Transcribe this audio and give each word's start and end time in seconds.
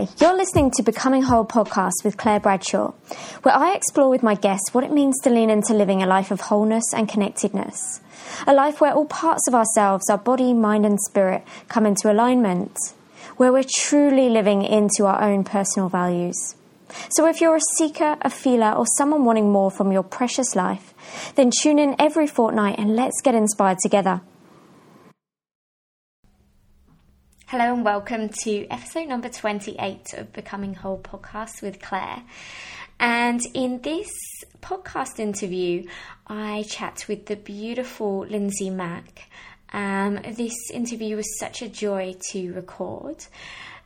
Hi, 0.00 0.08
you're 0.18 0.34
listening 0.34 0.70
to 0.76 0.82
Becoming 0.82 1.20
Whole 1.20 1.44
podcast 1.44 2.04
with 2.04 2.16
Claire 2.16 2.40
Bradshaw, 2.40 2.92
where 3.42 3.54
I 3.54 3.74
explore 3.74 4.08
with 4.08 4.22
my 4.22 4.34
guests 4.34 4.72
what 4.72 4.82
it 4.82 4.90
means 4.90 5.18
to 5.20 5.28
lean 5.28 5.50
into 5.50 5.74
living 5.74 6.02
a 6.02 6.06
life 6.06 6.30
of 6.30 6.40
wholeness 6.40 6.94
and 6.94 7.06
connectedness. 7.06 8.00
A 8.46 8.54
life 8.54 8.80
where 8.80 8.94
all 8.94 9.04
parts 9.04 9.46
of 9.46 9.54
ourselves, 9.54 10.08
our 10.08 10.16
body, 10.16 10.54
mind, 10.54 10.86
and 10.86 10.98
spirit, 10.98 11.42
come 11.68 11.84
into 11.84 12.10
alignment, 12.10 12.78
where 13.36 13.52
we're 13.52 13.62
truly 13.62 14.30
living 14.30 14.62
into 14.62 15.04
our 15.04 15.22
own 15.22 15.44
personal 15.44 15.90
values. 15.90 16.54
So, 17.10 17.26
if 17.26 17.42
you're 17.42 17.56
a 17.56 17.76
seeker, 17.76 18.16
a 18.22 18.30
feeler, 18.30 18.72
or 18.72 18.86
someone 18.96 19.26
wanting 19.26 19.52
more 19.52 19.70
from 19.70 19.92
your 19.92 20.02
precious 20.02 20.56
life, 20.56 20.94
then 21.34 21.50
tune 21.60 21.78
in 21.78 21.94
every 21.98 22.26
fortnight 22.26 22.78
and 22.78 22.96
let's 22.96 23.20
get 23.20 23.34
inspired 23.34 23.80
together. 23.80 24.22
Hello 27.50 27.74
and 27.74 27.84
welcome 27.84 28.28
to 28.44 28.68
episode 28.68 29.08
number 29.08 29.28
28 29.28 30.14
of 30.18 30.32
Becoming 30.32 30.72
Whole 30.72 31.00
podcast 31.00 31.62
with 31.62 31.82
Claire. 31.82 32.22
And 33.00 33.40
in 33.54 33.80
this 33.80 34.08
podcast 34.62 35.18
interview, 35.18 35.88
I 36.28 36.62
chat 36.68 37.06
with 37.08 37.26
the 37.26 37.34
beautiful 37.34 38.20
Lindsay 38.20 38.70
Mack. 38.70 39.28
Um, 39.72 40.20
this 40.36 40.54
interview 40.72 41.16
was 41.16 41.40
such 41.40 41.60
a 41.60 41.68
joy 41.68 42.14
to 42.30 42.52
record. 42.52 43.16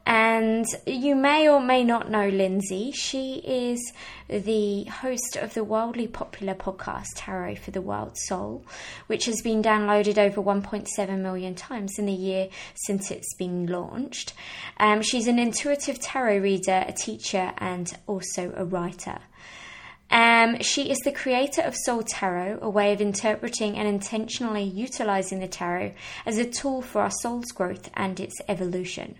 And 0.07 0.67
you 0.87 1.15
may 1.15 1.49
or 1.49 1.61
may 1.61 1.83
not 1.83 2.11
know 2.11 2.29
Lindsay. 2.29 2.93
She 2.93 3.37
is 3.37 3.93
the 4.29 4.85
host 4.85 5.37
of 5.41 5.55
the 5.55 5.65
wildly 5.65 6.07
popular 6.07 6.55
podcast 6.55 7.07
Tarot 7.17 7.57
for 7.57 7.71
the 7.71 7.81
Wild 7.81 8.19
Soul, 8.27 8.67
which 9.07 9.25
has 9.25 9.41
been 9.43 9.63
downloaded 9.63 10.19
over 10.19 10.43
1.7 10.43 11.19
million 11.21 11.55
times 11.55 11.99
in 11.99 12.05
the 12.05 12.13
year 12.13 12.49
since 12.75 13.11
it's 13.11 13.35
been 13.37 13.67
launched. 13.67 14.35
Um, 14.77 15.01
she's 15.01 15.27
an 15.27 15.39
intuitive 15.39 15.99
tarot 16.01 16.39
reader, 16.39 16.85
a 16.87 16.93
teacher, 16.93 17.55
and 17.57 17.91
also 18.07 18.53
a 18.55 18.65
writer. 18.65 19.21
Um, 20.11 20.61
she 20.61 20.91
is 20.91 20.99
the 20.99 21.13
creator 21.13 21.63
of 21.63 21.75
Soul 21.75 22.03
Tarot, 22.03 22.59
a 22.61 22.69
way 22.69 22.93
of 22.93 23.01
interpreting 23.01 23.77
and 23.77 23.89
intentionally 23.89 24.65
utilizing 24.65 25.41
the 25.41 25.49
tarot 25.49 25.95
as 26.27 26.37
a 26.37 26.45
tool 26.45 26.83
for 26.83 27.01
our 27.01 27.11
soul's 27.11 27.53
growth 27.53 27.91
and 27.95 28.21
its 28.21 28.35
evolution. 28.49 29.17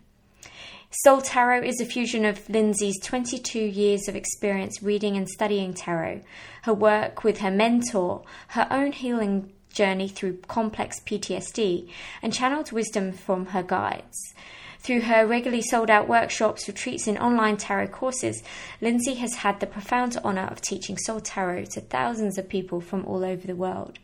Soul 1.03 1.23
Tarot 1.23 1.65
is 1.65 1.81
a 1.81 1.85
fusion 1.85 2.25
of 2.25 2.49
Lindsay's 2.49 3.01
22 3.01 3.59
years 3.59 4.07
of 4.07 4.15
experience 4.15 4.81
reading 4.81 5.17
and 5.17 5.29
studying 5.29 5.75
tarot, 5.75 6.21
her 6.63 6.73
work 6.73 7.25
with 7.25 7.39
her 7.39 7.51
mentor, 7.51 8.23
her 8.49 8.69
own 8.71 8.93
healing 8.93 9.53
journey 9.71 10.07
through 10.07 10.37
complex 10.47 11.01
PTSD, 11.01 11.91
and 12.23 12.33
channeled 12.33 12.71
wisdom 12.71 13.11
from 13.11 13.47
her 13.47 13.65
guides. 13.65 14.35
Through 14.79 15.01
her 15.01 15.27
regularly 15.27 15.63
sold 15.63 15.91
out 15.91 16.07
workshops, 16.07 16.69
retreats, 16.69 17.09
and 17.09 17.19
online 17.19 17.57
tarot 17.57 17.89
courses, 17.89 18.45
Lindsay 18.81 19.15
has 19.15 19.35
had 19.35 19.59
the 19.59 19.67
profound 19.67 20.17
honour 20.19 20.47
of 20.47 20.61
teaching 20.61 20.97
Soul 20.97 21.21
Tarot 21.21 21.65
to 21.73 21.81
thousands 21.81 22.39
of 22.39 22.49
people 22.49 22.81
from 22.81 23.05
all 23.05 23.25
over 23.25 23.49
the 23.49 23.57
world. 23.57 23.99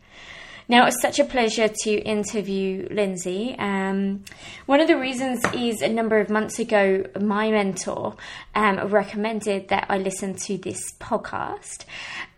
Now, 0.71 0.85
it's 0.85 1.01
such 1.01 1.19
a 1.19 1.25
pleasure 1.25 1.67
to 1.67 1.91
interview 1.91 2.87
Lindsay. 2.89 3.57
Um, 3.59 4.23
one 4.67 4.79
of 4.79 4.87
the 4.87 4.97
reasons 4.97 5.43
is 5.53 5.81
a 5.81 5.89
number 5.89 6.17
of 6.17 6.29
months 6.29 6.59
ago, 6.59 7.03
my 7.19 7.51
mentor 7.51 8.15
um, 8.55 8.79
recommended 8.87 9.67
that 9.67 9.87
I 9.89 9.97
listen 9.97 10.33
to 10.35 10.57
this 10.57 10.79
podcast. 10.97 11.83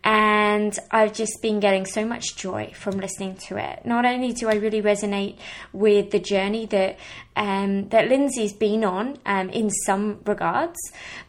And 0.04 0.76
I've 0.90 1.14
just 1.14 1.44
been 1.44 1.60
getting 1.60 1.86
so 1.86 2.06
much 2.06 2.36
joy 2.36 2.72
from 2.74 2.98
listening 2.98 3.36
to 3.50 3.58
it. 3.58 3.86
Not 3.86 4.04
only 4.04 4.34
do 4.34 4.50
I 4.50 4.56
really 4.56 4.82
resonate 4.82 5.38
with 5.72 6.10
the 6.10 6.20
journey 6.20 6.66
that 6.66 6.98
um, 7.36 7.90
that 7.90 8.08
Lindsay's 8.08 8.54
been 8.54 8.84
on 8.84 9.20
um, 9.28 9.52
in 9.52 9.70
some 9.70 10.22
regards, 10.26 10.80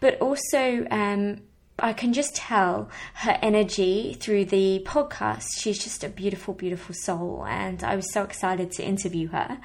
but 0.01 0.19
also 0.23 0.87
um, 0.91 1.43
I 1.85 1.93
can 1.93 2.15
just 2.15 2.35
tell 2.35 2.89
her 3.13 3.39
energy 3.43 4.17
through 4.19 4.47
the 4.47 4.83
podcast. 4.87 5.45
She's 5.59 5.79
just 5.79 6.03
a 6.03 6.09
beautiful, 6.09 6.55
beautiful 6.55 6.95
soul, 6.95 7.45
and 7.47 7.85
I 7.85 7.95
was 7.95 8.11
so 8.11 8.23
excited 8.23 8.73
to 8.73 8.83
interview 8.83 9.29
her. 9.29 9.61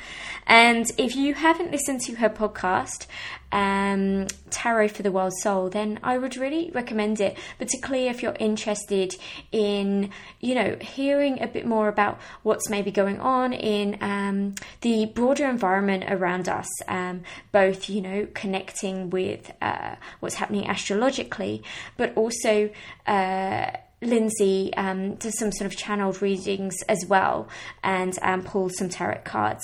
And 0.46 0.86
if 0.98 1.16
you 1.16 1.34
haven't 1.34 1.72
listened 1.72 2.02
to 2.02 2.16
her 2.16 2.30
podcast, 2.30 3.08
um, 3.52 4.28
Tarot 4.50 4.90
for 4.90 5.04
the 5.04 5.12
Wild 5.12 5.34
Soul, 5.42 5.70
then 5.70 6.00
I 6.04 6.18
would 6.18 6.38
really 6.38 6.72
recommend 6.74 7.20
it. 7.20 7.38
Particularly 7.58 8.08
if 8.08 8.22
you're 8.22 8.36
interested 8.40 9.16
in, 9.52 10.12
you 10.40 10.56
know, 10.56 10.78
hearing 10.82 11.42
a 11.42 11.48
bit 11.48 11.66
more 11.66 11.88
about 11.88 12.20
what's 12.44 12.70
maybe 12.70 12.92
going 12.92 13.20
on 13.20 13.54
in 13.54 13.98
um, 14.02 14.56
the 14.82 15.06
broader 15.06 15.48
environment 15.48 16.06
around 16.08 16.50
us, 16.50 16.68
um, 16.88 17.24
both, 17.52 17.90
you 17.90 18.02
know, 18.02 18.28
connecting 18.34 19.10
with 19.10 19.52
uh, 19.62 19.96
what's 20.20 20.36
happening 20.36 20.70
astrologically, 20.70 21.64
but 21.98 22.16
also. 22.16 22.70
Uh, 23.08 23.72
Lindsay 24.02 24.74
um, 24.76 25.16
does 25.16 25.38
some 25.38 25.52
sort 25.52 25.72
of 25.72 25.78
channeled 25.78 26.22
readings 26.22 26.76
as 26.88 27.06
well 27.08 27.50
and 27.84 28.18
um, 28.22 28.44
pulls 28.44 28.78
some 28.78 28.90
tarot 28.90 29.22
cards. 29.24 29.64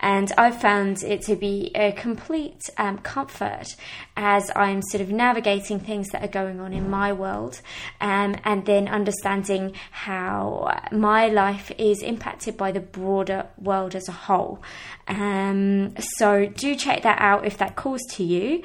And 0.00 0.32
I've 0.38 0.60
found 0.60 1.02
it 1.02 1.22
to 1.22 1.36
be 1.36 1.70
a 1.74 1.92
complete 1.92 2.60
um, 2.78 2.98
comfort 2.98 3.74
as 4.16 4.50
I'm 4.54 4.82
sort 4.82 5.00
of 5.00 5.10
navigating 5.10 5.80
things 5.80 6.08
that 6.10 6.22
are 6.22 6.28
going 6.28 6.60
on 6.60 6.72
in 6.72 6.90
my 6.90 7.12
world 7.12 7.60
um, 8.00 8.36
and 8.44 8.64
then 8.66 8.88
understanding 8.88 9.74
how 9.90 10.80
my 10.92 11.28
life 11.28 11.72
is 11.78 12.02
impacted 12.02 12.56
by 12.56 12.72
the 12.72 12.80
broader 12.80 13.46
world 13.58 13.94
as 13.94 14.08
a 14.08 14.12
whole. 14.12 14.62
Um, 15.08 15.94
so 16.16 16.46
do 16.46 16.74
check 16.76 17.02
that 17.02 17.20
out 17.20 17.46
if 17.46 17.58
that 17.58 17.76
calls 17.76 18.02
to 18.12 18.24
you. 18.24 18.62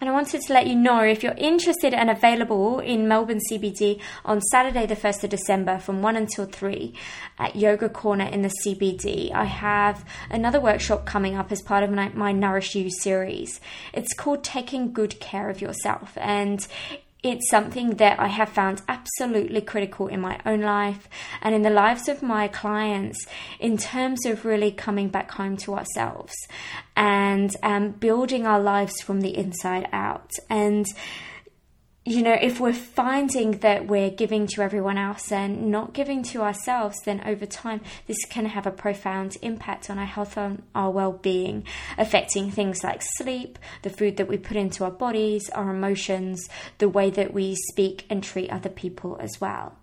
And 0.00 0.10
I 0.10 0.12
wanted 0.12 0.42
to 0.42 0.52
let 0.52 0.66
you 0.66 0.74
know 0.74 1.00
if 1.00 1.22
you're 1.22 1.34
interested 1.38 1.94
and 1.94 2.10
available 2.10 2.80
in 2.80 3.06
Melbourne 3.06 3.40
CBD 3.50 4.00
on 4.24 4.40
Saturday, 4.40 4.86
the 4.86 4.96
1st 4.96 5.24
of 5.24 5.30
December 5.30 5.78
from 5.78 6.02
1 6.02 6.16
until 6.16 6.46
3 6.46 6.92
at 7.38 7.54
Yoga 7.54 7.88
Corner 7.88 8.24
in 8.24 8.42
the 8.42 8.52
CBD, 8.64 9.32
I 9.32 9.44
have 9.44 10.04
another 10.30 10.60
workshop 10.60 11.06
coming 11.06 11.36
up 11.36 11.52
as 11.52 11.62
part 11.62 11.84
of 11.84 11.90
my, 11.90 12.08
my 12.08 12.32
Nourish 12.32 12.74
You 12.74 12.90
series. 12.90 13.60
It's 13.92 14.12
called 14.14 14.42
Taking 14.42 14.92
Good 14.92 15.20
Care 15.20 15.48
of 15.48 15.60
Yourself. 15.60 16.18
And 16.18 16.66
it's 17.24 17.48
something 17.48 17.96
that 17.96 18.20
I 18.20 18.28
have 18.28 18.50
found 18.50 18.82
absolutely 18.86 19.62
critical 19.62 20.08
in 20.08 20.20
my 20.20 20.38
own 20.44 20.60
life 20.60 21.08
and 21.40 21.54
in 21.54 21.62
the 21.62 21.70
lives 21.70 22.06
of 22.06 22.22
my 22.22 22.48
clients 22.48 23.26
in 23.58 23.78
terms 23.78 24.26
of 24.26 24.44
really 24.44 24.70
coming 24.70 25.08
back 25.08 25.30
home 25.30 25.56
to 25.56 25.74
ourselves 25.74 26.34
and 26.94 27.50
um, 27.62 27.92
building 27.92 28.46
our 28.46 28.60
lives 28.60 29.00
from 29.00 29.22
the 29.22 29.34
inside 29.34 29.88
out. 29.90 30.32
And 30.50 30.84
you 32.06 32.22
know, 32.22 32.36
if 32.38 32.60
we're 32.60 32.74
finding 32.74 33.52
that 33.60 33.86
we're 33.86 34.10
giving 34.10 34.46
to 34.46 34.60
everyone 34.60 34.98
else 34.98 35.32
and 35.32 35.70
not 35.70 35.94
giving 35.94 36.22
to 36.22 36.42
ourselves, 36.42 36.98
then 37.06 37.22
over 37.24 37.46
time, 37.46 37.80
this 38.06 38.22
can 38.26 38.44
have 38.44 38.66
a 38.66 38.70
profound 38.70 39.38
impact 39.40 39.88
on 39.88 39.98
our 39.98 40.04
health 40.04 40.36
and 40.36 40.62
our 40.74 40.90
well 40.90 41.12
being, 41.12 41.64
affecting 41.96 42.50
things 42.50 42.84
like 42.84 43.00
sleep, 43.16 43.58
the 43.82 43.88
food 43.88 44.18
that 44.18 44.28
we 44.28 44.36
put 44.36 44.58
into 44.58 44.84
our 44.84 44.90
bodies, 44.90 45.48
our 45.50 45.74
emotions, 45.74 46.46
the 46.76 46.90
way 46.90 47.08
that 47.08 47.32
we 47.32 47.54
speak 47.70 48.04
and 48.10 48.22
treat 48.22 48.50
other 48.50 48.68
people 48.68 49.16
as 49.18 49.40
well. 49.40 49.74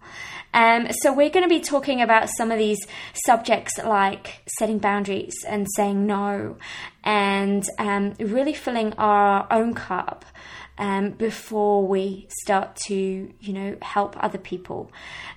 Um, 0.54 0.90
so, 1.02 1.12
we're 1.12 1.30
going 1.32 1.48
to 1.48 1.50
be 1.50 1.62
talking 1.62 2.02
about 2.02 2.30
some 2.38 2.52
of 2.52 2.60
these 2.60 2.86
subjects 3.26 3.80
like 3.80 4.44
setting 4.60 4.78
boundaries 4.78 5.34
and 5.48 5.66
saying 5.76 6.06
no, 6.06 6.58
and 7.04 7.64
um, 7.80 8.14
really 8.20 8.54
filling 8.54 8.94
our 8.94 9.48
own 9.50 9.74
cup 9.74 10.24
um, 10.82 11.12
before 11.12 11.86
we 11.88 12.26
start 12.42 12.76
to, 12.76 13.32
you 13.40 13.54
know, 13.54 13.78
help 13.84 14.16
other 14.22 14.40
people. 14.40 14.92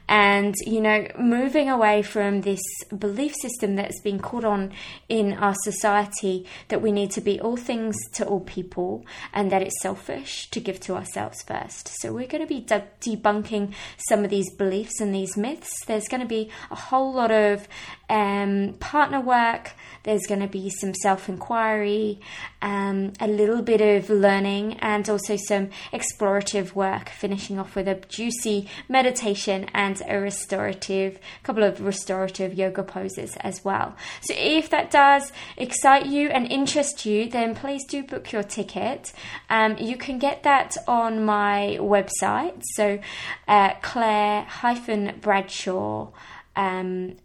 And, 0.08 0.54
you 0.66 0.80
know, 0.80 1.06
moving 1.18 1.70
away 1.70 2.02
from 2.02 2.42
this 2.42 2.60
belief 2.96 3.34
system 3.40 3.76
that's 3.76 4.00
been 4.00 4.18
caught 4.18 4.44
on 4.44 4.72
in 5.08 5.32
our 5.34 5.54
society 5.64 6.46
that 6.68 6.82
we 6.82 6.92
need 6.92 7.10
to 7.12 7.20
be 7.20 7.40
all 7.40 7.56
things 7.56 7.96
to 8.14 8.26
all 8.26 8.40
people 8.40 9.04
and 9.32 9.50
that 9.50 9.62
it's 9.62 9.80
selfish 9.80 10.50
to 10.50 10.60
give 10.60 10.80
to 10.80 10.94
ourselves 10.94 11.42
first. 11.42 11.88
So 12.00 12.12
we're 12.12 12.26
going 12.26 12.42
to 12.42 12.46
be 12.46 12.60
de- 12.60 12.86
debunking 13.00 13.72
some 14.08 14.24
of 14.24 14.30
these 14.30 14.52
beliefs 14.54 15.00
and 15.00 15.14
these 15.14 15.36
myths. 15.36 15.84
There's 15.86 16.08
going 16.08 16.20
to 16.20 16.26
be 16.26 16.50
a 16.70 16.74
whole 16.74 17.12
lot 17.12 17.30
of 17.30 17.66
um, 18.08 18.74
partner 18.80 19.20
work, 19.20 19.72
there's 20.02 20.26
going 20.26 20.40
to 20.40 20.46
be 20.46 20.68
some 20.68 20.92
self 20.94 21.28
inquiry, 21.28 22.20
um, 22.60 23.12
a 23.20 23.26
little 23.26 23.62
bit 23.62 23.80
of 23.80 24.10
learning, 24.10 24.74
and 24.80 25.08
also 25.08 25.36
some 25.36 25.70
explorative 25.92 26.74
work, 26.74 27.08
finishing 27.08 27.58
off 27.58 27.74
with 27.74 27.88
a 27.88 27.94
juicy 28.08 28.68
meditation 28.88 29.66
and 29.72 29.93
a 30.06 30.18
restorative, 30.18 31.18
couple 31.42 31.62
of 31.62 31.80
restorative 31.80 32.52
yoga 32.54 32.82
poses 32.82 33.36
as 33.40 33.64
well. 33.64 33.96
So 34.22 34.34
if 34.36 34.68
that 34.70 34.90
does 34.90 35.32
excite 35.56 36.06
you 36.06 36.28
and 36.28 36.50
interest 36.50 37.06
you, 37.06 37.28
then 37.28 37.54
please 37.54 37.84
do 37.86 38.02
book 38.02 38.32
your 38.32 38.42
ticket. 38.42 39.12
Um, 39.50 39.76
you 39.78 39.96
can 39.96 40.18
get 40.18 40.42
that 40.44 40.76
on 40.86 41.24
my 41.24 41.78
website, 41.80 42.62
so 42.74 43.00
uh, 43.48 43.74
Claire-Bradshaw.com. 43.82 46.12
Um, 46.56 47.16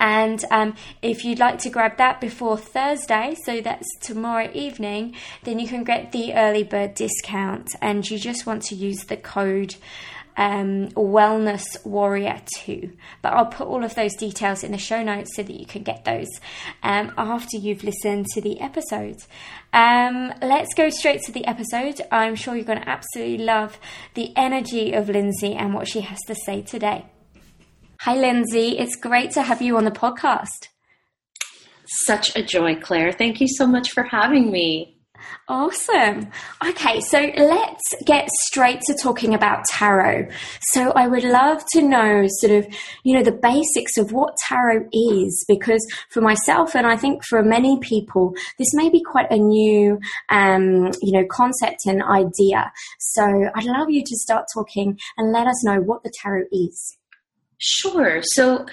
And 0.00 0.42
um, 0.50 0.74
if 1.02 1.26
you'd 1.26 1.38
like 1.38 1.58
to 1.58 1.68
grab 1.68 1.98
that 1.98 2.22
before 2.22 2.56
Thursday, 2.56 3.36
so 3.44 3.60
that's 3.60 3.86
tomorrow 4.00 4.50
evening, 4.54 5.14
then 5.44 5.58
you 5.58 5.68
can 5.68 5.84
get 5.84 6.12
the 6.12 6.32
early 6.32 6.62
bird 6.62 6.94
discount. 6.94 7.68
And 7.82 8.10
you 8.10 8.18
just 8.18 8.46
want 8.46 8.62
to 8.64 8.74
use 8.74 9.04
the 9.04 9.18
code 9.18 9.74
um, 10.36 10.88
Wellness 10.90 11.64
Warrior 11.84 12.40
2. 12.56 12.90
But 13.22 13.32
I'll 13.32 13.46
put 13.46 13.66
all 13.66 13.84
of 13.84 13.94
those 13.94 14.14
details 14.14 14.64
in 14.64 14.72
the 14.72 14.78
show 14.78 15.02
notes 15.02 15.36
so 15.36 15.42
that 15.42 15.58
you 15.58 15.66
can 15.66 15.82
get 15.82 16.04
those 16.04 16.28
um, 16.82 17.12
after 17.16 17.56
you've 17.56 17.84
listened 17.84 18.26
to 18.34 18.40
the 18.40 18.60
episode. 18.60 19.18
Um, 19.72 20.32
let's 20.42 20.74
go 20.74 20.90
straight 20.90 21.22
to 21.22 21.32
the 21.32 21.46
episode. 21.46 22.00
I'm 22.10 22.34
sure 22.34 22.54
you're 22.54 22.64
going 22.64 22.80
to 22.80 22.88
absolutely 22.88 23.44
love 23.44 23.78
the 24.14 24.32
energy 24.36 24.92
of 24.92 25.08
Lindsay 25.08 25.54
and 25.54 25.74
what 25.74 25.88
she 25.88 26.00
has 26.02 26.18
to 26.26 26.34
say 26.34 26.62
today. 26.62 27.06
Hi, 28.00 28.16
Lindsay. 28.16 28.78
It's 28.78 28.96
great 28.96 29.32
to 29.32 29.42
have 29.42 29.60
you 29.60 29.76
on 29.76 29.84
the 29.84 29.90
podcast. 29.90 30.68
Such 32.06 32.34
a 32.36 32.42
joy, 32.42 32.76
Claire. 32.76 33.12
Thank 33.12 33.40
you 33.40 33.48
so 33.48 33.66
much 33.66 33.90
for 33.90 34.04
having 34.04 34.50
me. 34.50 34.99
Awesome. 35.48 36.30
Okay, 36.66 37.00
so 37.00 37.30
let's 37.36 37.82
get 38.04 38.28
straight 38.46 38.80
to 38.82 38.94
talking 38.94 39.34
about 39.34 39.64
tarot. 39.66 40.28
So 40.72 40.92
I 40.92 41.06
would 41.06 41.24
love 41.24 41.62
to 41.72 41.82
know 41.82 42.26
sort 42.28 42.52
of, 42.52 42.72
you 43.04 43.16
know, 43.16 43.22
the 43.22 43.32
basics 43.32 43.96
of 43.96 44.12
what 44.12 44.34
tarot 44.48 44.88
is 44.92 45.44
because 45.48 45.86
for 46.10 46.20
myself 46.20 46.74
and 46.74 46.86
I 46.86 46.96
think 46.96 47.24
for 47.24 47.42
many 47.42 47.78
people, 47.80 48.34
this 48.58 48.72
may 48.74 48.88
be 48.88 49.02
quite 49.02 49.30
a 49.30 49.38
new, 49.38 49.98
um, 50.28 50.90
you 51.02 51.12
know, 51.12 51.24
concept 51.30 51.86
and 51.86 52.02
idea. 52.02 52.72
So 52.98 53.50
I'd 53.54 53.64
love 53.64 53.90
you 53.90 54.02
to 54.04 54.16
start 54.16 54.46
talking 54.54 54.98
and 55.16 55.32
let 55.32 55.46
us 55.46 55.64
know 55.64 55.80
what 55.80 56.02
the 56.02 56.12
tarot 56.22 56.44
is. 56.52 56.96
Sure. 57.58 58.20
So 58.22 58.66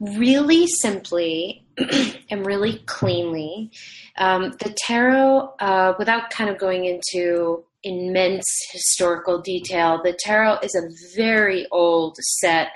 really 0.00 0.66
simply 0.66 1.61
and 2.30 2.46
really 2.46 2.78
cleanly. 2.86 3.70
Um, 4.16 4.52
the 4.60 4.76
tarot, 4.86 5.54
uh, 5.58 5.94
without 5.98 6.30
kind 6.30 6.50
of 6.50 6.58
going 6.58 6.84
into 6.84 7.64
immense 7.82 8.46
historical 8.70 9.40
detail, 9.40 10.00
the 10.02 10.16
tarot 10.24 10.58
is 10.62 10.74
a 10.74 11.16
very 11.16 11.66
old 11.70 12.16
set 12.40 12.68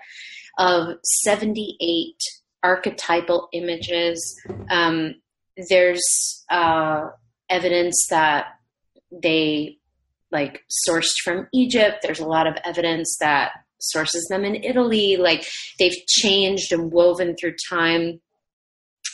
of 0.59 0.97
78 1.23 2.15
archetypal 2.63 3.49
images. 3.53 4.41
Um, 4.71 5.17
there's 5.69 6.45
uh, 6.51 7.09
evidence 7.49 8.07
that 8.11 8.47
they 9.11 9.79
like 10.33 10.65
sourced 10.89 11.15
from 11.23 11.47
Egypt. 11.55 11.99
There's 12.03 12.21
a 12.21 12.27
lot 12.27 12.47
of 12.47 12.55
evidence 12.65 13.17
that 13.21 13.53
sources 13.81 14.27
them 14.29 14.45
in 14.45 14.57
Italy. 14.57 15.17
Like 15.17 15.47
they've 15.79 15.97
changed 16.09 16.73
and 16.73 16.93
woven 16.93 17.37
through 17.39 17.55
time. 17.71 18.21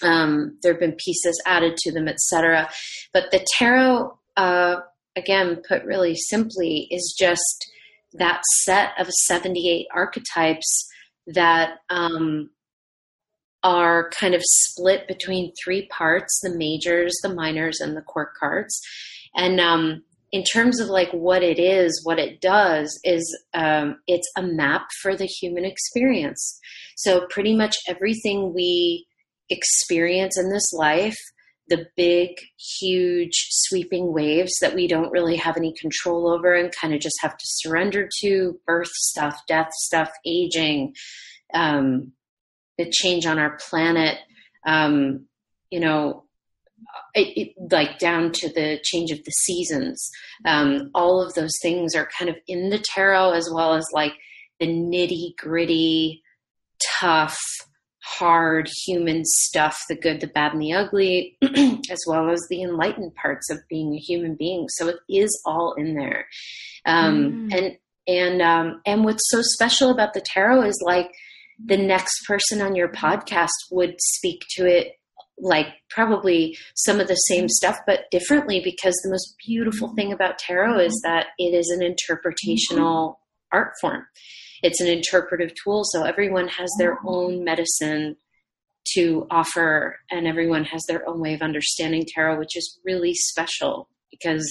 Um, 0.03 0.59
there 0.63 0.73
have 0.73 0.81
been 0.81 0.97
pieces 0.97 1.41
added 1.47 1.77
to 1.79 1.93
them, 1.93 2.09
etc. 2.09 2.69
But 3.13 3.31
the 3.31 3.45
tarot, 3.59 4.19
uh, 4.37 4.77
again, 5.17 5.63
put 5.69 5.85
really 5.85 6.17
simply, 6.17 6.89
is 6.91 7.15
just 7.19 7.71
that 8.15 8.43
set 8.63 8.93
of 8.99 9.09
78 9.09 9.87
archetypes 9.95 10.89
that 11.27 11.79
um, 11.89 12.51
are 13.63 14.11
kind 14.11 14.35
of 14.35 14.43
split 14.45 15.07
between 15.07 15.53
three 15.63 15.87
parts 15.87 16.41
the 16.43 16.55
majors, 16.57 17.15
the 17.23 17.33
minors, 17.33 17.81
and 17.81 17.97
the 17.97 18.03
court 18.03 18.31
cards. 18.39 18.81
And 19.35 19.61
um, 19.61 20.03
in 20.33 20.43
terms 20.43 20.81
of 20.81 20.89
like 20.89 21.11
what 21.13 21.43
it 21.43 21.59
is, 21.59 22.03
what 22.05 22.19
it 22.19 22.41
does 22.41 22.99
is 23.05 23.25
um, 23.55 23.99
it's 24.07 24.31
a 24.37 24.43
map 24.43 24.89
for 25.01 25.17
the 25.17 25.27
human 25.27 25.65
experience. 25.65 26.59
So 26.97 27.27
pretty 27.29 27.55
much 27.55 27.77
everything 27.87 28.53
we 28.55 29.07
experience 29.51 30.39
in 30.39 30.51
this 30.51 30.73
life, 30.73 31.19
the 31.69 31.87
big, 31.97 32.31
huge, 32.81 33.47
sweeping 33.51 34.13
waves 34.13 34.53
that 34.61 34.75
we 34.75 34.87
don't 34.89 35.13
really 35.13 35.37
have 35.37 35.57
any 35.57 35.73
control 35.81 36.29
over 36.29 36.55
and 36.55 36.75
kind 36.81 36.95
of 36.95 37.01
just 37.01 37.17
have 37.21 37.37
to 37.37 37.45
surrender 37.45 38.09
to 38.21 38.59
birth 38.67 38.91
stuff, 38.91 39.41
death 39.47 39.71
stuff, 39.73 40.11
aging, 40.27 40.95
um, 41.55 42.13
the 42.79 42.91
change 42.91 43.27
on 43.27 43.39
our 43.39 43.59
planet, 43.69 44.19
um, 44.67 45.27
you 45.71 45.81
know, 45.81 46.25
it, 47.15 47.29
it, 47.37 47.73
like 47.73 47.99
down 47.99 48.33
to 48.33 48.49
the 48.49 48.81
change 48.83 49.11
of 49.11 49.23
the 49.25 49.31
seasons. 49.31 50.11
Um, 50.45 50.91
all 50.95 51.23
of 51.23 51.35
those 51.35 51.53
things 51.63 51.95
are 51.95 52.09
kind 52.19 52.29
of 52.29 52.37
in 52.49 52.71
the 52.71 52.79
tarot, 52.79 53.33
as 53.33 53.49
well 53.53 53.75
as 53.75 53.87
like 53.93 54.15
the 54.59 54.67
nitty 54.67 55.37
gritty, 55.37 56.23
tough, 57.01 57.39
hard 58.05 58.69
human 58.85 59.23
stuff 59.25 59.77
the 59.89 59.95
good, 59.95 60.21
the 60.21 60.27
bad, 60.27 60.53
and 60.53 60.63
the 60.63 60.73
ugly, 60.73 61.37
as 61.91 62.01
well 62.07 62.31
as 62.31 62.45
the 62.51 62.63
enlightened 62.63 63.15
parts 63.15 63.51
of 63.51 63.59
being 63.69 63.95
a 63.95 63.99
human 63.99 64.35
being. 64.35 64.67
So 64.71 64.89
it 64.89 64.97
is 65.09 65.41
all 65.47 65.75
in 65.75 65.95
there. 65.95 66.27
Um, 66.85 67.49
mm. 67.51 67.57
And 67.57 67.77
and 68.07 68.43
um, 68.43 68.81
and 68.85 69.05
what's 69.05 69.31
so 69.31 69.41
special 69.43 69.91
about 69.91 70.15
the 70.15 70.21
tarot 70.21 70.63
is 70.63 70.83
like 70.85 71.11
the 71.65 71.77
next 71.77 72.25
person 72.27 72.61
on 72.61 72.75
your 72.75 72.89
podcast 72.89 73.51
would 73.71 73.95
speak 74.01 74.43
to 74.57 74.67
it 74.67 74.95
like 75.39 75.67
probably 75.91 76.57
some 76.77 77.01
of 77.01 77.09
the 77.09 77.15
same 77.15 77.49
stuff 77.49 77.79
but 77.87 78.05
differently 78.11 78.61
because 78.63 78.95
the 79.03 79.11
most 79.11 79.35
beautiful 79.47 79.95
thing 79.95 80.13
about 80.13 80.39
tarot 80.39 80.79
is 80.79 81.01
that 81.05 81.29
it 81.39 81.55
is 81.55 81.69
an 81.71 81.81
interpretational 81.81 83.17
art 83.53 83.73
form 83.81 84.05
it's 84.63 84.81
an 84.81 84.89
interpretive 84.89 85.53
tool 85.63 85.83
so 85.85 86.05
everyone 86.05 86.49
has 86.49 86.71
their 86.79 86.99
own 87.07 87.45
medicine 87.45 88.17
to 88.95 89.27
offer 89.31 89.99
and 90.11 90.27
everyone 90.27 90.65
has 90.65 90.83
their 90.89 91.09
own 91.09 91.21
way 91.21 91.35
of 91.35 91.43
understanding 91.43 92.05
tarot 92.07 92.39
which 92.39 92.57
is 92.57 92.79
really 92.85 93.15
special 93.15 93.89
because 94.11 94.47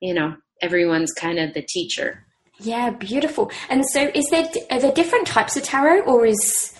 you 0.00 0.14
know 0.14 0.34
everyone's 0.60 1.12
kind 1.12 1.38
of 1.38 1.52
the 1.54 1.62
teacher 1.62 2.24
yeah 2.60 2.90
beautiful 2.90 3.50
and 3.68 3.84
so 3.92 4.10
is 4.14 4.26
there 4.30 4.48
are 4.70 4.80
there 4.80 4.92
different 4.92 5.26
types 5.26 5.56
of 5.56 5.62
tarot 5.62 6.00
or 6.02 6.24
is 6.24 6.78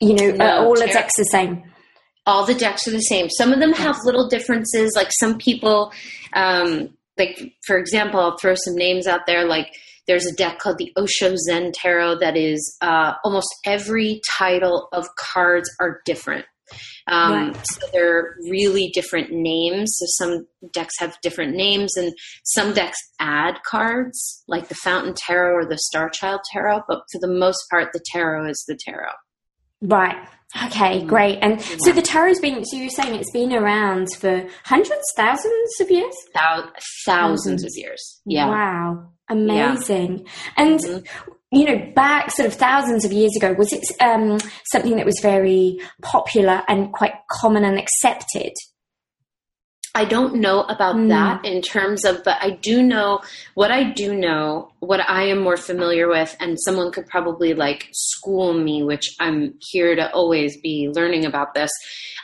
you 0.00 0.14
know 0.14 0.30
no, 0.30 0.64
all 0.64 0.74
the 0.74 0.86
decks 0.86 1.16
the 1.16 1.24
same 1.24 1.62
all 2.28 2.44
the 2.44 2.54
decks 2.54 2.86
are 2.86 2.90
the 2.90 3.00
same. 3.00 3.30
Some 3.30 3.52
of 3.52 3.58
them 3.58 3.72
have 3.72 3.96
little 4.04 4.28
differences. 4.28 4.92
Like 4.94 5.08
some 5.18 5.38
people, 5.38 5.92
um, 6.34 6.90
like 7.16 7.54
for 7.66 7.78
example, 7.78 8.20
I'll 8.20 8.36
throw 8.36 8.54
some 8.54 8.76
names 8.76 9.06
out 9.06 9.22
there. 9.26 9.46
Like 9.46 9.72
there's 10.08 10.26
a 10.26 10.34
deck 10.34 10.58
called 10.58 10.78
the 10.78 10.92
Osho 10.96 11.36
Zen 11.36 11.70
Tarot 11.72 12.18
that 12.18 12.36
is 12.36 12.76
uh, 12.80 13.12
almost 13.22 13.48
every 13.64 14.20
title 14.36 14.88
of 14.92 15.06
cards 15.16 15.70
are 15.78 16.00
different. 16.04 16.46
Um, 17.06 17.32
right. 17.32 17.56
So 17.66 17.86
they're 17.92 18.36
really 18.50 18.90
different 18.92 19.30
names. 19.30 19.94
So 19.98 20.06
some 20.24 20.46
decks 20.72 20.94
have 20.98 21.16
different 21.22 21.54
names, 21.54 21.96
and 21.96 22.12
some 22.44 22.74
decks 22.74 22.98
add 23.20 23.60
cards, 23.64 24.42
like 24.48 24.68
the 24.68 24.74
Fountain 24.74 25.14
Tarot 25.16 25.54
or 25.54 25.66
the 25.66 25.78
Star 25.78 26.10
Child 26.10 26.40
Tarot. 26.52 26.82
But 26.88 27.02
for 27.12 27.20
the 27.20 27.32
most 27.32 27.64
part, 27.70 27.92
the 27.92 28.04
tarot 28.12 28.50
is 28.50 28.64
the 28.66 28.78
tarot. 28.84 29.12
Right. 29.80 30.16
Okay, 30.66 31.02
mm. 31.02 31.06
great. 31.06 31.38
And 31.42 31.60
yeah. 31.60 31.76
so 31.80 31.92
the 31.92 32.02
tarot's 32.02 32.40
been, 32.40 32.64
so 32.64 32.76
you're 32.76 32.90
saying 32.90 33.14
it's 33.14 33.30
been 33.32 33.52
around 33.52 34.08
for 34.14 34.46
hundreds, 34.64 35.04
thousands 35.14 35.80
of 35.80 35.90
years? 35.90 36.14
Thou- 36.34 36.70
thousands 37.04 37.64
of 37.64 37.70
years. 37.74 38.20
Yeah. 38.24 38.48
Wow. 38.48 39.10
Amazing. 39.28 40.20
Yeah. 40.20 40.32
And, 40.56 40.80
mm-hmm. 40.80 41.30
you 41.52 41.64
know, 41.66 41.92
back 41.94 42.30
sort 42.30 42.46
of 42.48 42.54
thousands 42.54 43.04
of 43.04 43.12
years 43.12 43.32
ago, 43.36 43.52
was 43.52 43.72
it 43.72 43.84
um, 44.00 44.38
something 44.70 44.96
that 44.96 45.06
was 45.06 45.20
very 45.20 45.80
popular 46.00 46.62
and 46.66 46.92
quite 46.92 47.12
common 47.30 47.64
and 47.64 47.78
accepted? 47.78 48.52
I 49.94 50.04
don't 50.04 50.36
know 50.36 50.62
about 50.62 50.96
mm. 50.96 51.08
that 51.08 51.44
in 51.44 51.62
terms 51.62 52.04
of, 52.04 52.22
but 52.24 52.36
I 52.40 52.50
do 52.50 52.82
know 52.82 53.20
what 53.54 53.70
I 53.70 53.92
do 53.92 54.14
know, 54.14 54.70
what 54.80 55.00
I 55.00 55.24
am 55.24 55.40
more 55.40 55.56
familiar 55.56 56.08
with, 56.08 56.36
and 56.40 56.60
someone 56.60 56.92
could 56.92 57.06
probably 57.06 57.54
like 57.54 57.88
school 57.92 58.52
me, 58.52 58.82
which 58.82 59.14
I'm 59.18 59.54
here 59.60 59.96
to 59.96 60.12
always 60.12 60.60
be 60.60 60.90
learning 60.92 61.24
about 61.24 61.54
this. 61.54 61.70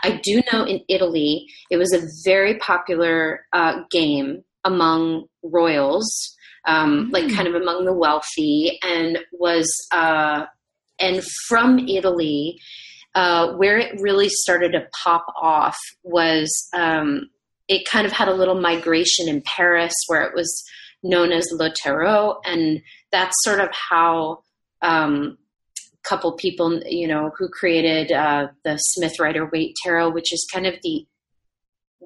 I 0.02 0.21
do 0.23 0.42
know 0.52 0.64
in 0.64 0.80
Italy, 0.88 1.47
it 1.71 1.76
was 1.76 1.92
a 1.92 2.06
very 2.25 2.59
popular 2.59 3.47
uh, 3.52 3.80
game 3.90 4.44
among 4.64 5.26
royals, 5.42 6.37
um, 6.66 7.09
mm. 7.09 7.12
like 7.12 7.35
kind 7.35 7.49
of 7.49 7.54
among 7.54 7.87
the 7.87 7.94
wealthy, 7.94 8.78
and 8.83 9.18
was, 9.33 9.68
uh, 9.90 10.44
and 10.99 11.25
from 11.49 11.78
Italy, 11.88 12.59
uh, 13.14 13.52
where 13.52 13.78
it 13.78 14.00
really 14.00 14.28
started 14.28 14.73
to 14.73 14.87
pop 15.02 15.25
off 15.40 15.76
was 16.02 16.68
um, 16.75 17.28
it 17.68 17.88
kind 17.88 18.06
of 18.06 18.12
had 18.12 18.28
a 18.28 18.35
little 18.35 18.61
migration 18.61 19.28
in 19.28 19.42
Paris 19.42 19.94
where 20.06 20.23
it 20.23 20.35
was 20.35 20.64
known 21.02 21.33
as 21.33 21.47
Le 21.52 21.73
Tarot, 21.75 22.40
and 22.44 22.83
that's 23.12 23.35
sort 23.42 23.61
of 23.61 23.68
how 23.73 24.42
um, 24.83 25.38
a 25.92 26.09
couple 26.09 26.33
people, 26.33 26.80
you 26.87 27.06
know, 27.06 27.30
who 27.38 27.49
created 27.49 28.12
uh, 28.12 28.49
the 28.64 28.76
Smith 28.76 29.18
Rider 29.18 29.49
Waite 29.52 29.76
Tarot, 29.83 30.11
which 30.11 30.33
is 30.33 30.47
kind 30.52 30.66
of 30.66 30.75
the 30.83 31.06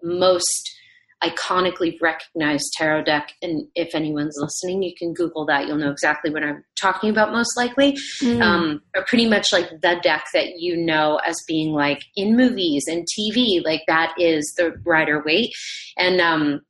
most 0.03 0.78
iconically 1.23 2.01
recognized 2.01 2.73
tarot 2.77 3.03
deck. 3.03 3.33
And 3.43 3.67
if 3.75 3.95
anyone's 3.95 4.37
listening, 4.39 4.83
you 4.83 4.95
can 4.97 5.15
Google 5.15 5.45
that. 5.47 5.67
You'll 5.67 5.79
know 5.79 5.91
exactly 5.91 6.31
what 6.31 6.45
I'm 6.45 6.65
talking 6.81 7.11
about, 7.11 7.33
most 7.33 7.57
likely. 7.57 7.95
Mm. 8.21 8.41
Um, 8.41 8.83
but 8.95 9.07
pretty 9.07 9.29
much 9.29 9.53
like 9.53 9.69
the 9.69 9.99
deck 10.03 10.27
that 10.35 10.59
you 10.59 10.77
know 10.77 11.21
as 11.27 11.37
being 11.47 11.73
like 11.73 12.05
in 12.17 12.37
movies 12.37 12.85
and 12.87 13.07
TV, 13.19 13.65
like 13.65 13.83
that 13.89 14.15
is 14.19 14.55
the 14.57 14.81
Rider 14.85 15.23
Waite. 15.25 15.53
And 15.97 16.21
um, 16.21 16.61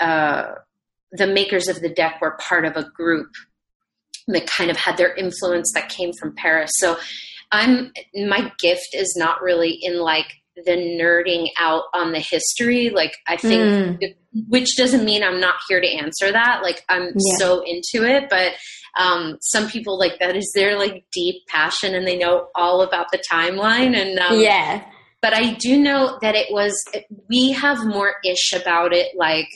uh, 0.00 0.52
the 1.12 1.26
makers 1.26 1.68
of 1.68 1.80
the 1.80 1.88
deck 1.88 2.20
were 2.20 2.38
part 2.40 2.64
of 2.64 2.76
a 2.76 2.88
group 2.90 3.30
that 4.28 4.46
kind 4.46 4.70
of 4.70 4.76
had 4.76 4.96
their 4.96 5.14
influence 5.14 5.72
that 5.74 5.88
came 5.88 6.12
from 6.12 6.34
Paris. 6.34 6.70
So 6.76 6.96
I'm 7.52 7.92
my 8.14 8.52
gift 8.58 8.94
is 8.94 9.14
not 9.16 9.42
really 9.42 9.70
in 9.70 10.00
like 10.00 10.32
the 10.56 10.72
nerding 10.72 11.48
out 11.58 11.84
on 11.92 12.12
the 12.12 12.20
history. 12.20 12.90
Like 12.90 13.16
I 13.26 13.36
think, 13.36 14.00
mm. 14.00 14.14
which 14.48 14.76
doesn't 14.76 15.04
mean 15.04 15.22
I'm 15.22 15.40
not 15.40 15.56
here 15.68 15.80
to 15.80 15.86
answer 15.86 16.30
that. 16.32 16.62
Like 16.62 16.82
I'm 16.88 17.08
yeah. 17.14 17.36
so 17.38 17.62
into 17.64 18.06
it, 18.06 18.28
but 18.30 18.52
um, 18.96 19.38
some 19.40 19.68
people 19.68 19.98
like 19.98 20.18
that 20.20 20.36
is 20.36 20.50
their 20.54 20.78
like 20.78 21.04
deep 21.12 21.42
passion, 21.48 21.94
and 21.94 22.06
they 22.06 22.16
know 22.16 22.48
all 22.54 22.82
about 22.82 23.06
the 23.10 23.22
timeline. 23.30 23.96
And 23.96 24.18
um, 24.18 24.40
yeah, 24.40 24.84
but 25.20 25.34
I 25.34 25.54
do 25.54 25.78
know 25.78 26.18
that 26.22 26.34
it 26.34 26.48
was 26.50 26.74
we 27.28 27.52
have 27.52 27.78
more 27.84 28.14
ish 28.24 28.52
about 28.52 28.92
it, 28.92 29.16
like 29.16 29.48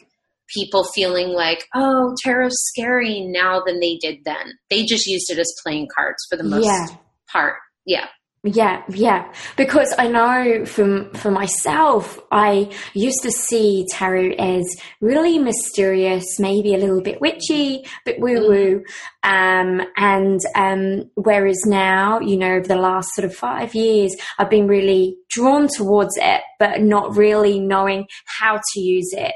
people 0.48 0.84
feeling 0.94 1.28
like, 1.28 1.66
oh, 1.74 2.14
tarot's 2.24 2.56
scary 2.74 3.20
now 3.20 3.62
than 3.64 3.80
they 3.80 3.96
did 4.00 4.18
then. 4.24 4.54
They 4.70 4.84
just 4.84 5.06
used 5.06 5.30
it 5.30 5.38
as 5.38 5.52
playing 5.62 5.88
cards 5.94 6.18
for 6.28 6.36
the 6.36 6.44
most 6.44 6.64
yeah. 6.64 6.96
part. 7.30 7.56
Yeah. 7.84 8.06
Yeah, 8.54 8.82
yeah. 8.88 9.30
Because 9.56 9.94
I 9.98 10.08
know 10.08 10.64
from 10.64 11.10
for 11.12 11.30
myself, 11.30 12.18
I 12.32 12.72
used 12.94 13.22
to 13.22 13.30
see 13.30 13.84
tarot 13.90 14.30
as 14.38 14.64
really 15.02 15.38
mysterious, 15.38 16.24
maybe 16.38 16.74
a 16.74 16.78
little 16.78 17.02
bit 17.02 17.20
witchy, 17.20 17.84
bit 18.06 18.20
woo 18.20 18.48
woo. 18.48 18.84
Um, 19.22 19.82
and 19.96 20.40
um, 20.54 21.10
whereas 21.14 21.60
now, 21.66 22.20
you 22.20 22.38
know, 22.38 22.54
over 22.54 22.66
the 22.66 22.76
last 22.76 23.10
sort 23.14 23.26
of 23.26 23.34
five 23.34 23.74
years, 23.74 24.16
I've 24.38 24.50
been 24.50 24.66
really 24.66 25.18
drawn 25.28 25.68
towards 25.68 26.16
it, 26.16 26.40
but 26.58 26.80
not 26.80 27.16
really 27.16 27.60
knowing 27.60 28.06
how 28.24 28.60
to 28.72 28.80
use 28.80 29.12
it 29.12 29.34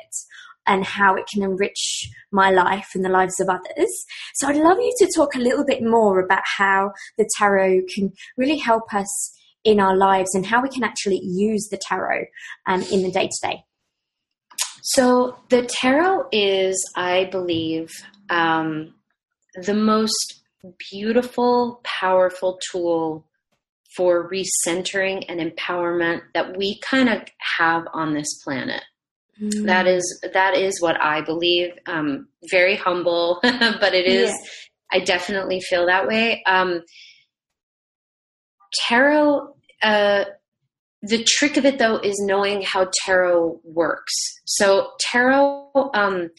and 0.66 0.85
how 0.85 1.14
it 1.14 1.25
can 1.33 1.42
enrich 1.42 2.09
my 2.31 2.50
life 2.50 2.88
and 2.95 3.04
the 3.04 3.09
lives 3.09 3.40
of 3.40 3.49
others. 3.49 4.04
So 4.35 4.49
I'd 4.49 4.57
love 4.57 4.78
you 4.78 4.95
to 4.99 5.12
talk 5.16 5.35
a 5.35 5.40
little 5.40 5.64
bit 5.64 5.83
more 5.83 6.21
about 6.21 6.42
how 6.57 6.92
the 7.19 7.28
tarot 7.38 7.83
can 7.95 8.12
really 8.37 8.59
help 8.59 8.95
us 8.95 9.33
in 9.64 9.81
our 9.81 9.97
lives 9.97 10.35
and 10.35 10.47
how 10.47 10.62
we 10.62 10.69
can 10.69 10.85
actually 10.85 11.21
use 11.23 11.69
the 11.71 11.81
tarot 11.88 12.26
um, 12.66 12.83
in 12.92 13.02
the 13.02 13.11
day 13.11 13.28
to 13.28 13.49
day. 13.49 13.64
So 14.83 15.37
the 15.49 15.62
tarot 15.62 16.26
is, 16.33 16.76
I 16.97 17.28
believe, 17.31 17.90
um, 18.31 18.95
the 19.54 19.75
most 19.75 20.42
beautiful, 20.90 21.81
powerful 21.85 22.59
tool 22.71 23.26
for 23.95 24.31
recentering 24.31 25.25
and 25.28 25.38
empowerment 25.40 26.23
that 26.35 26.57
we 26.57 26.81
kind 26.81 27.09
of 27.09 27.23
have 27.59 27.85
on 27.92 28.14
this 28.14 28.42
planet. 28.42 28.83
Mm. 29.42 29.66
That 29.66 29.87
is 29.87 30.20
that 30.32 30.56
is 30.56 30.80
what 30.80 31.00
I 31.00 31.20
believe. 31.20 31.70
Um, 31.87 32.28
very 32.50 32.76
humble, 32.76 33.40
but 33.42 33.94
it 33.94 34.06
is. 34.06 34.30
Yeah. 34.30 34.37
I 34.94 35.00
definitely 35.00 35.61
feel 35.61 35.87
that 35.87 36.06
way. 36.06 36.42
Um, 36.46 36.82
tarot. 38.87 39.54
Uh, 39.82 40.25
the 41.04 41.25
trick 41.25 41.56
of 41.56 41.64
it, 41.64 41.78
though, 41.78 41.96
is 41.96 42.22
knowing 42.25 42.62
how 42.62 42.88
tarot 43.04 43.61
works. 43.64 44.12
So 44.44 44.92
tarot 45.00 45.90
um, 45.94 46.30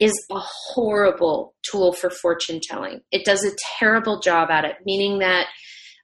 is 0.00 0.12
a 0.32 0.40
horrible 0.40 1.54
tool 1.70 1.92
for 1.92 2.10
fortune 2.10 2.58
telling. 2.60 3.02
It 3.12 3.24
does 3.24 3.44
a 3.44 3.54
terrible 3.78 4.18
job 4.18 4.50
at 4.50 4.64
it, 4.64 4.76
meaning 4.84 5.20
that 5.20 5.46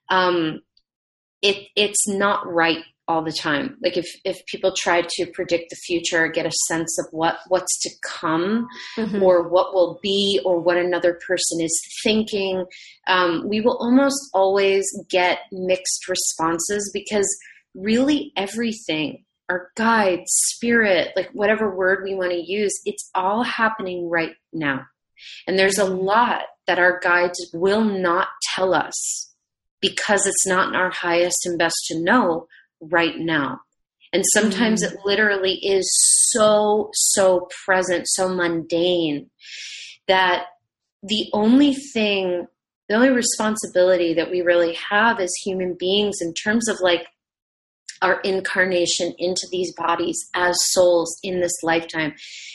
um, 0.09 0.61
it 1.41 1.67
it's 1.75 2.07
not 2.07 2.47
right 2.47 2.83
all 3.07 3.23
the 3.23 3.31
time 3.31 3.77
like 3.81 3.95
if 3.95 4.05
if 4.25 4.45
people 4.47 4.73
try 4.75 5.01
to 5.01 5.25
predict 5.33 5.69
the 5.69 5.75
future 5.77 6.27
get 6.27 6.45
a 6.45 6.51
sense 6.67 6.97
of 6.99 7.05
what 7.11 7.37
what's 7.47 7.79
to 7.81 7.89
come 8.03 8.67
mm-hmm. 8.97 9.23
or 9.23 9.47
what 9.47 9.73
will 9.73 9.97
be 10.01 10.39
or 10.45 10.59
what 10.59 10.77
another 10.77 11.19
person 11.25 11.61
is 11.61 11.81
thinking 12.03 12.65
um, 13.07 13.47
we 13.47 13.61
will 13.61 13.77
almost 13.77 14.29
always 14.33 14.85
get 15.09 15.39
mixed 15.51 16.07
responses 16.09 16.91
because 16.93 17.27
really 17.73 18.33
everything 18.35 19.23
our 19.49 19.69
guide 19.77 20.23
spirit 20.25 21.11
like 21.15 21.29
whatever 21.31 21.75
word 21.75 22.03
we 22.03 22.13
want 22.13 22.31
to 22.31 22.51
use 22.51 22.73
it's 22.85 23.09
all 23.15 23.43
happening 23.43 24.09
right 24.09 24.33
now 24.51 24.81
and 25.47 25.57
there's 25.57 25.79
a 25.79 25.83
mm-hmm. 25.83 26.03
lot 26.03 26.41
that 26.67 26.79
our 26.79 26.99
guides 26.99 27.49
will 27.53 27.83
not 27.83 28.27
tell 28.53 28.73
us 28.73 29.31
because 29.81 30.25
it's 30.25 30.47
not 30.47 30.69
in 30.69 30.75
our 30.75 30.89
highest 30.89 31.45
and 31.45 31.57
best 31.57 31.77
to 31.87 31.99
know 31.99 32.47
right 32.81 33.17
now. 33.17 33.59
And 34.13 34.23
sometimes 34.33 34.83
mm-hmm. 34.83 34.95
it 34.95 35.01
literally 35.05 35.55
is 35.55 35.89
so, 36.31 36.89
so 36.93 37.49
present, 37.65 38.07
so 38.07 38.33
mundane 38.33 39.29
that 40.07 40.45
the 41.03 41.29
only 41.33 41.73
thing, 41.73 42.47
the 42.87 42.95
only 42.95 43.09
responsibility 43.09 44.13
that 44.13 44.31
we 44.31 44.41
really 44.41 44.73
have 44.75 45.19
as 45.19 45.33
human 45.43 45.75
beings 45.77 46.17
in 46.21 46.33
terms 46.33 46.69
of 46.69 46.77
like 46.81 47.07
our 48.01 48.19
incarnation 48.21 49.13
into 49.17 49.47
these 49.51 49.73
bodies 49.73 50.17
as 50.35 50.55
souls 50.71 51.17
in 51.23 51.41
this 51.41 51.63
lifetime 51.63 52.13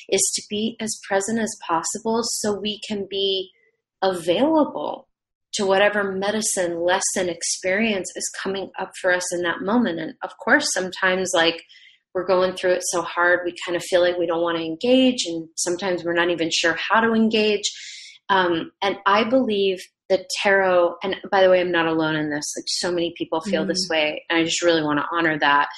is 0.08 0.20
to 0.34 0.42
be 0.48 0.76
as 0.80 1.00
present 1.06 1.38
as 1.38 1.54
possible 1.66 2.20
so 2.22 2.58
we 2.58 2.80
can 2.86 3.06
be 3.10 3.50
available 4.02 5.08
to 5.54 5.66
whatever 5.66 6.12
medicine, 6.12 6.80
lesson, 6.80 7.28
experience 7.28 8.10
is 8.16 8.30
coming 8.42 8.70
up 8.78 8.92
for 9.00 9.12
us 9.12 9.34
in 9.34 9.42
that 9.42 9.60
moment. 9.60 9.98
And 9.98 10.14
of 10.22 10.30
course, 10.42 10.72
sometimes 10.72 11.30
like 11.34 11.62
we're 12.14 12.26
going 12.26 12.54
through 12.54 12.72
it 12.72 12.82
so 12.90 13.02
hard, 13.02 13.40
we 13.44 13.54
kind 13.64 13.76
of 13.76 13.82
feel 13.82 14.00
like 14.00 14.18
we 14.18 14.26
don't 14.26 14.42
want 14.42 14.58
to 14.58 14.64
engage, 14.64 15.24
and 15.26 15.48
sometimes 15.56 16.04
we're 16.04 16.12
not 16.12 16.30
even 16.30 16.50
sure 16.50 16.74
how 16.74 17.00
to 17.00 17.12
engage. 17.12 17.70
Um, 18.28 18.70
and 18.82 18.96
I 19.06 19.24
believe 19.24 19.78
the 20.08 20.24
tarot, 20.42 20.96
and 21.02 21.16
by 21.30 21.42
the 21.42 21.50
way, 21.50 21.60
I'm 21.60 21.72
not 21.72 21.86
alone 21.86 22.16
in 22.16 22.30
this. 22.30 22.44
Like 22.56 22.64
so 22.66 22.90
many 22.90 23.14
people 23.16 23.40
feel 23.40 23.64
mm. 23.64 23.68
this 23.68 23.86
way, 23.90 24.24
and 24.28 24.38
I 24.38 24.44
just 24.44 24.62
really 24.62 24.82
want 24.82 24.98
to 24.98 25.06
honor 25.10 25.38
that. 25.38 25.68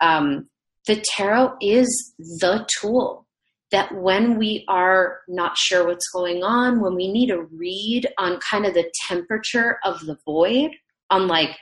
Um, 0.00 0.48
the 0.86 1.04
tarot 1.16 1.56
is 1.60 2.14
the 2.18 2.66
tool 2.80 3.26
that 3.72 3.94
when 3.94 4.36
we 4.36 4.64
are 4.68 5.20
not 5.28 5.56
sure 5.56 5.86
what's 5.86 6.08
going 6.12 6.42
on, 6.42 6.80
when 6.80 6.94
we 6.94 7.10
need 7.10 7.30
a 7.30 7.42
read 7.42 8.08
on 8.18 8.40
kind 8.50 8.66
of 8.66 8.74
the 8.74 8.90
temperature 9.08 9.78
of 9.84 10.00
the 10.06 10.18
void, 10.24 10.70
on 11.10 11.28
like, 11.28 11.56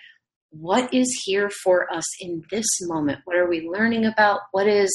what 0.50 0.92
is 0.94 1.08
here 1.24 1.50
for 1.62 1.92
us 1.92 2.04
in 2.20 2.42
this 2.50 2.66
moment? 2.82 3.20
What 3.24 3.36
are 3.36 3.48
we 3.48 3.68
learning 3.68 4.06
about? 4.06 4.40
What 4.52 4.66
is, 4.66 4.90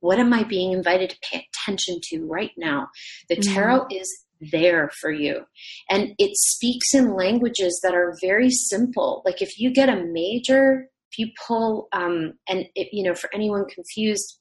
what 0.00 0.20
am 0.20 0.32
I 0.32 0.44
being 0.44 0.72
invited 0.72 1.10
to 1.10 1.16
pay 1.28 1.48
attention 1.52 1.98
to 2.10 2.24
right 2.26 2.52
now? 2.56 2.88
The 3.28 3.36
mm-hmm. 3.36 3.54
tarot 3.54 3.80
mm-hmm. 3.80 3.96
is 3.96 4.24
there 4.52 4.90
for 5.00 5.10
you. 5.10 5.42
And 5.90 6.14
it 6.18 6.36
speaks 6.36 6.94
in 6.94 7.16
languages 7.16 7.80
that 7.82 7.94
are 7.94 8.16
very 8.20 8.50
simple. 8.50 9.22
Like 9.24 9.42
if 9.42 9.58
you 9.58 9.72
get 9.72 9.88
a 9.88 10.04
major, 10.04 10.88
if 11.10 11.18
you 11.18 11.32
pull, 11.46 11.88
um, 11.92 12.34
and 12.48 12.66
it, 12.74 12.88
you 12.92 13.04
know, 13.04 13.14
for 13.14 13.30
anyone 13.34 13.66
confused, 13.66 14.38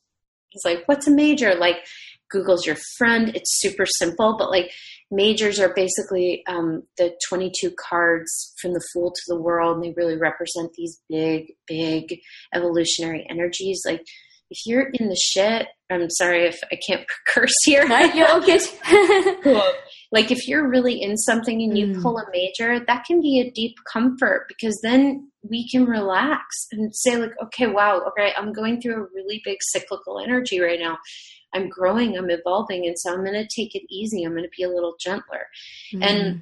it's 0.54 0.66
like, 0.66 0.84
what's 0.88 1.08
a 1.08 1.12
major? 1.12 1.56
Like 1.56 1.78
Google's 2.30 2.66
your 2.66 2.78
friend. 2.98 3.30
It's 3.36 3.60
super 3.60 3.86
simple, 3.86 4.36
but 4.38 4.50
like 4.50 4.72
majors 5.12 5.60
are 5.60 5.74
basically 5.74 6.44
um, 6.48 6.84
the 6.98 7.14
22 7.28 7.72
cards 7.80 8.54
from 8.62 8.74
the 8.74 8.84
Fool 8.94 9.12
to 9.12 9.22
the 9.28 9.42
World, 9.42 9.76
and 9.76 9.84
they 9.84 9.94
really 9.96 10.18
represent 10.18 10.72
these 10.76 11.00
big, 11.10 11.54
big 11.68 12.20
evolutionary 12.54 13.28
energies. 13.30 13.82
Like 13.86 14.04
if 14.50 14.66
you're 14.66 14.90
in 14.94 15.10
the 15.10 15.16
shit, 15.16 15.68
I'm 15.90 16.10
sorry 16.10 16.46
if 16.46 16.60
I 16.72 16.78
can't 16.88 17.06
curse 17.28 17.54
here. 17.66 17.86
Cool. 19.44 19.64
Like 20.14 20.30
if 20.30 20.46
you're 20.46 20.68
really 20.68 21.02
in 21.02 21.16
something 21.16 21.62
and 21.62 21.78
you 21.78 21.88
mm. 21.88 22.02
pull 22.02 22.18
a 22.18 22.26
major, 22.34 22.84
that 22.86 23.06
can 23.06 23.22
be 23.22 23.40
a 23.40 23.50
deep 23.50 23.78
comfort 23.94 24.46
because 24.50 24.78
then 24.84 25.31
we 25.44 25.68
can 25.70 25.86
relax 25.86 26.68
and 26.72 26.96
say 26.96 27.18
like, 27.18 27.34
okay, 27.44 27.68
wow, 27.68 28.04
okay, 28.10 28.34
I'm 28.38 28.54
going 28.54 28.80
through 28.80 28.96
a 28.96 29.08
really 29.14 29.42
big 29.44 29.58
cyclical 29.62 30.20
energy 30.20 30.60
right 30.60 30.80
now. 30.80 30.98
I'm 31.54 31.68
growing, 31.68 32.18
I'm 32.18 32.30
evolving, 32.30 32.86
and 32.86 32.98
so 32.98 33.12
I'm 33.12 33.26
going 33.26 33.34
to 33.34 33.48
take 33.56 33.76
it 33.76 33.84
easy. 33.90 34.24
I'm 34.24 34.32
going 34.32 34.44
to 34.44 34.50
be 34.56 34.64
a 34.64 34.70
little 34.70 34.96
gentler. 35.00 35.48
Mm. 35.94 36.04
And 36.06 36.42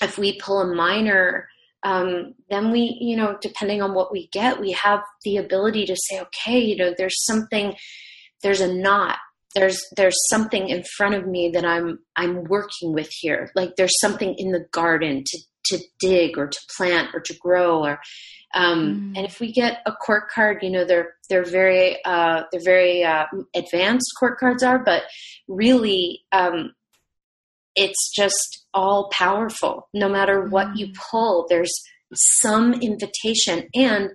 if 0.00 0.18
we 0.18 0.38
pull 0.38 0.60
a 0.60 0.74
minor, 0.74 1.48
um, 1.82 2.34
then 2.50 2.70
we, 2.70 2.96
you 3.00 3.16
know, 3.16 3.36
depending 3.40 3.82
on 3.82 3.94
what 3.94 4.12
we 4.12 4.28
get, 4.28 4.60
we 4.60 4.72
have 4.72 5.00
the 5.24 5.38
ability 5.38 5.86
to 5.86 5.96
say, 5.96 6.20
okay, 6.20 6.58
you 6.58 6.76
know, 6.76 6.94
there's 6.96 7.24
something, 7.24 7.74
there's 8.42 8.60
a 8.60 8.72
knot, 8.72 9.18
there's 9.56 9.82
there's 9.96 10.16
something 10.28 10.68
in 10.68 10.84
front 10.96 11.14
of 11.14 11.26
me 11.26 11.50
that 11.54 11.64
I'm 11.64 11.98
I'm 12.14 12.44
working 12.44 12.92
with 12.92 13.08
here. 13.10 13.50
Like 13.56 13.76
there's 13.76 13.98
something 14.00 14.34
in 14.36 14.52
the 14.52 14.66
garden 14.70 15.24
to 15.26 15.38
to 15.66 15.78
dig 15.98 16.38
or 16.38 16.46
to 16.46 16.58
plant 16.76 17.14
or 17.14 17.20
to 17.20 17.34
grow 17.34 17.84
or 17.84 18.00
um, 18.54 19.12
mm. 19.12 19.18
and 19.18 19.26
if 19.26 19.40
we 19.40 19.52
get 19.52 19.82
a 19.86 19.92
court 19.92 20.24
card 20.30 20.58
you 20.62 20.70
know 20.70 20.84
they're 20.84 21.14
they're 21.28 21.44
very 21.44 22.02
uh, 22.04 22.42
they're 22.50 22.60
very 22.64 23.04
uh, 23.04 23.26
advanced 23.54 24.12
court 24.18 24.38
cards 24.38 24.62
are 24.62 24.78
but 24.78 25.04
really 25.48 26.20
um, 26.32 26.72
it's 27.74 28.12
just 28.14 28.64
all 28.72 29.10
powerful 29.12 29.88
no 29.94 30.08
matter 30.08 30.46
what 30.46 30.68
mm. 30.68 30.76
you 30.78 30.92
pull 31.10 31.46
there's 31.48 31.72
some 32.40 32.72
invitation 32.74 33.68
and 33.74 34.10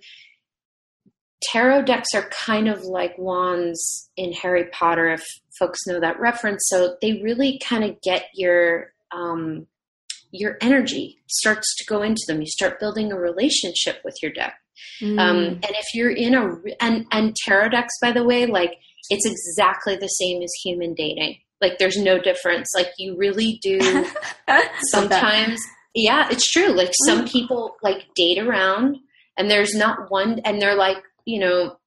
tarot 1.41 1.83
decks 1.83 2.09
are 2.13 2.29
kind 2.29 2.67
of 2.67 2.83
like 2.83 3.17
wands 3.17 4.09
in 4.15 4.31
Harry 4.33 4.65
Potter, 4.71 5.09
if 5.09 5.23
folks 5.57 5.79
know 5.87 5.99
that 5.99 6.19
reference. 6.19 6.63
So 6.67 6.97
they 7.01 7.21
really 7.21 7.59
kind 7.59 7.83
of 7.83 7.99
get 8.01 8.25
your 8.33 8.93
um, 9.11 9.67
your 10.31 10.57
energy 10.61 11.19
starts 11.27 11.75
to 11.77 11.85
go 11.85 12.01
into 12.01 12.21
them. 12.27 12.41
You 12.41 12.47
start 12.47 12.79
building 12.79 13.11
a 13.11 13.19
relationship 13.19 14.01
with 14.03 14.15
your 14.21 14.31
deck. 14.31 14.55
Mm. 15.01 15.19
Um, 15.19 15.37
and 15.37 15.69
if 15.71 15.93
you're 15.93 16.11
in 16.11 16.33
a 16.33 16.55
and 16.79 17.05
and 17.11 17.35
tarot 17.45 17.69
decks, 17.69 17.93
by 18.01 18.11
the 18.11 18.23
way, 18.23 18.45
like 18.45 18.75
it's 19.09 19.25
exactly 19.25 19.95
the 19.95 20.07
same 20.07 20.41
as 20.41 20.51
human 20.63 20.93
dating. 20.93 21.37
Like 21.59 21.77
there's 21.77 21.97
no 21.97 22.19
difference. 22.19 22.69
Like 22.75 22.89
you 22.97 23.15
really 23.17 23.59
do 23.61 23.79
sometimes. 24.91 25.59
yeah, 25.93 26.27
it's 26.31 26.49
true. 26.51 26.69
Like 26.69 26.91
some 27.05 27.25
mm. 27.25 27.31
people 27.31 27.75
like 27.83 28.07
date 28.15 28.39
around 28.39 28.97
and 29.37 29.49
there's 29.49 29.73
not 29.75 30.09
one 30.09 30.39
and 30.39 30.61
they're 30.61 30.75
like 30.75 30.97
you 31.25 31.39
know, 31.39 31.77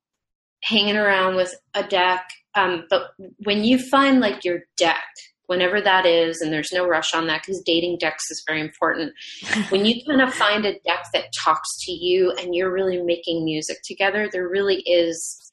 hanging 0.63 0.97
around 0.97 1.37
with 1.37 1.55
a 1.75 1.83
deck. 1.83 2.29
Um, 2.55 2.87
but 2.89 3.11
when 3.39 3.65
you 3.65 3.79
find 3.91 4.21
like 4.21 4.45
your 4.45 4.61
deck, 4.77 5.05
whenever 5.47 5.81
that 5.81 6.07
is, 6.07 6.41
and 6.41 6.53
there's 6.53 6.73
no 6.73 6.87
rush 6.87 7.15
on 7.15 7.27
that 7.27 7.43
because 7.43 7.63
dating 7.65 7.99
decks 7.99 8.31
is 8.31 8.43
very 8.47 8.61
important. 8.61 9.13
when 9.69 9.85
you 9.85 10.01
kind 10.07 10.23
of 10.23 10.33
find 10.33 10.65
a 10.65 10.79
deck 10.81 11.07
that 11.13 11.33
talks 11.45 11.69
to 11.81 11.93
you 11.93 12.33
and 12.39 12.55
you're 12.55 12.73
really 12.73 13.01
making 13.03 13.45
music 13.45 13.79
together, 13.85 14.29
there 14.31 14.49
really 14.49 14.83
is, 14.87 15.53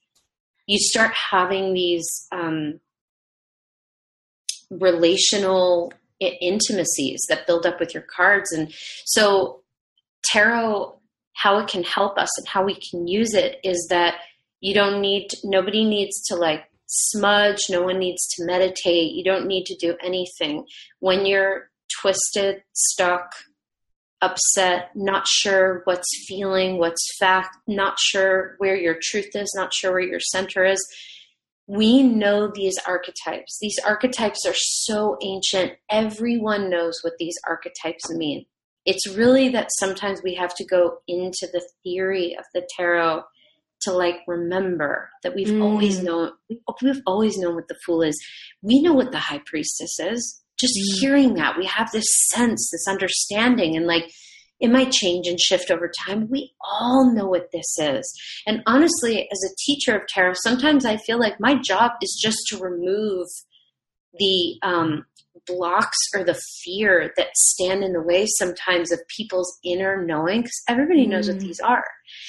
you 0.68 0.78
start 0.80 1.14
having 1.14 1.74
these 1.74 2.28
um, 2.32 2.80
relational 4.70 5.94
intimacies 6.20 7.22
that 7.30 7.48
build 7.48 7.66
up 7.66 7.80
with 7.80 7.94
your 7.94 8.04
cards. 8.04 8.52
And 8.52 8.72
so 9.06 9.62
tarot 10.24 11.00
how 11.34 11.58
it 11.60 11.68
can 11.68 11.84
help 11.84 12.18
us 12.18 12.30
and 12.38 12.48
how 12.48 12.64
we 12.64 12.76
can 12.76 13.08
use 13.08 13.34
it 13.34 13.60
is 13.64 13.88
that 13.90 14.16
you 14.60 14.74
don't 14.74 15.02
need 15.02 15.28
nobody 15.44 15.84
needs 15.84 16.22
to 16.28 16.36
like 16.36 16.66
smudge 16.94 17.60
no 17.70 17.82
one 17.84 18.00
needs 18.00 18.28
to 18.28 18.46
meditate 18.46 19.14
you 19.14 19.24
don't 19.24 19.48
need 19.48 19.66
to 19.66 19.76
do 19.76 19.96
anything. 20.04 20.66
When 21.00 21.26
you're 21.26 21.70
twisted 22.02 22.64
stuck 22.74 23.32
upset 24.22 24.92
not 24.96 25.28
sure 25.28 25.82
what's 25.86 26.10
feeling 26.28 26.78
what's 26.78 27.18
fact 27.18 27.58
not 27.68 27.96
sure 28.00 28.56
where 28.60 28.76
your 28.76 28.96
truth 29.02 29.30
is 29.34 29.52
not 29.56 29.74
sure 29.74 29.92
where 29.92 30.00
your 30.00 30.20
center 30.20 30.64
is 30.64 30.80
we 31.72 32.04
know 32.04 32.52
these 32.54 32.78
archetypes. 32.86 33.58
These 33.62 33.80
archetypes 33.86 34.46
are 34.46 34.54
so 34.56 35.18
ancient. 35.22 35.72
Everyone 35.90 36.70
knows 36.70 37.00
what 37.02 37.14
these 37.18 37.36
archetypes 37.48 38.10
mean. 38.10 38.46
It's 38.86 39.08
really 39.08 39.48
that 39.50 39.70
sometimes 39.80 40.22
we 40.22 40.36
have 40.36 40.54
to 40.56 40.66
go 40.66 40.98
into 41.08 41.48
the 41.54 41.66
theory 41.82 42.36
of 42.38 42.44
the 42.54 42.68
tarot 42.76 43.24
to 43.82 43.92
like 43.92 44.18
remember 44.28 45.10
that 45.24 45.36
we've 45.36 45.48
mm. 45.48 45.64
always 45.64 46.02
known 46.02 46.32
we've 46.82 47.02
always 47.06 47.38
known 47.38 47.56
what 47.56 47.68
the 47.68 47.78
fool 47.86 48.02
is 48.02 48.20
we 48.62 48.82
know 48.82 48.94
what 48.94 49.12
the 49.12 49.20
high 49.20 49.42
priestess 49.46 50.00
is 50.00 50.42
just 50.60 50.74
mm. 50.74 51.00
hearing 51.00 51.34
that 51.36 51.58
we 51.58 51.66
have 51.66 51.92
this 51.92 52.08
sense 52.30 52.70
this 52.72 52.88
understanding 52.88 53.76
and 53.76 53.86
like 53.86 54.12
it 54.60 54.70
might 54.70 54.92
change 54.92 55.28
and 55.28 55.40
shift 55.40 55.72
over 55.72 55.92
time 56.06 56.28
we 56.30 56.54
all 56.64 57.14
know 57.14 57.26
what 57.26 57.50
this 57.52 57.78
is 57.80 58.14
and 58.46 58.62
honestly 58.68 59.28
as 59.32 59.44
a 59.44 59.56
teacher 59.66 59.96
of 59.96 60.08
tarot 60.08 60.34
sometimes 60.36 60.86
i 60.86 60.98
feel 60.98 61.20
like 61.20 61.40
my 61.40 61.56
job 61.56 61.92
is 62.02 62.20
just 62.22 62.40
to 62.48 62.58
remove 62.58 63.28
the 64.20 64.58
um, 64.62 65.06
blocks 65.48 65.98
or 66.16 66.24
the 66.24 66.40
fear 66.64 67.12
that 67.18 67.36
stand 67.36 67.84
in 67.84 67.94
the 67.94 68.02
way 68.02 68.26
sometimes 68.38 68.92
of 68.92 69.00
people's 69.16 69.60
inner 69.64 70.06
knowing 70.06 70.42
because 70.42 70.62
everybody 70.68 71.08
knows 71.08 71.28
what 71.28 71.38
mm. 71.38 71.42
these 71.42 71.60
are 71.60 71.86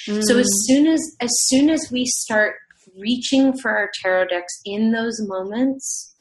mm. 0.07 0.21
so 0.23 0.37
as 0.37 0.49
soon 0.65 0.87
as 0.87 1.01
as 1.21 1.29
soon 1.45 1.69
as 1.69 1.89
we 1.91 2.05
start 2.05 2.55
reaching 2.97 3.57
for 3.57 3.71
our 3.71 3.89
tarot 4.01 4.25
decks 4.25 4.59
in 4.65 4.91
those 4.91 5.17
moments 5.21 6.15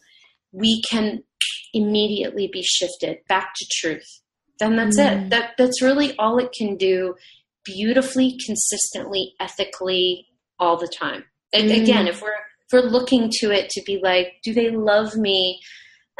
we 0.52 0.82
can 0.90 1.22
immediately 1.72 2.48
be 2.52 2.62
shifted 2.62 3.18
back 3.28 3.52
to 3.56 3.66
truth 3.72 4.20
then 4.58 4.76
that's 4.76 4.98
mm. 4.98 5.24
it 5.24 5.30
that 5.30 5.52
that's 5.56 5.82
really 5.82 6.16
all 6.18 6.38
it 6.38 6.52
can 6.56 6.76
do 6.76 7.14
beautifully 7.64 8.36
consistently 8.44 9.34
ethically 9.40 10.26
all 10.58 10.76
the 10.76 10.88
time 10.88 11.24
mm. 11.54 11.82
again 11.82 12.06
if 12.06 12.20
we're 12.20 12.28
if 12.28 12.72
we're 12.72 12.80
looking 12.80 13.30
to 13.30 13.50
it 13.50 13.70
to 13.70 13.82
be 13.86 13.98
like 14.02 14.34
do 14.44 14.52
they 14.52 14.70
love 14.70 15.16
me 15.16 15.58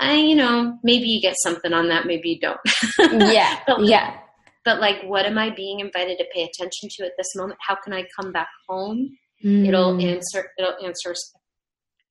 I, 0.02 0.16
you 0.16 0.36
know, 0.36 0.78
maybe 0.82 1.06
you 1.06 1.20
get 1.20 1.36
something 1.42 1.72
on 1.72 1.88
that, 1.88 2.06
maybe 2.06 2.30
you 2.30 2.40
don't. 2.40 2.60
yeah. 3.32 3.60
but, 3.66 3.84
yeah. 3.84 4.18
But 4.64 4.80
like, 4.80 5.02
what 5.04 5.26
am 5.26 5.38
I 5.38 5.50
being 5.54 5.80
invited 5.80 6.18
to 6.18 6.24
pay 6.34 6.42
attention 6.42 6.88
to 6.96 7.04
at 7.04 7.12
this 7.16 7.34
moment? 7.34 7.58
How 7.66 7.76
can 7.82 7.92
I 7.92 8.04
come 8.18 8.32
back 8.32 8.48
home? 8.68 9.16
Mm. 9.44 9.68
It'll 9.68 10.00
answer. 10.00 10.50
It'll 10.58 10.74
answer 10.84 11.14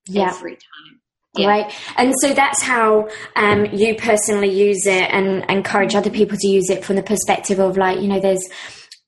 yeah. 0.06 0.28
every 0.28 0.52
time. 0.52 1.00
Yeah. 1.34 1.46
Right. 1.48 1.72
And 1.96 2.12
so 2.20 2.34
that's 2.34 2.62
how 2.62 3.08
um, 3.36 3.64
you 3.72 3.94
personally 3.94 4.50
use 4.50 4.86
it 4.86 5.08
and 5.10 5.50
encourage 5.50 5.94
other 5.94 6.10
people 6.10 6.36
to 6.38 6.46
use 6.46 6.68
it 6.68 6.84
from 6.84 6.96
the 6.96 7.02
perspective 7.02 7.58
of 7.58 7.78
like, 7.78 8.00
you 8.00 8.08
know, 8.08 8.20
there's 8.20 8.46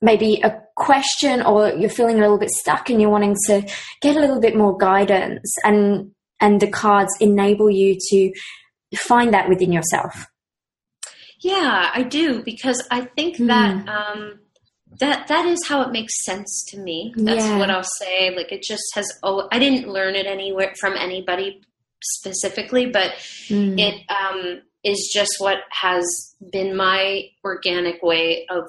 maybe 0.01 0.41
a 0.43 0.59
question 0.77 1.43
or 1.43 1.69
you're 1.69 1.91
feeling 1.91 2.17
a 2.17 2.21
little 2.21 2.39
bit 2.39 2.51
stuck 2.51 2.89
and 2.89 3.01
you're 3.01 3.11
wanting 3.11 3.37
to 3.47 3.63
get 4.01 4.17
a 4.17 4.21
little 4.21 4.41
bit 4.41 4.57
more 4.57 4.77
guidance 4.77 5.55
and 5.65 6.11
and 6.41 6.61
the 6.61 6.67
cards 6.67 7.15
enable 7.21 7.71
you 7.71 7.97
to 8.11 8.33
find 8.95 9.33
that 9.35 9.49
within 9.49 9.73
yourself? 9.73 10.27
Yeah, 11.41 11.91
I 11.93 12.03
do 12.03 12.43
because 12.43 12.83
I 12.91 13.03
think 13.03 13.37
mm. 13.37 13.49
that 13.49 13.89
um, 13.89 14.41
that 14.99 15.29
that 15.29 15.47
is 15.47 15.61
how 15.67 15.83
it 15.83 15.93
makes 15.93 16.25
sense 16.25 16.65
to 16.69 16.79
me. 16.79 17.13
That's 17.17 17.45
yeah. 17.45 17.59
what 17.59 17.71
I'll 17.71 17.85
say. 18.01 18.35
Like 18.35 18.53
it 18.53 18.63
just 18.63 18.83
has. 18.95 19.07
Oh, 19.23 19.49
I 19.53 19.59
didn't 19.59 19.89
learn 19.89 20.15
it 20.15 20.27
anywhere 20.27 20.73
from 20.81 20.95
anybody 20.97 21.61
specifically, 22.03 22.87
but 22.87 23.13
mm. 23.49 23.79
it 23.79 24.03
um, 24.11 24.63
is 24.85 25.11
just 25.13 25.33
what 25.39 25.59
has 25.71 26.05
been 26.53 26.77
my 26.77 27.25
organic 27.45 28.03
way 28.03 28.47
of 28.49 28.65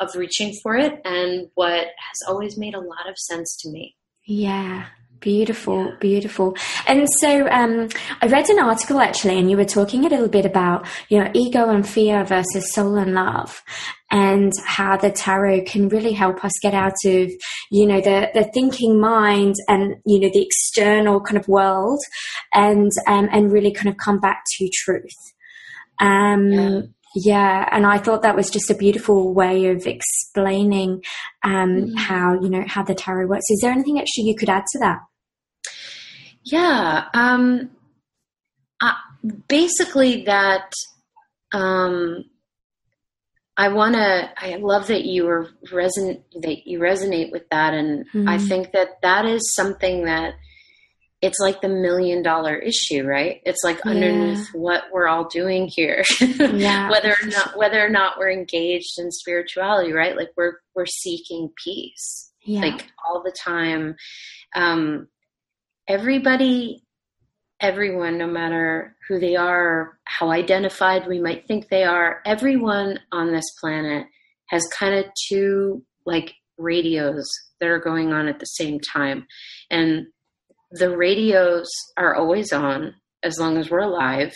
of 0.00 0.14
reaching 0.14 0.54
for 0.62 0.76
it, 0.76 1.00
and 1.04 1.48
what 1.54 1.86
has 1.86 2.28
always 2.28 2.56
made 2.56 2.74
a 2.74 2.80
lot 2.80 3.08
of 3.08 3.16
sense 3.16 3.56
to 3.62 3.70
me. 3.70 3.96
Yeah, 4.24 4.86
Beautiful, 5.20 5.94
beautiful. 5.98 6.56
And 6.86 7.08
so 7.20 7.48
um, 7.48 7.88
I 8.22 8.28
read 8.28 8.48
an 8.50 8.60
article 8.60 9.00
actually, 9.00 9.36
and 9.38 9.50
you 9.50 9.56
were 9.56 9.64
talking 9.64 10.04
a 10.04 10.08
little 10.08 10.28
bit 10.28 10.46
about, 10.46 10.86
you 11.08 11.18
know, 11.18 11.28
ego 11.34 11.68
and 11.70 11.88
fear 11.88 12.24
versus 12.24 12.72
soul 12.72 12.94
and 12.96 13.14
love, 13.14 13.60
and 14.12 14.52
how 14.64 14.96
the 14.96 15.10
tarot 15.10 15.62
can 15.62 15.88
really 15.88 16.12
help 16.12 16.44
us 16.44 16.52
get 16.62 16.72
out 16.72 16.94
of, 17.04 17.32
you 17.70 17.86
know, 17.86 18.00
the, 18.00 18.30
the 18.32 18.48
thinking 18.54 19.00
mind 19.00 19.56
and, 19.66 19.96
you 20.06 20.20
know, 20.20 20.30
the 20.32 20.42
external 20.42 21.20
kind 21.20 21.36
of 21.36 21.48
world 21.48 21.98
and, 22.54 22.92
um, 23.08 23.28
and 23.32 23.52
really 23.52 23.72
kind 23.72 23.88
of 23.88 23.96
come 23.96 24.20
back 24.20 24.44
to 24.56 24.70
truth. 24.72 25.16
Um, 26.00 26.52
yeah. 26.52 26.80
Yeah, 27.20 27.68
and 27.72 27.84
I 27.84 27.98
thought 27.98 28.22
that 28.22 28.36
was 28.36 28.48
just 28.48 28.70
a 28.70 28.76
beautiful 28.76 29.34
way 29.34 29.66
of 29.66 29.86
explaining 29.86 31.02
um, 31.42 31.86
mm. 31.86 31.98
how 31.98 32.34
you 32.40 32.48
know 32.48 32.64
how 32.66 32.84
the 32.84 32.94
tarot 32.94 33.26
works. 33.26 33.50
Is 33.50 33.60
there 33.60 33.72
anything 33.72 33.98
actually 33.98 34.24
you 34.24 34.36
could 34.36 34.48
add 34.48 34.64
to 34.72 34.78
that? 34.78 34.98
Yeah, 36.44 37.04
um, 37.14 37.70
uh, 38.80 38.94
basically 39.48 40.24
that. 40.24 40.72
Um, 41.52 42.24
I 43.56 43.68
want 43.70 43.96
to. 43.96 44.30
I 44.36 44.56
love 44.56 44.86
that 44.86 45.04
you 45.04 45.24
were 45.24 45.48
reson 45.72 46.22
that 46.40 46.68
you 46.68 46.78
resonate 46.78 47.32
with 47.32 47.48
that, 47.50 47.74
and 47.74 48.06
mm. 48.14 48.28
I 48.28 48.36
mm-hmm. 48.36 48.46
think 48.46 48.72
that 48.72 49.02
that 49.02 49.26
is 49.26 49.54
something 49.54 50.04
that 50.04 50.34
it's 51.20 51.38
like 51.40 51.60
the 51.60 51.68
million 51.68 52.22
dollar 52.22 52.56
issue, 52.56 53.04
right? 53.04 53.40
It's 53.44 53.64
like 53.64 53.80
yeah. 53.84 53.90
underneath 53.90 54.48
what 54.52 54.84
we're 54.92 55.08
all 55.08 55.24
doing 55.28 55.68
here. 55.68 56.04
yeah. 56.20 56.88
whether 56.90 57.10
or 57.10 57.26
not 57.26 57.56
whether 57.56 57.84
or 57.84 57.88
not 57.88 58.18
we're 58.18 58.30
engaged 58.30 58.98
in 58.98 59.10
spirituality, 59.10 59.92
right? 59.92 60.16
Like 60.16 60.30
we're 60.36 60.58
we're 60.74 60.86
seeking 60.86 61.50
peace. 61.62 62.30
Yeah. 62.44 62.60
Like 62.60 62.86
all 63.06 63.22
the 63.22 63.34
time. 63.44 63.96
Um 64.54 65.08
everybody 65.88 66.84
everyone, 67.60 68.18
no 68.18 68.26
matter 68.26 68.96
who 69.08 69.18
they 69.18 69.36
are, 69.36 69.98
how 70.04 70.30
identified 70.30 71.08
we 71.08 71.20
might 71.20 71.46
think 71.46 71.68
they 71.68 71.84
are, 71.84 72.22
everyone 72.24 73.00
on 73.10 73.32
this 73.32 73.44
planet 73.60 74.06
has 74.46 74.64
kind 74.78 74.94
of 74.94 75.04
two 75.28 75.84
like 76.06 76.34
radios 76.56 77.28
that 77.60 77.68
are 77.68 77.80
going 77.80 78.12
on 78.12 78.28
at 78.28 78.38
the 78.38 78.46
same 78.46 78.78
time. 78.78 79.26
And 79.70 80.06
the 80.70 80.96
radios 80.96 81.68
are 81.96 82.14
always 82.14 82.52
on 82.52 82.94
as 83.22 83.38
long 83.38 83.56
as 83.56 83.70
we're 83.70 83.78
alive 83.78 84.34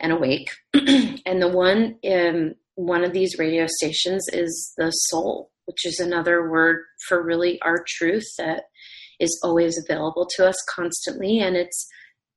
and 0.00 0.12
awake. 0.12 0.48
and 0.74 1.42
the 1.42 1.48
one 1.48 1.98
um, 2.10 2.54
one 2.76 3.04
of 3.04 3.12
these 3.12 3.38
radio 3.38 3.66
stations 3.66 4.26
is 4.32 4.72
the 4.76 4.90
soul, 4.90 5.50
which 5.64 5.84
is 5.86 5.98
another 5.98 6.50
word 6.50 6.82
for 7.08 7.22
really 7.22 7.60
our 7.62 7.84
truth 7.86 8.26
that 8.38 8.64
is 9.18 9.40
always 9.42 9.78
available 9.78 10.28
to 10.36 10.46
us 10.46 10.56
constantly. 10.74 11.38
And 11.40 11.56
it's 11.56 11.88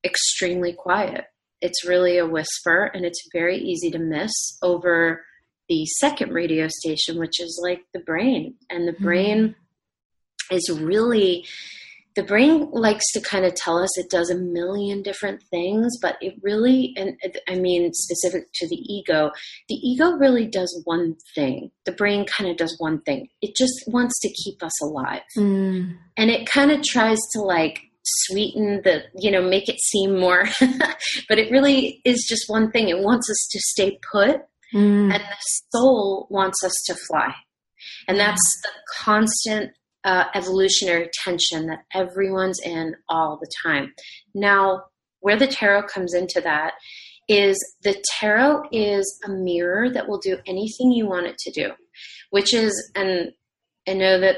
extremely 0.03 0.73
quiet. 0.73 1.25
It's 1.61 1.85
really 1.85 2.17
a 2.17 2.27
whisper 2.27 2.85
and 2.85 3.05
it's 3.05 3.27
very 3.33 3.57
easy 3.57 3.91
to 3.91 3.99
miss 3.99 4.31
over 4.61 5.25
the 5.67 5.85
second 5.85 6.31
radio 6.31 6.67
station, 6.69 7.19
which 7.19 7.39
is 7.39 7.59
like 7.61 7.81
the 7.93 7.99
brain. 7.99 8.55
And 8.69 8.87
the 8.87 8.93
brain 8.93 9.49
mm-hmm. 9.49 10.55
is 10.55 10.79
really 10.81 11.45
the 12.19 12.25
brain 12.25 12.67
likes 12.73 13.09
to 13.13 13.21
kind 13.21 13.45
of 13.45 13.55
tell 13.55 13.81
us 13.81 13.97
it 13.97 14.09
does 14.09 14.29
a 14.29 14.35
million 14.35 15.01
different 15.01 15.41
things, 15.43 15.97
but 16.01 16.17
it 16.19 16.35
really, 16.41 16.93
and 16.97 17.17
I 17.47 17.55
mean, 17.55 17.93
specific 17.93 18.51
to 18.55 18.67
the 18.67 18.75
ego, 18.75 19.31
the 19.69 19.75
ego 19.75 20.11
really 20.11 20.45
does 20.45 20.81
one 20.83 21.15
thing. 21.33 21.71
The 21.85 21.93
brain 21.93 22.25
kind 22.25 22.51
of 22.51 22.57
does 22.57 22.75
one 22.77 22.99
thing. 23.03 23.29
It 23.41 23.55
just 23.55 23.85
wants 23.87 24.19
to 24.19 24.33
keep 24.33 24.61
us 24.61 24.81
alive. 24.81 25.21
Mm. 25.37 25.95
And 26.17 26.29
it 26.29 26.45
kind 26.45 26.71
of 26.71 26.83
tries 26.83 27.19
to 27.35 27.41
like 27.41 27.83
sweeten 28.03 28.81
the, 28.83 29.03
you 29.15 29.31
know, 29.31 29.41
make 29.41 29.69
it 29.69 29.79
seem 29.79 30.19
more, 30.19 30.43
but 31.29 31.39
it 31.39 31.49
really 31.49 32.01
is 32.03 32.25
just 32.27 32.49
one 32.49 32.69
thing. 32.69 32.89
It 32.89 32.99
wants 32.99 33.29
us 33.31 33.47
to 33.49 33.59
stay 33.61 33.97
put, 34.11 34.41
mm. 34.73 35.13
and 35.13 35.13
the 35.13 35.37
soul 35.71 36.27
wants 36.29 36.65
us 36.65 36.73
to 36.87 36.95
fly. 37.07 37.33
And 38.09 38.19
that's 38.19 38.61
the 38.63 38.69
constant 39.05 39.71
uh, 40.03 40.25
evolutionary 40.33 41.09
tension 41.23 41.67
that 41.67 41.79
everyone's 41.93 42.59
in 42.63 42.95
all 43.07 43.37
the 43.39 43.51
time. 43.63 43.93
Now, 44.33 44.83
where 45.19 45.37
the 45.37 45.47
tarot 45.47 45.87
comes 45.87 46.13
into 46.13 46.41
that 46.41 46.73
is 47.27 47.57
the 47.83 48.01
tarot 48.19 48.63
is 48.71 49.19
a 49.25 49.29
mirror 49.29 49.89
that 49.89 50.07
will 50.07 50.19
do 50.19 50.37
anything 50.47 50.91
you 50.91 51.05
want 51.05 51.27
it 51.27 51.37
to 51.39 51.51
do, 51.51 51.71
which 52.31 52.53
is, 52.53 52.91
and 52.95 53.31
I 53.87 53.93
know 53.93 54.19
that 54.19 54.37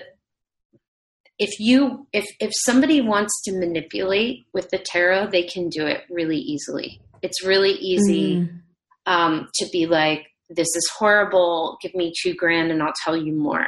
if 1.40 1.60
you 1.60 2.08
if 2.14 2.26
if 2.40 2.52
somebody 2.66 3.02
wants 3.02 3.42
to 3.44 3.58
manipulate 3.58 4.46
with 4.54 4.70
the 4.70 4.78
tarot, 4.78 5.32
they 5.32 5.44
can 5.44 5.70
do 5.70 5.88
it 5.88 6.04
really 6.10 6.38
easily. 6.38 7.02
It's 7.24 7.44
really 7.44 7.72
easy 7.72 8.38
mm. 8.38 8.60
um, 9.06 9.48
to 9.56 9.68
be 9.72 9.88
like, 9.88 10.28
this 10.56 10.68
is 10.76 10.90
horrible, 10.98 11.78
give 11.82 11.94
me 11.96 12.14
two 12.22 12.34
grand 12.34 12.72
and 12.72 12.82
I'll 12.82 12.94
tell 13.04 13.16
you 13.16 13.34
more. 13.34 13.66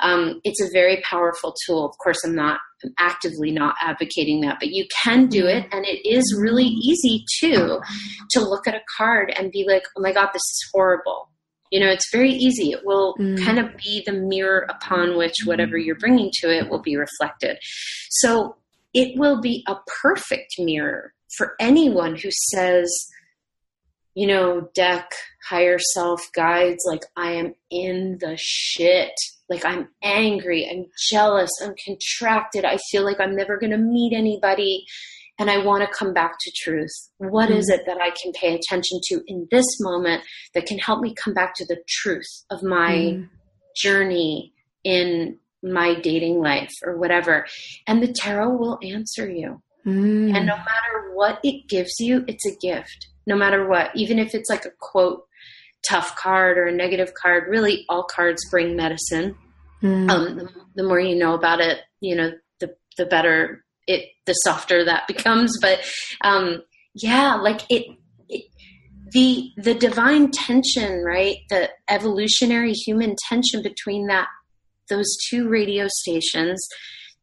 Um, 0.00 0.40
it's 0.44 0.60
a 0.60 0.70
very 0.72 1.02
powerful 1.02 1.54
tool. 1.66 1.84
Of 1.86 1.96
course, 1.98 2.18
I'm 2.24 2.34
not 2.34 2.60
I'm 2.84 2.92
actively 2.98 3.50
not 3.50 3.76
advocating 3.80 4.42
that, 4.42 4.58
but 4.60 4.68
you 4.68 4.86
can 5.02 5.26
do 5.26 5.46
it. 5.46 5.66
And 5.72 5.86
it 5.86 6.06
is 6.06 6.38
really 6.38 6.64
easy 6.64 7.24
too 7.40 7.80
to 8.30 8.40
look 8.40 8.66
at 8.66 8.74
a 8.74 8.82
card 8.96 9.32
and 9.36 9.50
be 9.50 9.64
like, 9.66 9.84
oh 9.96 10.02
my 10.02 10.12
God, 10.12 10.28
this 10.32 10.42
is 10.42 10.68
horrible. 10.72 11.30
You 11.70 11.80
know, 11.80 11.88
it's 11.88 12.10
very 12.12 12.30
easy. 12.30 12.72
It 12.72 12.84
will 12.84 13.14
mm. 13.18 13.42
kind 13.42 13.58
of 13.58 13.74
be 13.76 14.02
the 14.04 14.12
mirror 14.12 14.66
upon 14.68 15.16
which 15.16 15.34
whatever 15.44 15.78
you're 15.78 15.98
bringing 15.98 16.30
to 16.40 16.54
it 16.54 16.68
will 16.68 16.82
be 16.82 16.96
reflected. 16.96 17.56
So 18.10 18.56
it 18.92 19.18
will 19.18 19.40
be 19.40 19.64
a 19.66 19.76
perfect 20.02 20.54
mirror 20.58 21.12
for 21.36 21.54
anyone 21.58 22.16
who 22.16 22.30
says, 22.30 22.88
you 24.14 24.26
know, 24.26 24.68
deck, 24.74 25.10
higher 25.48 25.78
self 25.92 26.20
guides, 26.34 26.84
like 26.86 27.04
I 27.16 27.32
am 27.32 27.54
in 27.70 28.18
the 28.20 28.36
shit. 28.38 29.12
Like 29.48 29.64
I'm 29.64 29.88
angry, 30.02 30.68
I'm 30.70 30.86
jealous, 31.10 31.50
I'm 31.62 31.74
contracted. 31.84 32.64
I 32.64 32.78
feel 32.90 33.04
like 33.04 33.20
I'm 33.20 33.36
never 33.36 33.58
going 33.58 33.72
to 33.72 33.78
meet 33.78 34.14
anybody 34.14 34.86
and 35.38 35.50
I 35.50 35.58
want 35.58 35.82
to 35.82 35.98
come 35.98 36.14
back 36.14 36.36
to 36.40 36.52
truth. 36.56 36.92
What 37.18 37.48
mm-hmm. 37.48 37.58
is 37.58 37.68
it 37.68 37.82
that 37.86 37.98
I 38.00 38.10
can 38.10 38.32
pay 38.32 38.54
attention 38.54 39.00
to 39.08 39.20
in 39.26 39.48
this 39.50 39.66
moment 39.80 40.22
that 40.54 40.66
can 40.66 40.78
help 40.78 41.00
me 41.00 41.14
come 41.14 41.34
back 41.34 41.54
to 41.56 41.66
the 41.66 41.82
truth 41.88 42.44
of 42.50 42.62
my 42.62 42.94
mm-hmm. 42.94 43.24
journey 43.76 44.54
in 44.84 45.38
my 45.62 45.98
dating 46.00 46.40
life 46.40 46.72
or 46.84 46.96
whatever? 46.96 47.46
And 47.86 48.02
the 48.02 48.12
tarot 48.12 48.56
will 48.56 48.78
answer 48.82 49.28
you. 49.28 49.60
Mm. 49.84 50.34
And 50.34 50.46
no 50.46 50.56
matter 50.56 51.12
what 51.12 51.40
it 51.42 51.68
gives 51.68 52.00
you, 52.00 52.24
it's 52.26 52.46
a 52.46 52.56
gift 52.56 53.08
no 53.26 53.36
matter 53.36 53.66
what, 53.66 53.90
even 53.94 54.18
if 54.18 54.34
it's 54.34 54.50
like 54.50 54.64
a 54.64 54.70
quote 54.80 55.24
tough 55.86 56.16
card 56.16 56.58
or 56.58 56.66
a 56.66 56.72
negative 56.72 57.12
card, 57.14 57.44
really 57.48 57.84
all 57.88 58.04
cards 58.04 58.42
bring 58.50 58.76
medicine. 58.76 59.36
Mm. 59.82 60.10
Um, 60.10 60.36
the, 60.36 60.48
the, 60.76 60.82
more 60.82 61.00
you 61.00 61.14
know 61.14 61.34
about 61.34 61.60
it, 61.60 61.80
you 62.00 62.16
know, 62.16 62.32
the, 62.60 62.74
the 62.96 63.06
better 63.06 63.64
it, 63.86 64.08
the 64.26 64.32
softer 64.32 64.84
that 64.84 65.06
becomes. 65.08 65.58
But, 65.60 65.80
um, 66.22 66.62
yeah, 66.94 67.34
like 67.34 67.60
it, 67.70 67.86
it, 68.28 68.44
the, 69.12 69.50
the 69.56 69.74
divine 69.74 70.30
tension, 70.30 71.04
right? 71.04 71.38
The 71.50 71.70
evolutionary 71.88 72.72
human 72.72 73.14
tension 73.28 73.62
between 73.62 74.06
that, 74.06 74.28
those 74.88 75.16
two 75.28 75.48
radio 75.48 75.86
stations, 75.88 76.66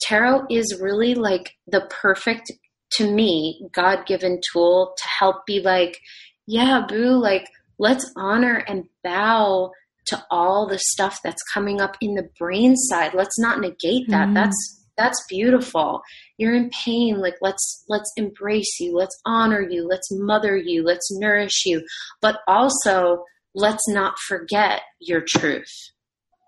tarot 0.02 0.46
is 0.50 0.80
really 0.82 1.16
like 1.16 1.54
the 1.68 1.82
perfect 1.90 2.52
to 2.94 3.12
me, 3.12 3.68
God 3.74 4.06
given 4.06 4.42
tool 4.52 4.94
to 4.98 5.08
help 5.08 5.46
be 5.46 5.62
like, 5.62 6.00
yeah, 6.48 6.84
boo, 6.88 7.16
like, 7.22 7.48
let's 7.80 8.12
honor 8.16 8.64
and 8.68 8.86
bow 9.04 9.72
to 10.08 10.24
all 10.30 10.68
the 10.68 10.80
stuff 10.80 11.20
that's 11.24 11.42
coming 11.54 11.80
up 11.80 11.96
in 12.02 12.16
the 12.16 12.30
brain 12.38 12.76
side. 12.76 13.14
Let's 13.14 13.40
not 13.40 13.60
negate 13.60 14.10
that. 14.10 14.30
Mm. 14.30 14.34
That's 14.34 14.78
that's 14.98 15.24
beautiful. 15.30 16.02
You're 16.38 16.54
in 16.54 16.70
pain, 16.84 17.20
like 17.20 17.36
let's 17.42 17.84
let's 17.88 18.12
embrace 18.18 18.80
you, 18.80 18.96
let's 18.96 19.18
honor 19.26 19.62
you, 19.62 19.88
let's 19.88 20.10
mother 20.12 20.58
you, 20.58 20.84
let's 20.84 21.08
nourish 21.12 21.66
you, 21.66 21.84
but 22.22 22.40
also 22.48 23.24
let's 23.56 23.88
not 23.88 24.20
forget 24.28 24.82
your 25.00 25.22
truth. 25.22 25.74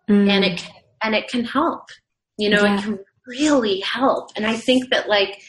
Mm. 0.09 0.29
And 0.29 0.45
it 0.45 0.57
can, 0.59 0.73
and 1.01 1.15
it 1.15 1.29
can 1.29 1.45
help. 1.45 1.83
You 2.37 2.49
know, 2.49 2.63
yeah. 2.63 2.77
it 2.77 2.83
can 2.83 2.99
really 3.27 3.79
help. 3.79 4.29
And 4.35 4.45
I 4.45 4.55
think 4.55 4.89
that 4.89 5.07
like 5.07 5.41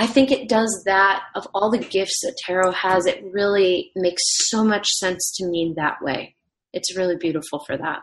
I 0.00 0.06
think 0.06 0.30
it 0.30 0.48
does 0.48 0.82
that 0.86 1.24
of 1.34 1.46
all 1.52 1.70
the 1.70 1.76
gifts 1.76 2.20
that 2.22 2.34
tarot 2.46 2.72
has. 2.72 3.04
It 3.04 3.22
really 3.22 3.92
makes 3.94 4.22
so 4.48 4.64
much 4.64 4.88
sense 4.88 5.30
to 5.36 5.46
me 5.46 5.74
that 5.76 6.00
way. 6.00 6.36
It's 6.72 6.96
really 6.96 7.16
beautiful 7.16 7.62
for 7.66 7.76
that. 7.76 8.00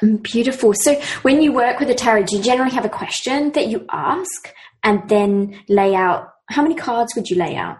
Mm, 0.00 0.22
beautiful. 0.22 0.72
So, 0.74 1.00
when 1.22 1.42
you 1.42 1.52
work 1.52 1.80
with 1.80 1.90
a 1.90 1.94
tarot, 1.94 2.26
do 2.26 2.36
you 2.36 2.42
generally 2.44 2.70
have 2.70 2.84
a 2.84 2.88
question 2.88 3.50
that 3.52 3.66
you 3.66 3.84
ask 3.90 4.54
and 4.84 5.08
then 5.08 5.60
lay 5.68 5.92
out? 5.92 6.28
How 6.50 6.62
many 6.62 6.76
cards 6.76 7.16
would 7.16 7.28
you 7.28 7.36
lay 7.36 7.56
out? 7.56 7.78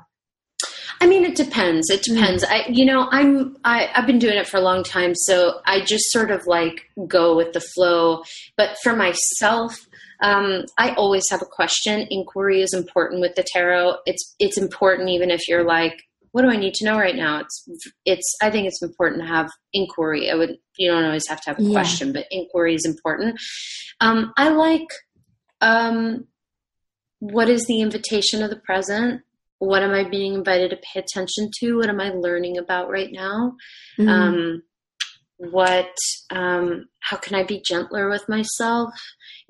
I 1.01 1.07
mean, 1.07 1.25
it 1.25 1.37
depends. 1.37 1.91
It 1.91 2.03
depends. 2.03 2.45
Mm. 2.45 2.51
I, 2.51 2.67
you 2.69 2.85
know, 2.85 3.07
I'm 3.13 3.57
I, 3.63 3.89
I've 3.95 4.07
been 4.07 4.19
doing 4.19 4.37
it 4.37 4.49
for 4.49 4.57
a 4.57 4.63
long 4.63 4.83
time, 4.83 5.15
so 5.15 5.61
I 5.65 5.83
just 5.85 6.11
sort 6.11 6.33
of 6.33 6.45
like 6.49 6.91
go 7.07 7.37
with 7.37 7.53
the 7.53 7.61
flow. 7.61 8.25
But 8.57 8.79
for 8.83 8.97
myself, 8.97 9.77
um, 10.23 10.65
I 10.79 10.93
always 10.95 11.25
have 11.31 11.43
a 11.43 11.47
question. 11.47 12.07
Inquiry 12.11 12.63
is 12.63 12.75
important 12.75 13.21
with 13.21 13.35
the 13.35 13.45
tarot. 13.53 13.97
It's 14.07 14.35
it's 14.39 14.59
important 14.59 15.09
even 15.09 15.31
if 15.31 15.49
you're 15.49 15.65
like, 15.65 16.03
what 16.33 16.43
do 16.43 16.51
I 16.51 16.57
need 16.57 16.75
to 16.75 16.85
know 16.85 16.99
right 16.99 17.17
now? 17.17 17.41
It's 17.41 17.91
it's. 18.05 18.37
I 18.43 18.51
think 18.51 18.67
it's 18.67 18.83
important 18.83 19.23
to 19.23 19.29
have 19.29 19.51
inquiry. 19.73 20.31
I 20.31 20.35
would. 20.35 20.57
You 20.77 20.91
don't 20.91 21.05
always 21.05 21.29
have 21.29 21.41
to 21.43 21.51
have 21.51 21.59
a 21.59 21.63
yeah. 21.63 21.73
question, 21.73 22.13
but 22.13 22.27
inquiry 22.31 22.75
is 22.75 22.87
important. 22.87 23.41
Um, 24.01 24.33
I 24.37 24.51
like. 24.51 24.87
Um, 25.61 26.27
what 27.19 27.51
is 27.51 27.67
the 27.67 27.81
invitation 27.81 28.43
of 28.43 28.51
the 28.51 28.57
present? 28.57 29.23
What 29.59 29.83
am 29.83 29.91
I 29.91 30.09
being 30.09 30.35
invited 30.35 30.71
to 30.71 30.77
pay 30.77 31.01
attention 31.01 31.51
to? 31.61 31.77
What 31.77 31.91
am 31.91 32.01
I 32.01 32.11
learning 32.11 32.57
about 32.57 32.89
right 32.89 33.11
now? 33.13 33.57
Mm-hmm. 33.99 34.09
Um, 34.09 34.63
what? 35.51 35.95
Um, 36.31 36.89
how 37.01 37.17
can 37.17 37.35
I 37.35 37.45
be 37.45 37.63
gentler 37.65 38.09
with 38.09 38.29
myself? 38.29 38.95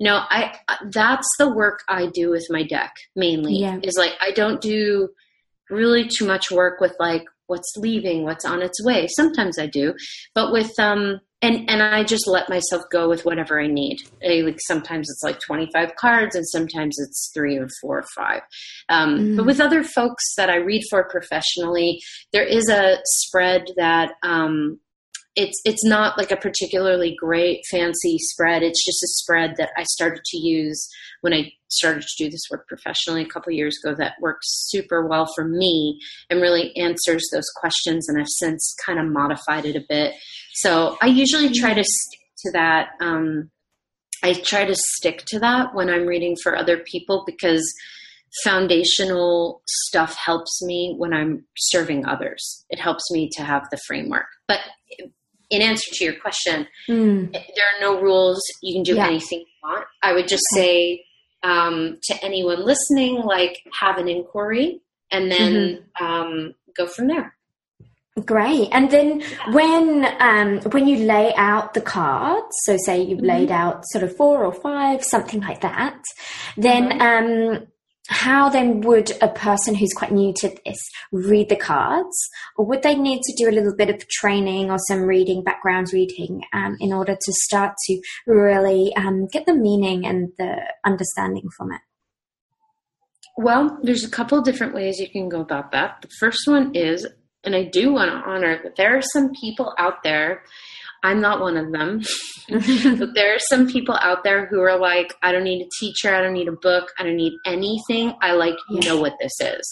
you 0.01 0.07
know 0.07 0.23
i 0.31 0.57
that's 0.89 1.27
the 1.37 1.47
work 1.47 1.83
i 1.87 2.07
do 2.07 2.31
with 2.31 2.45
my 2.49 2.63
deck 2.63 2.91
mainly 3.15 3.53
yeah. 3.53 3.77
is 3.83 3.95
like 3.99 4.13
i 4.19 4.31
don't 4.31 4.59
do 4.59 5.07
really 5.69 6.07
too 6.07 6.25
much 6.25 6.49
work 6.49 6.81
with 6.81 6.95
like 6.99 7.23
what's 7.45 7.71
leaving 7.77 8.23
what's 8.23 8.43
on 8.43 8.63
its 8.63 8.83
way 8.83 9.07
sometimes 9.07 9.59
i 9.59 9.67
do 9.67 9.93
but 10.33 10.51
with 10.51 10.71
um 10.79 11.21
and 11.43 11.69
and 11.69 11.83
i 11.83 12.03
just 12.03 12.27
let 12.27 12.49
myself 12.49 12.81
go 12.91 13.07
with 13.07 13.25
whatever 13.25 13.61
i 13.61 13.67
need 13.67 13.99
I, 14.27 14.41
like 14.41 14.57
sometimes 14.65 15.07
it's 15.07 15.21
like 15.23 15.39
25 15.39 15.95
cards 15.97 16.35
and 16.35 16.47
sometimes 16.47 16.95
it's 16.97 17.29
three 17.31 17.57
or 17.57 17.67
four 17.79 17.99
or 17.99 18.05
five 18.15 18.41
um, 18.89 19.19
mm. 19.19 19.37
but 19.37 19.45
with 19.45 19.61
other 19.61 19.83
folks 19.83 20.23
that 20.35 20.49
i 20.49 20.55
read 20.55 20.81
for 20.89 21.07
professionally 21.11 22.01
there 22.33 22.45
is 22.45 22.69
a 22.69 22.97
spread 23.05 23.67
that 23.77 24.13
um, 24.23 24.79
it's 25.41 25.59
it's 25.65 25.83
not 25.83 26.17
like 26.17 26.31
a 26.31 26.37
particularly 26.37 27.15
great 27.19 27.61
fancy 27.71 28.17
spread. 28.19 28.61
It's 28.61 28.85
just 28.85 29.03
a 29.03 29.07
spread 29.07 29.55
that 29.57 29.71
i 29.77 29.83
started 29.83 30.23
to 30.23 30.37
use 30.37 30.87
when 31.21 31.33
i 31.33 31.51
started 31.69 32.03
to 32.03 32.23
do 32.23 32.29
this 32.29 32.41
work 32.51 32.67
professionally 32.67 33.23
a 33.23 33.27
couple 33.27 33.51
years 33.53 33.77
ago 33.83 33.95
that 33.95 34.13
works 34.19 34.45
super 34.69 35.07
well 35.07 35.27
for 35.35 35.45
me 35.45 35.99
and 36.29 36.41
really 36.41 36.75
answers 36.75 37.23
those 37.31 37.49
questions 37.55 38.07
and 38.07 38.19
i've 38.19 38.27
since 38.27 38.75
kind 38.85 38.99
of 38.99 39.05
modified 39.05 39.65
it 39.65 39.75
a 39.75 39.85
bit. 39.87 40.13
So 40.53 40.97
i 41.01 41.07
usually 41.07 41.49
try 41.51 41.73
to 41.73 41.83
stick 41.83 42.19
to 42.39 42.51
that 42.51 42.89
um, 43.01 43.49
i 44.23 44.33
try 44.33 44.65
to 44.65 44.75
stick 44.75 45.23
to 45.27 45.39
that 45.39 45.73
when 45.73 45.89
i'm 45.89 46.05
reading 46.05 46.35
for 46.43 46.55
other 46.55 46.77
people 46.77 47.23
because 47.25 47.63
foundational 48.43 49.61
stuff 49.67 50.15
helps 50.15 50.61
me 50.63 50.95
when 50.97 51.13
i'm 51.13 51.45
serving 51.57 52.05
others. 52.05 52.65
It 52.69 52.79
helps 52.79 53.11
me 53.11 53.29
to 53.33 53.43
have 53.43 53.63
the 53.71 53.79
framework. 53.87 54.27
But 54.47 54.59
in 55.51 55.61
answer 55.61 55.89
to 55.93 56.03
your 56.05 56.15
question, 56.19 56.67
Mm. 56.89 57.31
there 57.31 57.67
are 57.71 57.81
no 57.81 58.01
rules. 58.01 58.41
You 58.61 58.73
can 58.75 58.83
do 58.83 58.95
Yeah. 58.95 59.05
anything 59.07 59.39
you 59.41 59.45
want. 59.63 59.85
I 60.01 60.13
would 60.13 60.27
just 60.27 60.43
Okay. 60.55 60.61
say 60.61 61.05
um, 61.43 61.97
to 62.03 62.13
anyone 62.23 62.63
listening, 62.65 63.15
like 63.23 63.55
have 63.79 63.97
an 63.97 64.07
inquiry 64.07 64.79
and 65.11 65.31
then 65.31 65.53
Mm-hmm. 65.99 66.05
um, 66.05 66.53
go 66.77 66.85
from 66.87 67.07
there. 67.07 67.35
Great. 68.25 68.67
And 68.71 68.91
then 68.91 69.23
when 69.51 70.05
um, 70.19 70.59
when 70.73 70.85
you 70.87 70.97
lay 70.97 71.33
out 71.35 71.73
the 71.73 71.81
cards, 71.81 72.53
so 72.65 72.75
say 72.85 73.01
you've 73.01 73.21
laid 73.21 73.49
out 73.51 73.83
sort 73.91 74.03
of 74.03 74.15
four 74.15 74.43
or 74.45 74.53
five, 74.53 75.01
something 75.03 75.39
like 75.41 75.61
that, 75.61 75.97
then 76.57 77.01
um, 77.01 77.65
how 78.11 78.49
then 78.49 78.81
would 78.81 79.11
a 79.21 79.29
person 79.29 79.73
who's 79.73 79.93
quite 79.93 80.11
new 80.11 80.33
to 80.33 80.53
this 80.65 80.79
read 81.13 81.47
the 81.47 81.55
cards, 81.55 82.29
or 82.57 82.65
would 82.65 82.83
they 82.83 82.93
need 82.93 83.21
to 83.21 83.33
do 83.37 83.49
a 83.49 83.55
little 83.55 83.75
bit 83.75 83.89
of 83.89 84.05
training 84.09 84.69
or 84.69 84.77
some 84.77 85.03
reading, 85.03 85.43
background 85.43 85.87
reading, 85.93 86.43
um, 86.53 86.75
in 86.81 86.91
order 86.91 87.15
to 87.15 87.33
start 87.33 87.73
to 87.87 88.01
really 88.27 88.93
um, 88.97 89.27
get 89.31 89.45
the 89.45 89.53
meaning 89.53 90.05
and 90.05 90.29
the 90.37 90.57
understanding 90.85 91.49
from 91.57 91.71
it? 91.71 91.81
Well, 93.37 93.79
there's 93.81 94.03
a 94.03 94.09
couple 94.09 94.41
different 94.41 94.75
ways 94.75 94.99
you 94.99 95.09
can 95.09 95.29
go 95.29 95.39
about 95.39 95.71
that. 95.71 96.01
The 96.01 96.09
first 96.19 96.41
one 96.45 96.75
is, 96.75 97.07
and 97.45 97.55
I 97.55 97.63
do 97.63 97.93
want 97.93 98.11
to 98.11 98.29
honor 98.29 98.61
that 98.61 98.75
there 98.75 98.97
are 98.97 99.01
some 99.01 99.31
people 99.31 99.73
out 99.77 100.03
there. 100.03 100.43
I'm 101.03 101.19
not 101.21 101.41
one 101.41 101.57
of 101.57 101.71
them, 101.71 102.01
but 102.49 103.13
there 103.15 103.33
are 103.35 103.39
some 103.49 103.67
people 103.67 103.95
out 104.01 104.23
there 104.23 104.45
who 104.45 104.59
are 104.61 104.77
like, 104.77 105.13
I 105.23 105.31
don't 105.31 105.43
need 105.43 105.65
a 105.65 105.69
teacher, 105.79 106.13
I 106.13 106.21
don't 106.21 106.33
need 106.33 106.47
a 106.47 106.51
book, 106.53 106.91
I 106.99 107.03
don't 107.03 107.15
need 107.15 107.33
anything. 107.45 108.13
I 108.21 108.33
like 108.33 108.55
Yeah. 108.69 108.89
know 108.93 109.01
what 109.01 109.13
this 109.19 109.33
is. 109.41 109.67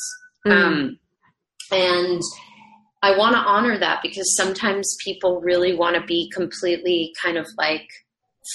Mm. 0.47 0.51
Um, 0.51 0.99
and 1.71 2.21
I 3.03 3.15
want 3.17 3.35
to 3.35 3.39
honor 3.41 3.77
that 3.77 4.01
because 4.01 4.35
sometimes 4.35 4.95
people 5.03 5.39
really 5.41 5.75
want 5.75 5.95
to 5.95 6.01
be 6.05 6.31
completely 6.35 7.13
kind 7.23 7.37
of 7.37 7.45
like 7.57 7.87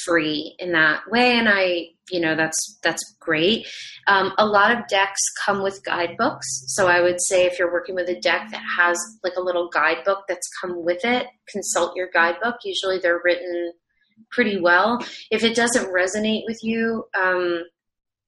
free 0.05 0.55
in 0.59 0.73
that 0.73 1.09
way, 1.11 1.39
and 1.39 1.49
I, 1.49 1.87
you 2.11 2.21
know, 2.21 2.37
that's 2.37 2.79
that's 2.83 3.03
great. 3.21 3.67
Um, 4.07 4.33
a 4.39 4.47
lot 4.47 4.71
of 4.71 4.87
decks 4.89 5.21
come 5.45 5.63
with 5.63 5.85
guidebooks, 5.85 6.47
so 6.69 6.87
I 6.87 7.01
would 7.01 7.21
say 7.21 7.47
if 7.47 7.59
you're 7.59 7.73
working 7.73 7.95
with 7.95 8.09
a 8.09 8.21
deck 8.21 8.51
that 8.51 8.63
has 8.79 8.99
like 9.23 9.35
a 9.37 9.43
little 9.43 9.71
guidebook 9.71 10.25
that's 10.29 10.49
come 10.61 10.85
with 10.85 11.05
it, 11.05 11.27
consult 11.49 11.97
your 11.97 12.09
guidebook. 12.13 12.57
Usually 12.65 12.99
they're 12.99 13.23
written 13.25 13.73
pretty 14.31 14.61
well. 14.61 15.05
If 15.31 15.43
it 15.45 15.57
doesn't 15.57 15.93
resonate 15.93 16.43
with 16.47 16.59
you, 16.63 17.05
um, 17.19 17.65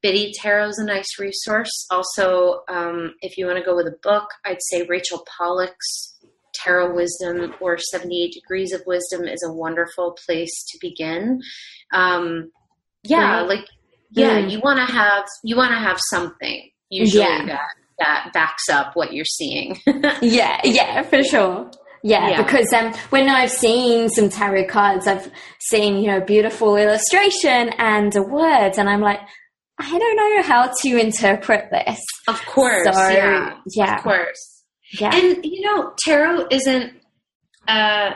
Biddy 0.03 0.33
Tarot 0.35 0.69
is 0.69 0.79
a 0.79 0.85
nice 0.85 1.19
resource. 1.19 1.87
Also, 1.91 2.61
um, 2.69 3.15
if 3.21 3.37
you 3.37 3.47
want 3.47 3.59
to 3.59 3.65
go 3.65 3.77
with 3.77 3.87
a 3.87 3.97
book, 4.03 4.29
I'd 4.45 4.63
say 4.71 4.87
Rachel 4.89 5.27
Pollack's 5.37 6.17
Tarot 6.55 6.95
Wisdom 6.95 7.55
or 7.61 7.79
78 7.79 8.33
Degrees 8.33 8.73
of 8.73 8.83
Wisdom 8.87 9.27
is 9.27 9.45
a 9.47 9.53
wonderful 9.53 10.17
place 10.27 10.65
to 10.71 10.79
begin. 10.81 11.41
Um, 11.93 12.51
yeah, 13.09 13.39
Right. 13.41 13.49
like 13.49 13.65
yeah, 14.13 14.41
Mm. 14.41 14.51
you 14.51 14.61
want 14.61 14.79
to 14.79 14.93
have 14.93 15.25
you 15.45 15.57
want 15.57 15.73
to 15.73 15.79
have 15.79 15.99
something 16.11 16.71
usually 16.91 17.23
Yeah. 17.25 17.47
that 17.47 17.61
that 17.99 18.31
backs 18.35 18.69
up 18.71 18.95
what 18.95 19.13
you're 19.13 19.25
seeing. 19.25 19.81
Yeah, 20.23 20.61
yeah, 20.65 21.03
for 21.03 21.23
sure. 21.23 21.71
Yeah, 22.03 22.29
Yeah. 22.31 22.43
because 22.43 22.73
um, 22.73 22.93
when 23.11 23.29
I've 23.29 23.51
seen 23.51 24.09
some 24.11 24.29
tarot 24.29 24.67
cards, 24.67 25.07
I've 25.07 25.31
seen 25.61 25.97
you 26.03 26.09
know 26.09 26.21
beautiful 26.21 26.77
illustration 26.77 27.71
and 27.79 28.15
words, 28.31 28.79
and 28.79 28.89
I'm 28.89 29.01
like, 29.01 29.21
I 29.79 29.91
don't 29.99 30.17
know 30.17 30.43
how 30.43 30.71
to 30.83 30.97
interpret 30.99 31.71
this. 31.71 32.01
of 32.29 32.45
course, 32.47 32.85
So, 32.85 33.09
yeah, 33.09 33.57
yeah. 33.75 33.97
of 33.97 34.03
course. 34.03 34.63
Yeah, 35.01 35.15
And 35.15 35.45
you 35.45 35.63
know, 35.63 35.93
tarot 36.05 36.47
isn't. 36.51 36.93
Uh, 37.67 38.11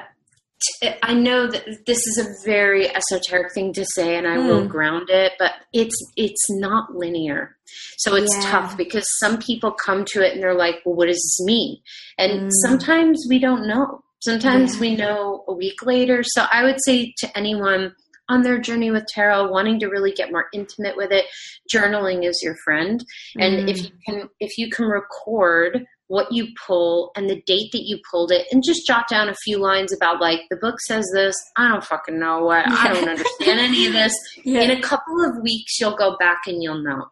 I 1.03 1.15
know 1.15 1.47
that 1.47 1.65
this 1.87 1.99
is 1.99 2.19
a 2.19 2.45
very 2.45 2.89
esoteric 2.95 3.53
thing 3.53 3.73
to 3.75 3.85
say, 3.95 4.17
and 4.17 4.27
I 4.27 4.39
will 4.39 4.63
Mm. 4.67 4.69
ground 4.69 5.11
it, 5.11 5.33
but 5.39 5.53
it's 5.73 5.97
it's 6.17 6.51
not 6.51 6.95
linear. 6.95 7.57
So 7.99 8.15
it's 8.15 8.35
Yeah. 8.37 8.51
tough 8.51 8.77
because 8.77 9.05
some 9.19 9.39
people 9.39 9.73
come 9.73 10.05
to 10.13 10.21
it 10.27 10.35
and 10.35 10.43
they're 10.43 10.55
like, 10.55 10.83
"Well, 10.85 10.95
what 10.97 11.07
does 11.07 11.17
this 11.17 11.47
mean?" 11.47 11.79
And 12.19 12.49
Mm. 12.49 12.51
sometimes 12.67 13.27
we 13.29 13.39
don't 13.39 13.67
know. 13.67 14.03
Sometimes 14.23 14.75
Yeah. 14.75 14.81
we 14.81 14.97
know 14.97 15.45
a 15.49 15.53
week 15.55 15.83
later. 15.85 16.23
So 16.23 16.45
I 16.53 16.63
would 16.65 16.79
say 16.85 17.15
to 17.19 17.39
anyone 17.39 17.95
on 18.29 18.43
their 18.43 18.59
journey 18.59 18.91
with 18.91 19.05
tarot, 19.07 19.51
wanting 19.51 19.81
to 19.81 19.89
really 19.89 20.13
get 20.13 20.31
more 20.31 20.47
intimate 20.53 20.97
with 20.97 21.11
it, 21.11 21.25
journaling 21.73 22.25
is 22.29 22.41
your 22.43 22.55
friend 22.65 23.03
and 23.39 23.61
Mm. 23.61 23.71
if 23.71 23.79
you 23.83 23.91
can 24.07 24.29
if 24.41 24.57
you 24.59 24.71
can 24.71 24.87
record 24.87 25.85
what 26.11 26.33
you 26.33 26.49
pull 26.67 27.13
and 27.15 27.31
the 27.31 27.41
date 27.47 27.71
that 27.73 27.85
you 27.85 27.99
pulled 28.11 28.33
it 28.33 28.47
and 28.51 28.65
just 28.65 28.87
jot 28.87 29.07
down 29.09 29.29
a 29.29 29.35
few 29.45 29.59
lines 29.59 29.93
about 29.93 30.21
like 30.21 30.41
the 30.51 30.57
book 30.57 30.81
says 30.81 31.09
this 31.15 31.37
i 31.57 31.69
don't 31.69 31.85
fucking 31.85 32.19
know 32.19 32.45
what 32.45 32.67
i 32.67 32.93
don't 32.93 33.09
understand 33.09 33.61
any 33.61 33.87
of 33.87 33.93
this 33.93 34.15
yeah. 34.45 34.63
in 34.63 34.71
a 34.73 34.83
couple 34.83 35.25
of 35.25 35.41
weeks 35.43 35.79
you'll 35.79 35.97
go 35.97 36.17
back 36.19 36.41
and 36.47 36.63
you'll 36.63 36.83
know 36.83 37.05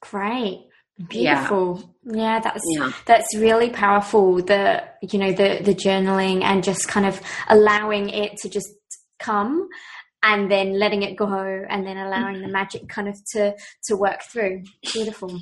great, 0.00 0.66
beautiful. 1.08 1.94
Yeah, 2.04 2.40
that's 2.40 2.62
yeah 2.66 2.92
that's 3.06 3.36
really 3.36 3.70
powerful. 3.70 4.36
The 4.42 4.84
you 5.02 5.18
know 5.18 5.32
the 5.32 5.60
the 5.62 5.74
journaling 5.74 6.42
and 6.42 6.64
just 6.64 6.88
kind 6.88 7.06
of 7.06 7.20
allowing 7.48 8.08
it 8.08 8.36
to 8.38 8.48
just 8.48 8.68
come. 9.18 9.68
And 10.22 10.50
then 10.50 10.78
letting 10.78 11.02
it 11.02 11.16
go, 11.16 11.26
and 11.26 11.86
then 11.86 11.96
allowing 11.96 12.34
the 12.34 12.40
mm-hmm. 12.42 12.52
magic 12.52 12.88
kind 12.90 13.08
of 13.08 13.16
to 13.32 13.54
to 13.84 13.96
work 13.96 14.20
through. 14.30 14.64
Beautiful, 14.92 15.40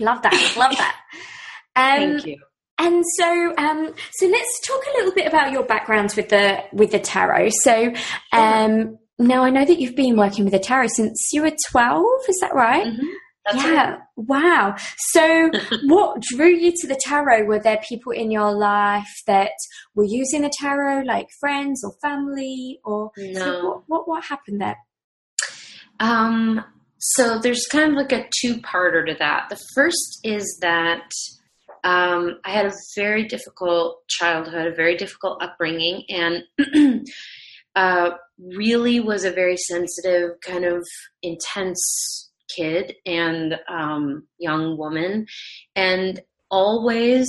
love 0.00 0.22
that, 0.22 0.54
love 0.56 0.76
that. 0.76 0.96
Um, 1.76 1.98
thank 1.98 2.26
you 2.26 2.36
And 2.78 3.04
so, 3.18 3.54
um, 3.58 3.92
so 4.12 4.26
let's 4.26 4.60
talk 4.66 4.80
a 4.86 4.96
little 4.98 5.12
bit 5.12 5.26
about 5.26 5.52
your 5.52 5.64
backgrounds 5.64 6.16
with 6.16 6.30
the 6.30 6.64
with 6.72 6.92
the 6.92 6.98
tarot. 6.98 7.50
So, 7.62 7.92
um, 8.32 8.98
now 9.18 9.44
I 9.44 9.50
know 9.50 9.66
that 9.66 9.78
you've 9.78 9.96
been 9.96 10.16
working 10.16 10.44
with 10.44 10.54
the 10.54 10.58
tarot 10.58 10.88
since 10.96 11.28
you 11.32 11.42
were 11.42 11.52
twelve. 11.70 12.06
Is 12.28 12.38
that 12.40 12.54
right? 12.54 12.86
Mhm. 12.86 13.06
That's 13.44 13.64
yeah. 13.64 13.90
right. 13.90 13.98
Wow. 14.16 14.76
So, 14.96 15.50
what 15.84 16.22
drew 16.22 16.48
you 16.48 16.72
to 16.80 16.86
the 16.86 16.98
tarot? 17.04 17.44
Were 17.44 17.58
there 17.58 17.82
people 17.86 18.12
in 18.12 18.30
your 18.30 18.52
life 18.52 19.12
that 19.26 19.52
were 19.94 20.06
using 20.06 20.42
the 20.42 20.52
tarot, 20.60 21.02
like 21.02 21.28
friends 21.38 21.84
or 21.84 21.92
family, 22.00 22.80
or 22.84 23.10
so 23.34 23.62
what, 23.66 23.82
what 23.88 24.08
what 24.08 24.24
happened 24.24 24.60
there? 24.60 24.78
um 26.00 26.64
so 26.98 27.38
there's 27.38 27.66
kind 27.70 27.92
of 27.92 27.96
like 27.96 28.12
a 28.12 28.28
two-parter 28.40 29.06
to 29.06 29.14
that 29.18 29.48
the 29.48 29.58
first 29.74 30.20
is 30.24 30.58
that 30.60 31.10
um, 31.84 32.38
I 32.44 32.50
had 32.50 32.66
a 32.66 32.72
very 32.96 33.24
difficult 33.24 34.06
childhood, 34.08 34.66
a 34.66 34.74
very 34.74 34.96
difficult 34.96 35.42
upbringing, 35.42 36.04
and 36.08 36.44
uh, 37.76 38.10
really 38.38 39.00
was 39.00 39.24
a 39.24 39.30
very 39.32 39.56
sensitive, 39.56 40.40
kind 40.40 40.64
of 40.64 40.86
intense 41.22 42.30
kid 42.54 42.96
and 43.06 43.58
um, 43.68 44.26
young 44.38 44.76
woman, 44.76 45.26
and 45.76 46.20
always 46.50 47.28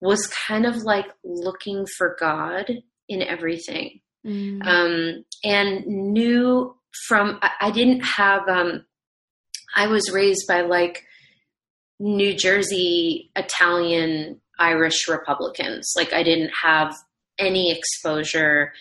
was 0.00 0.26
kind 0.48 0.66
of 0.66 0.76
like 0.78 1.06
looking 1.24 1.86
for 1.96 2.16
God 2.18 2.70
in 3.08 3.22
everything 3.22 4.00
Mm. 4.24 4.64
um, 4.64 5.24
and 5.42 5.84
knew 5.84 6.76
from 7.08 7.40
I, 7.42 7.50
I 7.60 7.70
didn't 7.72 8.02
have 8.02 8.48
um, 8.48 8.84
I 9.74 9.88
was 9.88 10.12
raised 10.12 10.46
by 10.46 10.60
like 10.60 11.04
New 12.00 12.34
Jersey 12.34 13.30
Italian 13.36 14.40
Irish 14.58 15.08
Republicans. 15.08 15.92
Like 15.96 16.12
I 16.12 16.22
didn't 16.22 16.52
have 16.62 16.94
any 17.38 17.70
exposure. 17.76 18.72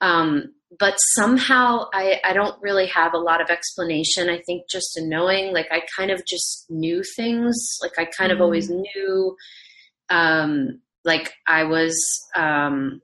Um, 0.00 0.54
but 0.78 0.96
somehow 1.14 1.86
I, 1.94 2.20
I 2.24 2.32
don't 2.34 2.60
really 2.62 2.86
have 2.88 3.14
a 3.14 3.18
lot 3.18 3.40
of 3.40 3.48
explanation 3.48 4.28
I 4.28 4.42
think 4.46 4.64
just 4.70 4.96
a 4.98 5.04
knowing. 5.04 5.52
Like 5.54 5.68
I 5.70 5.82
kind 5.96 6.10
of 6.10 6.22
just 6.26 6.66
knew 6.68 7.02
things. 7.16 7.56
Like 7.82 7.98
I 7.98 8.04
kind 8.04 8.30
of 8.32 8.38
Mm. 8.38 8.42
always 8.42 8.70
knew 8.70 9.36
um, 10.10 10.80
like 11.04 11.32
I 11.46 11.64
was 11.64 11.96
um, 12.36 13.00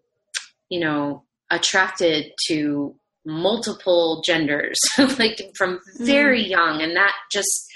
you 0.68 0.80
know 0.80 1.24
attracted 1.50 2.32
to 2.48 2.94
multiple 3.26 4.22
genders 4.24 4.78
like 5.18 5.40
from 5.56 5.80
very 6.00 6.42
young. 6.46 6.82
And 6.82 6.94
that 6.96 7.14
just 7.32 7.66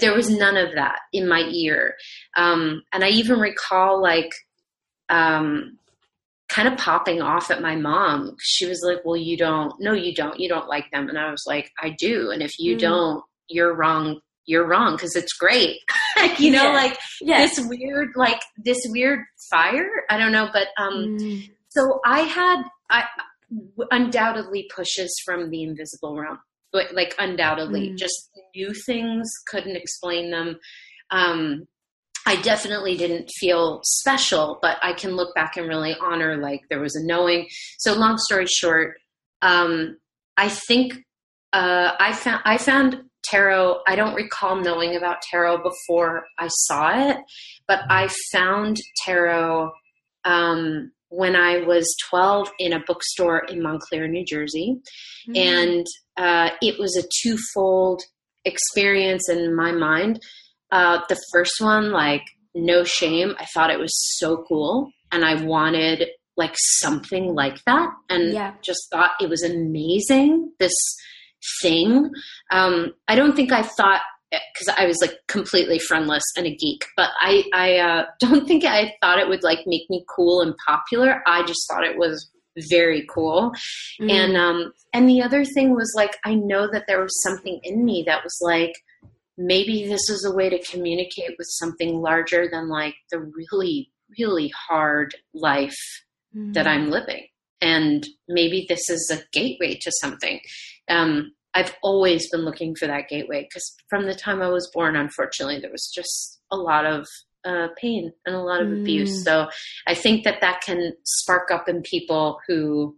there 0.00 0.14
was 0.14 0.28
none 0.30 0.56
of 0.56 0.74
that 0.74 0.98
in 1.12 1.28
my 1.28 1.40
ear 1.52 1.94
um, 2.36 2.82
and 2.92 3.04
i 3.04 3.08
even 3.08 3.38
recall 3.38 4.00
like 4.02 4.30
um, 5.08 5.78
kind 6.48 6.68
of 6.68 6.76
popping 6.78 7.20
off 7.22 7.50
at 7.50 7.62
my 7.62 7.74
mom 7.76 8.34
she 8.40 8.66
was 8.66 8.82
like 8.86 9.04
well 9.04 9.16
you 9.16 9.36
don't 9.36 9.72
no 9.80 9.92
you 9.92 10.14
don't 10.14 10.38
you 10.38 10.48
don't 10.48 10.68
like 10.68 10.84
them 10.92 11.08
and 11.08 11.18
i 11.18 11.30
was 11.30 11.44
like 11.46 11.70
i 11.82 11.90
do 11.98 12.30
and 12.30 12.42
if 12.42 12.52
you 12.58 12.76
Mm. 12.76 12.80
don't 12.80 13.22
you're 13.48 13.74
wrong 13.74 14.20
you're 14.46 14.66
wrong 14.66 14.94
because 14.94 15.16
it's 15.16 15.32
great 15.32 15.78
you 16.38 16.50
know 16.50 16.64
Yeah. 16.64 16.72
like 16.72 16.98
Yeah. 17.20 17.38
this 17.46 17.58
weird 17.66 18.10
like 18.14 18.40
this 18.62 18.78
weird 18.88 19.20
fire 19.50 19.88
i 20.10 20.18
don't 20.18 20.32
know 20.32 20.48
but 20.52 20.68
um 20.78 21.16
Mm. 21.18 21.50
so 21.68 22.00
I 22.04 22.20
had 22.20 22.62
I 22.90 23.04
undoubtedly 23.90 24.68
pushes 24.74 25.12
from 25.24 25.50
the 25.50 25.62
invisible 25.62 26.16
realm, 26.16 26.38
but 26.74 26.92
like 26.92 27.14
undoubtedly, 27.18 27.90
Mm. 27.90 27.96
just 27.96 28.30
knew 28.54 28.74
things, 28.86 29.30
couldn't 29.46 29.76
explain 29.76 30.30
them. 30.30 30.58
Um, 31.10 31.66
I 32.26 32.36
definitely 32.42 32.96
didn't 32.96 33.30
feel 33.38 33.80
special, 33.84 34.58
but 34.60 34.78
I 34.82 34.92
can 34.94 35.14
look 35.16 35.34
back 35.34 35.56
and 35.56 35.68
really 35.68 35.94
honor 36.00 36.36
like 36.36 36.60
there 36.68 36.80
was 36.80 36.96
a 36.96 37.06
knowing. 37.06 37.46
So 37.78 37.92
long 37.94 38.18
story 38.18 38.46
short, 38.46 38.96
um, 39.42 39.98
I 40.36 40.48
think 40.48 40.94
uh, 41.52 41.92
I 42.00 42.12
found 42.12 42.42
I 42.44 42.56
found 42.58 43.02
tarot. 43.24 43.80
I 43.86 43.94
don't 43.94 44.14
recall 44.14 44.56
knowing 44.56 44.96
about 44.96 45.22
tarot 45.30 45.58
before 45.62 46.26
I 46.38 46.48
saw 46.48 47.10
it, 47.10 47.18
but 47.68 47.80
I 47.88 48.08
found 48.32 48.78
tarot 49.04 49.70
um, 50.24 50.90
when 51.14 51.36
I 51.36 51.58
was 51.58 51.96
12 52.10 52.50
in 52.58 52.72
a 52.72 52.82
bookstore 52.86 53.44
in 53.48 53.62
Montclair, 53.62 54.08
New 54.08 54.24
Jersey, 54.24 54.80
mm-hmm. 55.28 55.36
and 55.36 55.86
uh, 56.16 56.50
it 56.60 56.78
was 56.78 56.96
a 56.96 57.08
twofold 57.22 58.02
experience 58.44 59.28
in 59.28 59.54
my 59.54 59.72
mind. 59.72 60.20
Uh, 60.72 61.00
the 61.08 61.20
first 61.32 61.54
one, 61.60 61.92
like 61.92 62.22
no 62.54 62.82
shame, 62.84 63.34
I 63.38 63.46
thought 63.54 63.70
it 63.70 63.78
was 63.78 63.94
so 64.18 64.44
cool, 64.48 64.90
and 65.12 65.24
I 65.24 65.42
wanted 65.44 66.08
like 66.36 66.54
something 66.80 67.32
like 67.34 67.62
that, 67.64 67.90
and 68.10 68.32
yeah. 68.32 68.54
just 68.62 68.90
thought 68.90 69.12
it 69.20 69.28
was 69.28 69.44
amazing. 69.44 70.52
This 70.58 70.74
thing. 71.62 72.10
Um, 72.50 72.94
I 73.06 73.14
don't 73.14 73.36
think 73.36 73.52
I 73.52 73.62
thought 73.62 74.00
because 74.52 74.74
I 74.76 74.86
was 74.86 74.98
like 75.00 75.14
completely 75.28 75.78
friendless 75.78 76.24
and 76.36 76.46
a 76.46 76.54
geek, 76.54 76.84
but 76.96 77.10
I 77.20 77.44
I 77.52 77.76
uh, 77.78 78.06
don't 78.20 78.46
think 78.46 78.64
I 78.64 78.94
thought 79.00 79.18
it 79.18 79.28
would 79.28 79.42
like 79.42 79.60
make 79.66 79.88
me 79.90 80.04
cool 80.14 80.40
and 80.40 80.54
popular. 80.66 81.22
I 81.26 81.44
just 81.44 81.66
thought 81.68 81.84
it 81.84 81.98
was 81.98 82.30
very 82.70 83.06
cool. 83.12 83.52
Mm. 84.00 84.10
And 84.10 84.36
um 84.36 84.72
and 84.92 85.08
the 85.08 85.22
other 85.22 85.44
thing 85.44 85.74
was 85.74 85.92
like 85.96 86.16
I 86.24 86.34
know 86.34 86.68
that 86.70 86.84
there 86.86 87.02
was 87.02 87.22
something 87.22 87.60
in 87.62 87.84
me 87.84 88.04
that 88.06 88.22
was 88.22 88.38
like 88.40 88.72
maybe 89.36 89.88
this 89.88 90.08
is 90.08 90.24
a 90.24 90.34
way 90.34 90.48
to 90.48 90.62
communicate 90.70 91.34
with 91.36 91.48
something 91.50 92.00
larger 92.00 92.48
than 92.48 92.68
like 92.68 92.94
the 93.10 93.18
really 93.18 93.90
really 94.18 94.52
hard 94.68 95.14
life 95.32 96.04
mm. 96.34 96.52
that 96.54 96.66
I'm 96.66 96.90
living. 96.90 97.26
And 97.60 98.06
maybe 98.28 98.66
this 98.68 98.90
is 98.90 99.10
a 99.12 99.24
gateway 99.32 99.78
to 99.80 99.92
something. 100.00 100.38
Um, 100.88 101.32
I've 101.54 101.74
always 101.82 102.30
been 102.30 102.44
looking 102.44 102.74
for 102.74 102.86
that 102.86 103.08
gateway 103.08 103.42
because 103.42 103.74
from 103.88 104.06
the 104.06 104.14
time 104.14 104.42
I 104.42 104.48
was 104.48 104.70
born, 104.72 104.96
unfortunately, 104.96 105.60
there 105.60 105.70
was 105.70 105.90
just 105.94 106.40
a 106.50 106.56
lot 106.56 106.84
of 106.84 107.06
uh, 107.44 107.68
pain 107.80 108.12
and 108.26 108.34
a 108.34 108.40
lot 108.40 108.62
of 108.62 108.68
mm. 108.68 108.80
abuse. 108.80 109.24
So 109.24 109.48
I 109.86 109.94
think 109.94 110.24
that 110.24 110.40
that 110.40 110.62
can 110.62 110.92
spark 111.04 111.50
up 111.50 111.68
in 111.68 111.82
people 111.82 112.38
who 112.48 112.96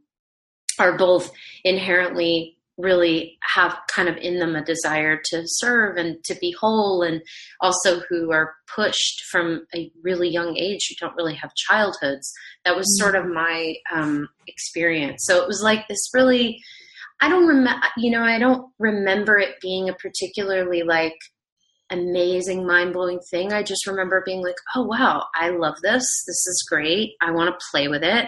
are 0.79 0.97
both 0.97 1.31
inherently 1.65 2.57
really 2.79 3.39
have 3.55 3.77
kind 3.89 4.09
of 4.09 4.17
in 4.19 4.39
them 4.39 4.55
a 4.55 4.65
desire 4.65 5.19
to 5.25 5.43
serve 5.47 5.97
and 5.97 6.23
to 6.25 6.35
be 6.35 6.55
whole 6.61 7.03
and 7.03 7.23
also 7.61 8.01
who 8.01 8.31
are 8.33 8.55
pushed 8.75 9.23
from 9.31 9.67
a 9.75 9.91
really 10.03 10.29
young 10.29 10.57
age 10.59 10.87
who 10.89 10.95
don't 11.01 11.17
really 11.17 11.35
have 11.35 11.55
childhoods 11.55 12.31
that 12.67 12.77
was 12.77 12.85
mm. 12.85 13.03
sort 13.03 13.15
of 13.15 13.27
my 13.27 13.75
um, 13.95 14.29
experience 14.47 15.25
so 15.27 15.41
it 15.41 15.49
was 15.49 15.63
like 15.63 15.89
this 15.89 16.11
really 16.13 16.61
i 17.21 17.29
don't 17.29 17.47
remember 17.47 17.87
you 17.97 18.11
know 18.11 18.23
i 18.23 18.39
don't 18.39 18.71
remember 18.79 19.39
it 19.39 19.61
being 19.61 19.89
a 19.89 19.95
particularly 19.95 20.83
like 20.83 21.17
amazing 21.91 22.67
mind-blowing 22.67 23.21
thing 23.31 23.53
i 23.53 23.63
just 23.63 23.87
remember 23.87 24.23
being 24.27 24.43
like 24.43 24.57
oh 24.75 24.83
wow 24.83 25.23
i 25.37 25.49
love 25.51 25.77
this 25.83 26.03
this 26.27 26.47
is 26.47 26.67
great 26.69 27.13
i 27.21 27.31
want 27.31 27.49
to 27.49 27.67
play 27.71 27.87
with 27.87 28.03
it 28.03 28.27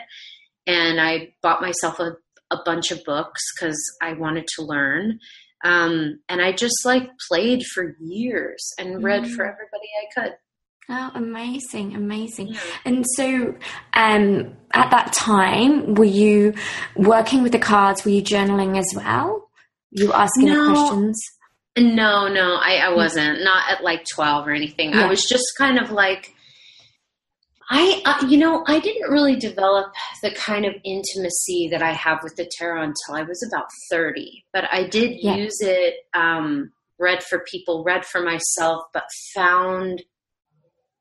and 0.66 1.00
i 1.00 1.28
bought 1.42 1.60
myself 1.60 1.98
a 1.98 2.12
a 2.50 2.58
bunch 2.64 2.90
of 2.90 3.04
books 3.04 3.42
because 3.54 3.78
I 4.02 4.14
wanted 4.14 4.46
to 4.56 4.62
learn. 4.62 5.18
Um, 5.64 6.20
and 6.28 6.40
I 6.40 6.52
just 6.52 6.84
like 6.84 7.10
played 7.28 7.64
for 7.64 7.96
years 8.00 8.72
and 8.78 9.02
read 9.02 9.24
mm. 9.24 9.34
for 9.34 9.44
everybody 9.44 9.88
I 10.02 10.20
could. 10.20 10.32
Oh, 10.90 11.10
amazing, 11.14 11.94
amazing. 11.94 12.56
And 12.84 13.04
so 13.14 13.54
um, 13.92 14.56
at 14.72 14.90
that 14.90 15.12
time, 15.12 15.94
were 15.94 16.04
you 16.04 16.54
working 16.96 17.42
with 17.42 17.52
the 17.52 17.58
cards? 17.58 18.04
Were 18.04 18.10
you 18.10 18.22
journaling 18.22 18.78
as 18.78 18.86
well? 18.96 19.50
You 19.90 20.12
asking 20.14 20.46
no, 20.46 20.72
questions? 20.72 21.20
No, 21.76 22.28
no, 22.28 22.54
I, 22.54 22.76
I 22.76 22.94
wasn't. 22.94 23.44
Not 23.44 23.70
at 23.70 23.84
like 23.84 24.06
12 24.14 24.48
or 24.48 24.52
anything. 24.52 24.90
Yeah. 24.90 25.04
I 25.04 25.08
was 25.08 25.22
just 25.22 25.44
kind 25.58 25.78
of 25.78 25.90
like, 25.90 26.34
I, 27.70 28.00
uh, 28.06 28.26
you 28.26 28.38
know, 28.38 28.64
I 28.66 28.80
didn't 28.80 29.10
really 29.10 29.36
develop 29.36 29.92
the 30.22 30.30
kind 30.30 30.64
of 30.64 30.72
intimacy 30.84 31.68
that 31.70 31.82
I 31.82 31.92
have 31.92 32.22
with 32.22 32.34
the 32.36 32.50
tarot 32.50 32.82
until 32.82 33.14
I 33.14 33.22
was 33.22 33.46
about 33.46 33.66
30. 33.90 34.44
But 34.54 34.64
I 34.72 34.84
did 34.84 35.18
yeah. 35.20 35.36
use 35.36 35.58
it, 35.60 35.96
um, 36.14 36.72
read 36.98 37.22
for 37.22 37.44
people, 37.50 37.84
read 37.84 38.06
for 38.06 38.22
myself, 38.22 38.84
but 38.94 39.04
found 39.34 40.02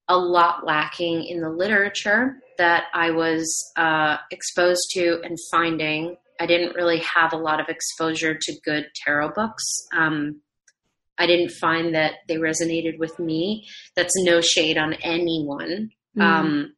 a 0.10 0.18
lot 0.18 0.66
lacking 0.66 1.26
in 1.26 1.42
the 1.42 1.50
literature 1.50 2.38
that 2.58 2.86
I 2.94 3.12
was 3.12 3.72
uh, 3.76 4.18
exposed 4.32 4.90
to 4.92 5.22
and 5.24 5.38
finding. 5.52 6.16
I 6.40 6.46
didn't 6.46 6.76
really 6.76 7.00
have 7.16 7.34
a 7.34 7.38
lot 7.38 7.60
of 7.60 7.68
exposure 7.68 8.38
to 8.40 8.60
good 8.64 8.86
tarot 9.04 9.34
books. 9.36 9.64
Um, 9.96 10.42
I 11.18 11.26
didn't 11.26 11.52
find 11.60 11.96
that 11.96 12.14
they 12.28 12.36
resonated 12.36 13.00
with 13.00 13.18
me. 13.20 13.68
That's 13.96 14.14
no 14.24 14.40
shade 14.40 14.78
on 14.78 14.94
anyone 14.94 15.90
mm. 16.16 16.22
um, 16.22 16.76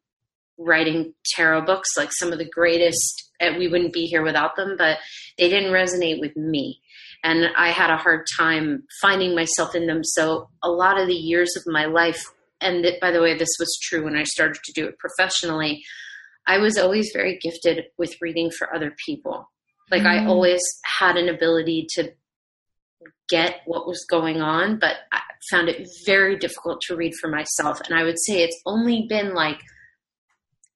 writing 0.58 1.14
tarot 1.36 1.66
books, 1.66 1.90
like 1.98 2.12
some 2.14 2.32
of 2.32 2.40
the 2.40 2.50
greatest. 2.50 3.32
We 3.42 3.68
wouldn't 3.68 3.94
be 3.94 4.06
here 4.06 4.24
without 4.24 4.56
them, 4.56 4.76
but 4.78 4.98
they 5.38 5.50
didn't 5.50 5.74
resonate 5.74 6.20
with 6.20 6.36
me. 6.36 6.82
And 7.24 7.48
I 7.58 7.70
had 7.70 7.90
a 7.90 7.98
hard 7.98 8.26
time 8.38 8.84
finding 9.02 9.36
myself 9.36 9.76
in 9.76 9.88
them. 9.88 10.04
So 10.04 10.50
a 10.64 10.70
lot 10.70 11.00
of 11.00 11.08
the 11.08 11.14
years 11.14 11.50
of 11.58 11.64
my 11.68 11.86
life, 11.86 12.24
and 12.62 12.84
th- 12.84 13.00
by 13.00 13.12
the 13.12 13.22
way, 13.22 13.38
this 13.38 13.56
was 13.60 13.80
true 13.82 14.04
when 14.04 14.16
I 14.16 14.24
started 14.24 14.62
to 14.64 14.74
do 14.74 14.88
it 14.88 14.98
professionally, 15.00 15.84
I 16.48 16.58
was 16.58 16.78
always 16.78 17.12
very 17.14 17.38
gifted 17.42 17.86
with 17.98 18.16
reading 18.22 18.50
for 18.52 18.74
other 18.74 18.94
people. 19.06 19.50
Like 19.92 20.04
mm. 20.04 20.08
I 20.08 20.26
always 20.26 20.62
had 21.00 21.18
an 21.18 21.30
ability 21.30 21.88
to 21.96 22.12
get 23.30 23.62
what 23.66 23.88
was 23.88 24.06
going 24.10 24.42
on, 24.42 24.80
but 24.80 24.98
I 25.12 25.20
found 25.50 25.70
it 25.70 25.88
very 26.06 26.38
difficult 26.38 26.82
to 26.82 26.96
read 26.96 27.14
for 27.16 27.30
myself. 27.30 27.80
And 27.82 27.98
I 27.98 28.04
would 28.04 28.20
say 28.20 28.42
it's 28.42 28.60
only 28.66 29.06
been 29.08 29.34
like 29.34 29.62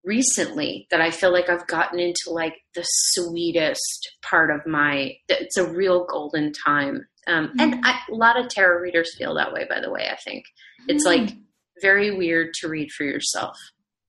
recently 0.04 0.88
that 0.92 1.02
I 1.02 1.12
feel 1.12 1.32
like 1.32 1.50
I've 1.50 1.68
gotten 1.68 2.00
into 2.00 2.30
like 2.30 2.56
the 2.76 2.84
sweetest 2.84 4.18
part 4.22 4.52
of 4.52 4.66
my, 4.66 5.16
it's 5.28 5.58
a 5.58 5.68
real 5.68 6.06
golden 6.06 6.52
time. 6.52 7.08
Um, 7.28 7.48
mm-hmm. 7.48 7.60
And 7.60 7.86
I, 7.86 8.00
a 8.12 8.16
lot 8.16 8.40
of 8.40 8.50
tarot 8.50 8.80
readers 8.80 9.16
feel 9.18 9.34
that 9.36 9.54
way, 9.54 9.66
by 9.70 9.80
the 9.80 9.92
way, 9.92 10.08
I 10.12 10.18
think. 10.18 10.46
It's 10.88 11.08
mm-hmm. 11.08 11.26
like 11.26 11.36
very 11.82 12.16
weird 12.16 12.54
to 12.62 12.68
read 12.68 12.90
for 12.92 13.04
yourself. 13.04 13.56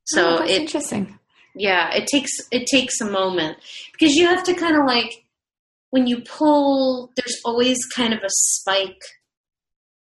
So 0.05 0.39
oh, 0.39 0.43
it's 0.43 0.53
interesting. 0.53 1.19
Yeah, 1.55 1.93
it 1.95 2.07
takes 2.07 2.33
it 2.51 2.67
takes 2.67 3.01
a 3.01 3.11
moment 3.11 3.59
because 3.93 4.15
you 4.17 4.27
have 4.27 4.45
to 4.45 4.55
kind 4.55 4.77
of 4.77 4.87
like 4.87 5.13
when 5.91 6.07
you 6.07 6.21
pull, 6.23 7.13
there's 7.17 7.41
always 7.45 7.79
kind 7.87 8.13
of 8.13 8.19
a 8.19 8.29
spike 8.29 9.03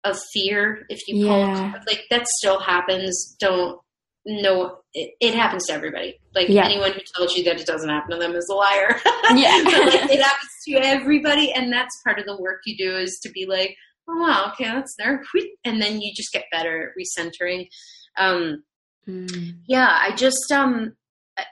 of 0.04 0.18
fear 0.32 0.84
if 0.88 0.98
you 1.06 1.26
pull. 1.26 1.38
Yeah. 1.38 1.74
Like 1.86 2.04
that 2.10 2.26
still 2.26 2.58
happens. 2.58 3.36
Don't 3.38 3.78
no, 4.26 4.78
it, 4.92 5.14
it, 5.20 5.34
happens 5.34 5.66
to 5.66 5.72
everybody. 5.72 6.18
Like 6.34 6.48
yeah. 6.48 6.64
anyone 6.64 6.92
who 6.92 7.00
tells 7.16 7.34
you 7.34 7.44
that 7.44 7.60
it 7.60 7.66
doesn't 7.66 7.88
happen 7.88 8.10
to 8.10 8.18
them 8.18 8.34
is 8.34 8.48
a 8.50 8.54
liar. 8.54 9.00
Yeah, 9.34 9.62
like, 9.64 9.94
it 10.10 10.22
happens 10.22 10.50
to 10.66 10.74
everybody, 10.76 11.52
and 11.52 11.72
that's 11.72 12.00
part 12.02 12.18
of 12.18 12.24
the 12.24 12.40
work 12.40 12.62
you 12.64 12.76
do 12.76 12.96
is 12.96 13.18
to 13.22 13.30
be 13.30 13.44
like, 13.46 13.76
oh 14.08 14.20
wow, 14.20 14.50
okay, 14.52 14.64
that's 14.64 14.94
there, 14.98 15.22
and 15.64 15.80
then 15.80 16.00
you 16.00 16.12
just 16.14 16.32
get 16.32 16.44
better 16.50 16.90
at 16.90 16.94
recentering. 16.98 17.68
Um, 18.16 18.64
mm. 19.06 19.54
Yeah, 19.66 19.88
I 19.90 20.14
just 20.14 20.50
um, 20.52 20.94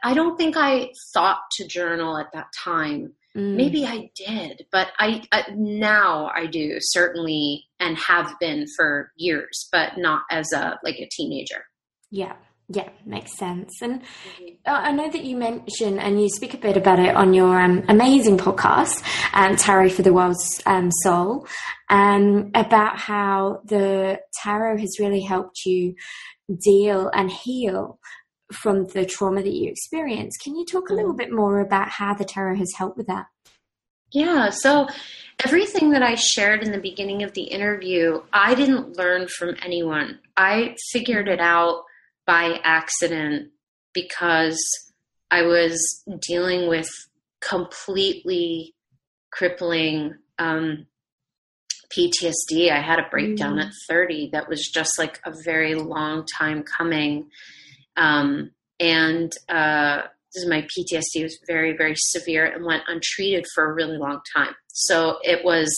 I 0.02 0.14
don't 0.14 0.36
think 0.36 0.56
I 0.56 0.90
thought 1.12 1.40
to 1.56 1.66
journal 1.66 2.18
at 2.18 2.32
that 2.32 2.46
time. 2.64 3.12
Mm. 3.36 3.56
Maybe 3.56 3.86
I 3.86 4.10
did, 4.16 4.66
but 4.72 4.88
I 4.98 5.22
uh, 5.32 5.42
now 5.54 6.30
I 6.34 6.46
do 6.46 6.76
certainly 6.80 7.64
and 7.78 7.96
have 7.98 8.34
been 8.40 8.66
for 8.76 9.12
years, 9.16 9.68
but 9.70 9.98
not 9.98 10.22
as 10.30 10.52
a 10.52 10.78
like 10.82 10.96
a 10.98 11.08
teenager. 11.10 11.64
Yeah. 12.10 12.36
Yeah, 12.68 12.88
makes 13.04 13.36
sense. 13.36 13.80
And 13.80 14.02
mm-hmm. 14.02 14.54
I 14.66 14.90
know 14.90 15.08
that 15.08 15.24
you 15.24 15.36
mention 15.36 16.00
and 16.00 16.20
you 16.20 16.28
speak 16.28 16.52
a 16.52 16.58
bit 16.58 16.76
about 16.76 16.98
it 16.98 17.14
on 17.14 17.32
your 17.32 17.60
um, 17.60 17.84
amazing 17.88 18.38
podcast, 18.38 19.04
um, 19.34 19.54
Tarot 19.56 19.90
for 19.90 20.02
the 20.02 20.12
Wild 20.12 20.36
um, 20.66 20.90
Soul, 21.02 21.46
um, 21.90 22.50
about 22.54 22.98
how 22.98 23.60
the 23.64 24.18
tarot 24.42 24.78
has 24.78 24.98
really 24.98 25.20
helped 25.20 25.64
you 25.64 25.94
deal 26.60 27.08
and 27.14 27.30
heal 27.30 28.00
from 28.52 28.86
the 28.86 29.06
trauma 29.06 29.42
that 29.42 29.52
you 29.52 29.70
experienced. 29.70 30.40
Can 30.42 30.56
you 30.56 30.64
talk 30.64 30.90
a 30.90 30.94
little 30.94 31.14
mm. 31.14 31.18
bit 31.18 31.32
more 31.32 31.60
about 31.60 31.88
how 31.88 32.14
the 32.14 32.24
tarot 32.24 32.56
has 32.56 32.72
helped 32.76 32.96
with 32.96 33.06
that? 33.06 33.26
Yeah, 34.12 34.50
so 34.50 34.88
everything 35.44 35.90
that 35.90 36.02
I 36.02 36.14
shared 36.16 36.62
in 36.62 36.72
the 36.72 36.78
beginning 36.78 37.22
of 37.22 37.32
the 37.34 37.42
interview, 37.42 38.22
I 38.32 38.54
didn't 38.54 38.96
learn 38.96 39.28
from 39.28 39.56
anyone. 39.62 40.20
I 40.36 40.76
figured 40.92 41.28
it 41.28 41.40
out 41.40 41.84
by 42.26 42.60
accident 42.64 43.50
because 43.94 44.58
I 45.30 45.42
was 45.42 46.04
dealing 46.20 46.68
with 46.68 46.88
completely 47.40 48.74
crippling 49.32 50.14
um, 50.38 50.86
PTSD. 51.96 52.70
I 52.70 52.80
had 52.80 52.98
a 52.98 53.08
breakdown 53.10 53.56
mm. 53.56 53.64
at 53.64 53.72
30 53.88 54.30
that 54.32 54.48
was 54.48 54.70
just 54.72 54.98
like 54.98 55.20
a 55.24 55.32
very 55.44 55.74
long 55.74 56.24
time 56.38 56.62
coming. 56.62 57.28
Um, 57.96 58.50
and 58.78 59.32
uh, 59.48 60.02
this 60.34 60.42
is 60.42 60.48
my 60.48 60.62
PTSD 60.62 61.22
was 61.22 61.38
very, 61.46 61.76
very 61.76 61.94
severe 61.96 62.46
and 62.46 62.64
went 62.64 62.82
untreated 62.88 63.46
for 63.54 63.70
a 63.70 63.74
really 63.74 63.96
long 63.96 64.20
time. 64.34 64.54
So 64.68 65.18
it 65.22 65.44
was 65.44 65.68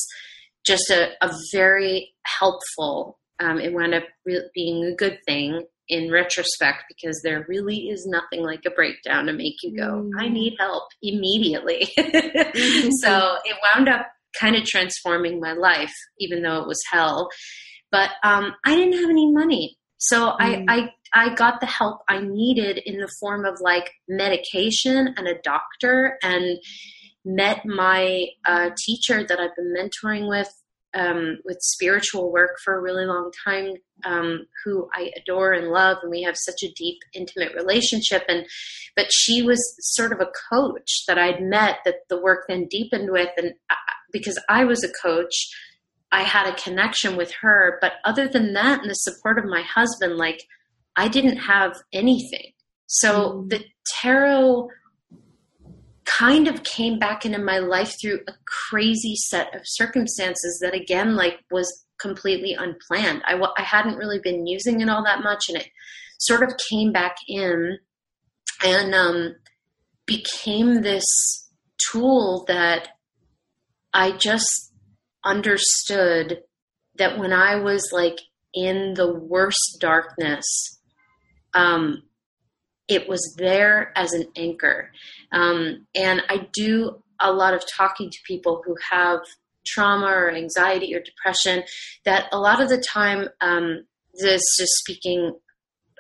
just 0.66 0.90
a, 0.90 1.10
a 1.24 1.30
very 1.52 2.14
helpful, 2.24 3.18
um, 3.40 3.60
it 3.60 3.72
wound 3.72 3.94
up 3.94 4.04
re- 4.26 4.50
being 4.54 4.84
a 4.84 4.96
good 4.96 5.18
thing 5.26 5.62
in 5.88 6.10
retrospect 6.10 6.84
because 6.88 7.20
there 7.22 7.46
really 7.48 7.88
is 7.88 8.06
nothing 8.06 8.44
like 8.44 8.62
a 8.66 8.70
breakdown 8.70 9.26
to 9.26 9.32
make 9.32 9.54
you 9.62 9.76
go, 9.76 10.02
mm. 10.02 10.10
I 10.18 10.28
need 10.28 10.56
help 10.58 10.84
immediately. 11.02 11.92
mm-hmm. 11.98 12.88
So 13.02 13.36
it 13.44 13.56
wound 13.74 13.88
up 13.88 14.06
kind 14.38 14.56
of 14.56 14.64
transforming 14.64 15.40
my 15.40 15.52
life, 15.52 15.94
even 16.18 16.42
though 16.42 16.60
it 16.60 16.68
was 16.68 16.80
hell. 16.90 17.28
But 17.90 18.10
um, 18.22 18.54
I 18.66 18.74
didn't 18.76 19.00
have 19.00 19.10
any 19.10 19.32
money. 19.32 19.76
So 19.98 20.30
mm. 20.30 20.36
I, 20.38 20.64
I 20.68 20.88
I 21.14 21.34
got 21.34 21.60
the 21.60 21.66
help 21.66 22.00
I 22.08 22.20
needed 22.20 22.82
in 22.84 22.98
the 22.98 23.10
form 23.18 23.44
of 23.44 23.58
like 23.60 23.90
medication 24.08 25.14
and 25.16 25.26
a 25.26 25.40
doctor 25.42 26.18
and 26.22 26.58
met 27.24 27.64
my 27.64 28.26
uh, 28.46 28.70
teacher 28.84 29.24
that 29.24 29.40
I've 29.40 29.56
been 29.56 29.74
mentoring 29.74 30.28
with 30.28 30.52
um, 30.94 31.38
with 31.44 31.58
spiritual 31.60 32.32
work 32.32 32.56
for 32.64 32.76
a 32.76 32.80
really 32.80 33.04
long 33.04 33.30
time, 33.44 33.74
um, 34.04 34.46
who 34.64 34.88
I 34.94 35.10
adore 35.16 35.52
and 35.52 35.68
love, 35.68 35.98
and 36.02 36.10
we 36.10 36.22
have 36.22 36.36
such 36.36 36.62
a 36.62 36.72
deep, 36.76 36.98
intimate 37.14 37.54
relationship. 37.54 38.24
And 38.28 38.46
but 38.96 39.06
she 39.10 39.42
was 39.42 39.60
sort 39.80 40.12
of 40.12 40.20
a 40.20 40.30
coach 40.50 41.04
that 41.06 41.18
I'd 41.18 41.42
met 41.42 41.78
that 41.84 41.96
the 42.08 42.20
work 42.20 42.44
then 42.48 42.66
deepened 42.70 43.10
with, 43.10 43.30
and 43.36 43.52
I, 43.70 43.76
because 44.12 44.38
I 44.48 44.64
was 44.64 44.82
a 44.82 44.92
coach, 45.02 45.34
I 46.10 46.22
had 46.22 46.48
a 46.48 46.56
connection 46.56 47.16
with 47.16 47.32
her. 47.42 47.78
But 47.80 47.94
other 48.04 48.28
than 48.28 48.54
that, 48.54 48.80
and 48.80 48.90
the 48.90 48.94
support 48.94 49.38
of 49.38 49.44
my 49.44 49.62
husband, 49.62 50.16
like 50.16 50.42
I 50.96 51.08
didn't 51.08 51.38
have 51.38 51.76
anything. 51.92 52.52
So 52.86 53.32
mm. 53.32 53.50
the 53.50 53.64
tarot 54.00 54.68
kind 56.18 56.48
of 56.48 56.64
came 56.64 56.98
back 56.98 57.24
into 57.24 57.38
my 57.38 57.58
life 57.58 57.94
through 58.00 58.20
a 58.26 58.32
crazy 58.70 59.14
set 59.14 59.54
of 59.54 59.62
circumstances 59.64 60.58
that 60.60 60.74
again 60.74 61.14
like 61.14 61.40
was 61.50 61.84
completely 62.00 62.54
unplanned. 62.54 63.22
I, 63.24 63.40
I 63.56 63.62
hadn't 63.62 63.96
really 63.96 64.20
been 64.22 64.46
using 64.46 64.80
it 64.80 64.88
all 64.88 65.04
that 65.04 65.22
much 65.22 65.44
and 65.48 65.58
it 65.58 65.68
sort 66.18 66.42
of 66.42 66.56
came 66.70 66.92
back 66.92 67.16
in 67.28 67.78
and 68.64 68.94
um, 68.94 69.34
became 70.06 70.82
this 70.82 71.04
tool 71.92 72.44
that 72.48 72.88
i 73.94 74.10
just 74.10 74.72
understood 75.24 76.42
that 76.96 77.18
when 77.18 77.32
i 77.32 77.54
was 77.54 77.90
like 77.92 78.18
in 78.52 78.94
the 78.94 79.14
worst 79.14 79.78
darkness 79.80 80.44
um, 81.54 82.02
it 82.88 83.08
was 83.08 83.34
there 83.36 83.92
as 83.96 84.12
an 84.12 84.26
anchor. 84.36 84.90
Um, 85.32 85.86
and 85.94 86.22
I 86.28 86.48
do 86.52 87.02
a 87.20 87.32
lot 87.32 87.54
of 87.54 87.62
talking 87.76 88.10
to 88.10 88.18
people 88.26 88.62
who 88.64 88.74
have 88.90 89.20
trauma 89.66 90.06
or 90.06 90.30
anxiety 90.30 90.94
or 90.94 91.00
depression 91.00 91.62
that 92.04 92.26
a 92.32 92.38
lot 92.38 92.62
of 92.62 92.68
the 92.68 92.78
time, 92.78 93.28
um, 93.40 93.84
this 94.14 94.42
just 94.58 94.72
speaking, 94.78 95.34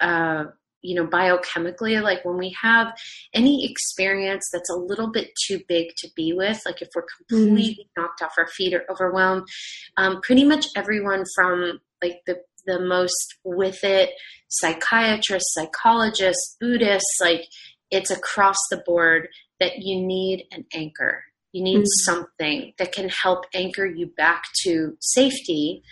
uh, 0.00 0.44
you 0.80 0.94
know, 0.94 1.06
biochemically, 1.06 2.00
like 2.02 2.24
when 2.24 2.38
we 2.38 2.56
have 2.62 2.96
any 3.34 3.68
experience 3.68 4.48
that's 4.52 4.70
a 4.70 4.78
little 4.78 5.10
bit 5.10 5.30
too 5.46 5.60
big 5.68 5.88
to 5.98 6.08
be 6.14 6.32
with, 6.32 6.60
like 6.64 6.80
if 6.80 6.88
we're 6.94 7.04
completely 7.18 7.88
mm. 7.88 8.00
knocked 8.00 8.22
off 8.22 8.32
our 8.38 8.46
feet 8.46 8.72
or 8.72 8.84
overwhelmed, 8.90 9.46
um, 9.96 10.20
pretty 10.22 10.44
much 10.44 10.66
everyone 10.76 11.24
from 11.34 11.80
like 12.00 12.20
the 12.26 12.36
the 12.68 12.78
most 12.78 13.34
with 13.42 13.82
it 13.82 14.10
psychiatrists, 14.48 15.54
psychologists, 15.54 16.56
Buddhists, 16.60 17.18
like 17.20 17.46
it's 17.90 18.10
across 18.10 18.56
the 18.70 18.82
board 18.84 19.28
that 19.60 19.78
you 19.78 20.00
need 20.00 20.46
an 20.52 20.64
anchor. 20.74 21.24
You 21.52 21.62
need 21.62 21.78
mm-hmm. 21.78 22.12
something 22.12 22.72
that 22.78 22.92
can 22.92 23.08
help 23.08 23.44
anchor 23.54 23.86
you 23.86 24.06
back 24.06 24.44
to 24.64 24.96
safety 25.00 25.82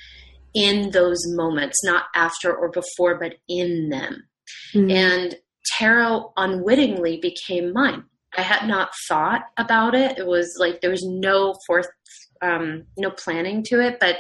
in 0.55 0.91
those 0.91 1.19
moments, 1.27 1.85
not 1.85 2.05
after 2.15 2.55
or 2.55 2.71
before, 2.71 3.19
but 3.19 3.35
in 3.49 3.89
them. 3.89 4.27
Mm-hmm. 4.75 4.91
And 4.91 5.37
tarot 5.79 6.33
unwittingly 6.37 7.19
became 7.21 7.73
mine. 7.73 8.05
I 8.37 8.43
had 8.43 8.69
not 8.69 8.91
thought 9.09 9.43
about 9.57 9.95
it. 9.95 10.19
It 10.19 10.27
was 10.27 10.55
like 10.59 10.81
there 10.81 10.91
was 10.91 11.05
no 11.05 11.55
forth, 11.67 11.89
um, 12.43 12.85
no 12.99 13.11
planning 13.11 13.63
to 13.65 13.81
it, 13.81 13.99
but 13.99 14.19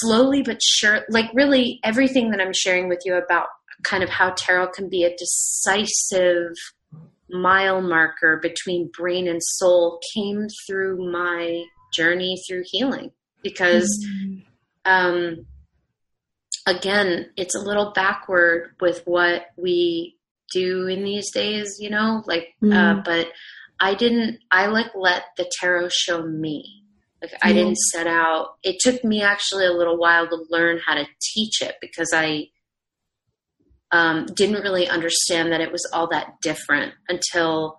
slowly 0.00 0.42
but 0.42 0.60
sure, 0.62 1.00
like 1.08 1.30
really 1.34 1.80
everything 1.84 2.30
that 2.30 2.40
I'm 2.40 2.52
sharing 2.52 2.88
with 2.88 3.00
you 3.04 3.14
about 3.14 3.46
kind 3.84 4.02
of 4.02 4.08
how 4.08 4.30
tarot 4.30 4.68
can 4.68 4.88
be 4.88 5.04
a 5.04 5.16
decisive 5.16 6.52
mile 7.30 7.80
marker 7.80 8.38
between 8.42 8.90
brain 8.96 9.28
and 9.28 9.40
soul 9.42 10.00
came 10.14 10.46
through 10.66 11.10
my 11.10 11.62
journey 11.92 12.36
through 12.46 12.62
healing 12.66 13.10
because 13.42 13.88
mm-hmm. 14.06 14.40
um, 14.84 15.46
again 16.66 17.30
it's 17.36 17.54
a 17.54 17.60
little 17.60 17.92
backward 17.92 18.74
with 18.80 19.02
what 19.04 19.46
we 19.56 20.16
do 20.52 20.86
in 20.86 21.04
these 21.04 21.30
days 21.32 21.76
you 21.78 21.90
know 21.90 22.22
like 22.26 22.54
uh, 22.62 22.66
mm-hmm. 22.66 22.98
uh, 22.98 23.02
but 23.02 23.28
i 23.80 23.94
didn't 23.94 24.38
i 24.50 24.66
like 24.66 24.90
let 24.94 25.24
the 25.36 25.50
tarot 25.60 25.88
show 25.90 26.22
me 26.22 26.82
like 27.22 27.32
I 27.42 27.52
didn't 27.52 27.78
set 27.78 28.06
out. 28.06 28.54
It 28.62 28.76
took 28.80 29.02
me 29.02 29.22
actually 29.22 29.66
a 29.66 29.72
little 29.72 29.98
while 29.98 30.28
to 30.28 30.44
learn 30.50 30.80
how 30.84 30.94
to 30.94 31.06
teach 31.20 31.60
it 31.60 31.76
because 31.80 32.12
I 32.14 32.48
um, 33.90 34.26
didn't 34.26 34.62
really 34.62 34.88
understand 34.88 35.52
that 35.52 35.60
it 35.60 35.72
was 35.72 35.88
all 35.92 36.08
that 36.08 36.40
different 36.42 36.94
until 37.08 37.78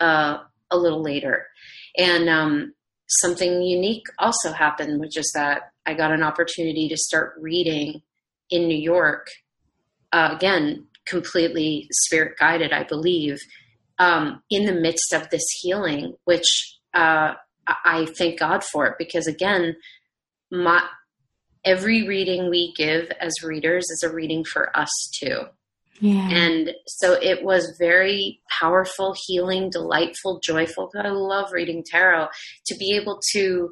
uh, 0.00 0.38
a 0.70 0.76
little 0.76 1.02
later. 1.02 1.46
And 1.96 2.28
um, 2.28 2.74
something 3.08 3.62
unique 3.62 4.06
also 4.18 4.52
happened, 4.52 5.00
which 5.00 5.16
is 5.16 5.30
that 5.34 5.72
I 5.86 5.94
got 5.94 6.12
an 6.12 6.22
opportunity 6.22 6.88
to 6.88 6.96
start 6.96 7.34
reading 7.40 8.02
in 8.50 8.66
New 8.66 8.78
York. 8.78 9.28
Uh, 10.12 10.30
again, 10.32 10.86
completely 11.06 11.88
spirit 11.90 12.38
guided, 12.38 12.72
I 12.72 12.84
believe, 12.84 13.38
um, 13.98 14.42
in 14.50 14.64
the 14.64 14.72
midst 14.72 15.12
of 15.12 15.28
this 15.30 15.44
healing, 15.60 16.14
which 16.24 16.78
uh, 16.94 17.34
I 17.66 18.06
thank 18.16 18.38
God 18.38 18.62
for 18.64 18.86
it 18.86 18.94
because 18.98 19.26
again, 19.26 19.76
my 20.50 20.82
every 21.64 22.06
reading 22.06 22.50
we 22.50 22.74
give 22.76 23.10
as 23.20 23.32
readers 23.42 23.84
is 23.90 24.02
a 24.02 24.12
reading 24.12 24.44
for 24.44 24.76
us 24.76 24.90
too. 25.18 25.42
Yeah. 26.00 26.28
And 26.28 26.72
so 26.86 27.14
it 27.14 27.44
was 27.44 27.76
very 27.78 28.40
powerful, 28.60 29.14
healing, 29.26 29.70
delightful, 29.70 30.40
joyful. 30.42 30.90
I 30.96 31.08
love 31.08 31.52
reading 31.52 31.84
tarot 31.84 32.28
to 32.66 32.76
be 32.76 32.96
able 32.96 33.20
to 33.32 33.70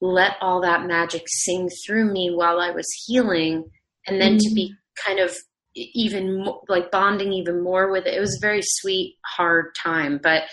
let 0.00 0.32
all 0.40 0.60
that 0.60 0.86
magic 0.86 1.22
sing 1.26 1.70
through 1.84 2.12
me 2.12 2.30
while 2.32 2.60
I 2.60 2.70
was 2.70 2.86
healing 3.06 3.64
and 4.06 4.20
then 4.20 4.32
mm-hmm. 4.32 4.48
to 4.48 4.54
be 4.54 4.68
mm-hmm. 4.68 5.08
kind 5.08 5.18
of 5.18 5.34
even 5.74 6.44
more, 6.44 6.62
like 6.68 6.90
bonding 6.90 7.32
even 7.32 7.62
more 7.62 7.90
with 7.90 8.06
it. 8.06 8.14
It 8.14 8.20
was 8.20 8.36
a 8.36 8.46
very 8.46 8.62
sweet, 8.62 9.16
hard 9.24 9.74
time. 9.74 10.20
But 10.22 10.44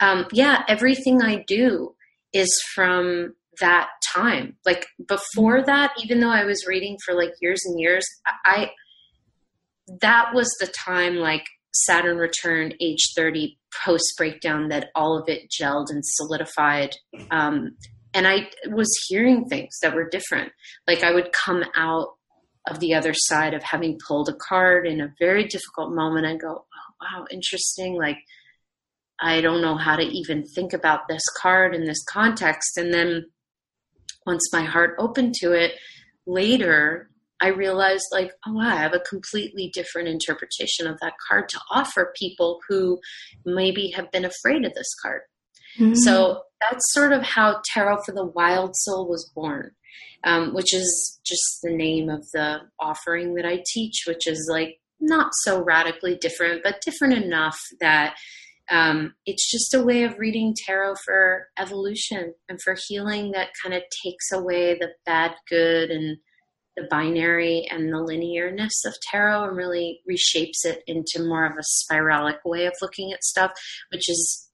um, 0.00 0.26
yeah, 0.32 0.64
everything 0.68 1.22
I 1.22 1.44
do 1.46 1.94
is 2.36 2.50
from 2.74 3.34
that 3.60 3.88
time. 4.14 4.56
Like 4.64 4.86
before 5.06 5.58
mm-hmm. 5.58 5.66
that, 5.66 5.92
even 6.02 6.20
though 6.20 6.30
I 6.30 6.44
was 6.44 6.66
reading 6.66 6.96
for 7.04 7.14
like 7.14 7.32
years 7.40 7.62
and 7.64 7.80
years, 7.80 8.04
I 8.44 8.70
that 10.00 10.34
was 10.34 10.50
the 10.60 10.72
time 10.84 11.16
like 11.16 11.44
Saturn 11.72 12.16
return 12.16 12.72
age 12.80 13.12
30 13.14 13.58
post 13.84 14.14
breakdown 14.16 14.68
that 14.68 14.88
all 14.94 15.18
of 15.18 15.28
it 15.28 15.50
gelled 15.50 15.90
and 15.90 16.02
solidified. 16.04 16.90
Um, 17.30 17.76
and 18.14 18.26
I 18.26 18.48
was 18.70 18.88
hearing 19.08 19.44
things 19.44 19.76
that 19.82 19.94
were 19.94 20.08
different. 20.08 20.52
Like 20.86 21.04
I 21.04 21.12
would 21.12 21.30
come 21.32 21.62
out 21.76 22.08
of 22.68 22.80
the 22.80 22.94
other 22.94 23.12
side 23.14 23.54
of 23.54 23.62
having 23.62 23.98
pulled 24.08 24.28
a 24.28 24.34
card 24.48 24.86
in 24.86 25.00
a 25.00 25.12
very 25.20 25.44
difficult 25.44 25.94
moment 25.94 26.26
and 26.26 26.40
go, 26.40 26.64
oh, 26.64 26.94
wow, 27.00 27.24
interesting. 27.30 27.94
Like 27.94 28.16
I 29.20 29.40
don't 29.40 29.62
know 29.62 29.76
how 29.76 29.96
to 29.96 30.02
even 30.02 30.44
think 30.44 30.72
about 30.72 31.08
this 31.08 31.22
card 31.40 31.74
in 31.74 31.84
this 31.84 32.02
context. 32.04 32.76
And 32.76 32.92
then 32.92 33.26
once 34.26 34.52
my 34.52 34.62
heart 34.62 34.96
opened 34.98 35.34
to 35.40 35.52
it 35.52 35.72
later, 36.26 37.10
I 37.40 37.48
realized, 37.48 38.04
like, 38.12 38.32
oh, 38.46 38.58
I 38.58 38.76
have 38.76 38.94
a 38.94 39.00
completely 39.00 39.70
different 39.74 40.08
interpretation 40.08 40.86
of 40.86 40.98
that 41.00 41.14
card 41.28 41.48
to 41.50 41.60
offer 41.70 42.12
people 42.16 42.60
who 42.68 42.98
maybe 43.44 43.90
have 43.90 44.10
been 44.10 44.24
afraid 44.24 44.64
of 44.64 44.72
this 44.74 44.94
card. 45.02 45.20
Mm-hmm. 45.78 45.94
So 45.94 46.42
that's 46.60 46.92
sort 46.92 47.12
of 47.12 47.22
how 47.22 47.60
Tarot 47.72 48.02
for 48.04 48.12
the 48.12 48.24
Wild 48.24 48.74
Soul 48.74 49.08
was 49.08 49.30
born, 49.34 49.72
um, 50.24 50.54
which 50.54 50.72
is 50.72 51.20
just 51.26 51.60
the 51.62 51.74
name 51.74 52.08
of 52.08 52.26
the 52.32 52.60
offering 52.80 53.34
that 53.34 53.44
I 53.44 53.62
teach, 53.74 54.04
which 54.06 54.26
is 54.26 54.48
like 54.50 54.80
not 54.98 55.30
so 55.42 55.62
radically 55.62 56.16
different, 56.16 56.62
but 56.64 56.80
different 56.84 57.22
enough 57.22 57.58
that 57.80 58.16
um, 58.70 59.14
it's 59.24 59.50
just 59.50 59.74
a 59.74 59.82
way 59.82 60.02
of 60.02 60.18
reading 60.18 60.54
tarot 60.54 60.94
for 61.04 61.48
evolution 61.58 62.34
and 62.48 62.60
for 62.60 62.76
healing 62.88 63.32
that 63.32 63.50
kind 63.62 63.74
of 63.74 63.82
takes 64.02 64.32
away 64.32 64.74
the 64.74 64.90
bad, 65.04 65.34
good, 65.48 65.90
and 65.90 66.18
the 66.76 66.86
binary 66.90 67.66
and 67.70 67.92
the 67.92 67.96
linearness 67.96 68.84
of 68.84 68.94
tarot 69.10 69.48
and 69.48 69.56
really 69.56 70.00
reshapes 70.08 70.64
it 70.64 70.82
into 70.86 71.26
more 71.26 71.46
of 71.46 71.52
a 71.52 71.92
spiralic 71.92 72.38
way 72.44 72.66
of 72.66 72.74
looking 72.82 73.12
at 73.12 73.24
stuff, 73.24 73.52
which 73.90 74.08
is 74.10 74.48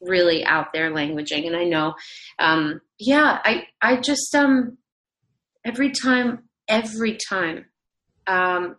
really 0.00 0.44
out 0.44 0.72
there 0.72 0.90
languaging. 0.90 1.46
And 1.46 1.56
I 1.56 1.64
know, 1.64 1.94
um, 2.38 2.80
yeah, 2.98 3.38
I, 3.44 3.66
I 3.80 3.96
just, 4.00 4.34
um, 4.34 4.78
every 5.64 5.92
time, 5.92 6.48
every 6.68 7.16
time, 7.28 7.66
um, 8.26 8.76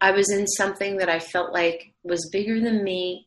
I 0.00 0.10
was 0.10 0.30
in 0.30 0.46
something 0.46 0.98
that 0.98 1.08
I 1.08 1.18
felt 1.18 1.54
like 1.54 1.94
was 2.04 2.28
bigger 2.30 2.60
than 2.60 2.84
me. 2.84 3.25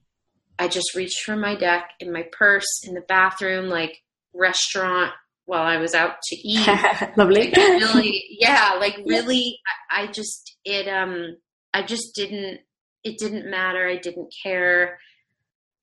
I 0.60 0.68
just 0.68 0.94
reached 0.94 1.24
for 1.24 1.36
my 1.36 1.56
deck 1.56 1.92
in 2.00 2.12
my 2.12 2.26
purse, 2.32 2.84
in 2.86 2.94
the 2.94 3.02
bathroom, 3.02 3.70
like 3.70 4.04
restaurant, 4.34 5.12
while 5.46 5.64
I 5.64 5.78
was 5.78 5.96
out 5.96 6.22
to 6.22 6.36
eat. 6.36 6.68
Lovely. 7.18 7.52
really, 7.58 8.24
yeah, 8.30 8.74
like 8.80 9.00
really, 9.06 9.58
I, 9.90 10.04
I 10.04 10.08
just 10.08 10.58
it 10.66 10.88
um 10.88 11.38
I 11.74 11.84
just 11.84 12.14
didn't 12.14 12.60
it 13.04 13.18
didn't 13.18 13.50
matter. 13.50 13.88
I 13.88 13.98
didn't 13.98 14.34
care, 14.44 15.00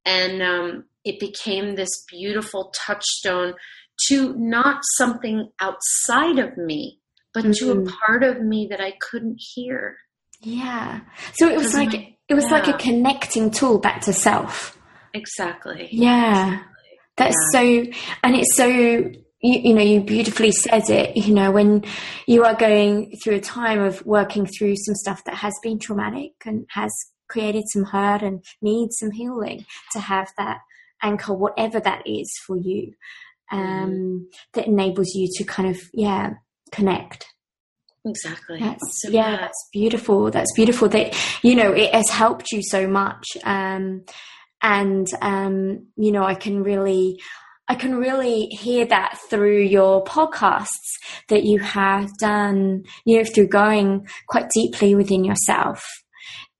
and 0.04 0.42
um, 0.42 0.84
it 1.04 1.18
became 1.18 1.74
this 1.74 2.04
beautiful 2.08 2.72
touchstone 2.74 3.54
to 4.08 4.34
not 4.36 4.82
something 4.96 5.50
outside 5.60 6.38
of 6.38 6.56
me, 6.56 7.00
but 7.32 7.44
mm-hmm. 7.44 7.52
to 7.52 7.72
a 7.72 7.76
mm-hmm. 7.76 7.94
part 8.06 8.22
of 8.22 8.42
me 8.42 8.68
that 8.70 8.80
I 8.80 8.92
couldn't 9.00 9.40
hear. 9.40 9.96
Yeah. 10.40 11.00
So 11.34 11.48
it 11.48 11.56
was 11.56 11.74
like 11.74 11.92
my, 11.92 12.15
it 12.28 12.34
was 12.34 12.44
yeah. 12.44 12.52
like 12.52 12.68
a 12.68 12.72
connecting 12.74 13.50
tool 13.50 13.78
back 13.78 14.02
to 14.02 14.12
self. 14.12 14.78
Exactly. 15.14 15.88
Yeah. 15.90 16.46
Exactly. 16.46 16.72
That's 17.16 17.36
yeah. 17.54 17.60
so, 17.60 17.92
and 18.24 18.36
it's 18.36 18.56
so 18.56 18.66
you, 18.66 19.12
you, 19.40 19.74
know, 19.74 19.82
you 19.82 20.00
beautifully 20.00 20.50
said 20.50 20.88
it, 20.90 21.16
you 21.16 21.34
know, 21.34 21.50
when 21.50 21.84
you 22.26 22.44
are 22.44 22.54
going 22.54 23.16
through 23.22 23.36
a 23.36 23.40
time 23.40 23.80
of 23.80 24.04
working 24.04 24.46
through 24.46 24.74
some 24.76 24.94
stuff 24.94 25.24
that 25.24 25.36
has 25.36 25.54
been 25.62 25.78
traumatic 25.78 26.32
and 26.44 26.66
has 26.70 26.92
created 27.28 27.64
some 27.68 27.84
hurt 27.84 28.22
and 28.22 28.44
needs 28.62 28.96
some 28.98 29.10
healing 29.10 29.64
to 29.92 30.00
have 30.00 30.30
that 30.38 30.58
anchor, 31.02 31.34
whatever 31.34 31.80
that 31.80 32.02
is 32.06 32.30
for 32.46 32.56
you, 32.56 32.92
um, 33.52 33.90
mm. 33.90 34.20
that 34.54 34.66
enables 34.66 35.14
you 35.14 35.28
to 35.36 35.44
kind 35.44 35.68
of, 35.68 35.80
yeah, 35.92 36.34
connect. 36.72 37.26
Exactly. 38.06 38.60
That's, 38.60 39.02
so 39.02 39.10
yeah, 39.10 39.36
that's 39.36 39.68
beautiful. 39.72 40.30
That's 40.30 40.52
beautiful 40.54 40.88
that, 40.90 41.14
you 41.42 41.56
know, 41.56 41.72
it 41.72 41.92
has 41.92 42.08
helped 42.08 42.52
you 42.52 42.62
so 42.62 42.86
much. 42.86 43.36
Um, 43.44 44.04
and, 44.62 45.06
um, 45.20 45.88
you 45.96 46.12
know, 46.12 46.22
I 46.22 46.36
can 46.36 46.62
really, 46.62 47.20
I 47.68 47.74
can 47.74 47.96
really 47.96 48.46
hear 48.46 48.86
that 48.86 49.18
through 49.28 49.62
your 49.62 50.04
podcasts 50.04 50.68
that 51.28 51.42
you 51.42 51.58
have 51.58 52.08
done, 52.20 52.84
you 53.04 53.18
know, 53.18 53.24
through 53.24 53.48
going 53.48 54.06
quite 54.28 54.50
deeply 54.50 54.94
within 54.94 55.24
yourself. 55.24 55.84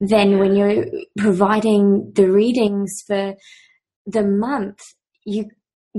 Then 0.01 0.39
when 0.39 0.55
you're 0.55 0.85
providing 1.17 2.11
the 2.13 2.29
readings 2.29 2.91
for 3.07 3.35
the 4.05 4.23
month, 4.23 4.79
you 5.25 5.45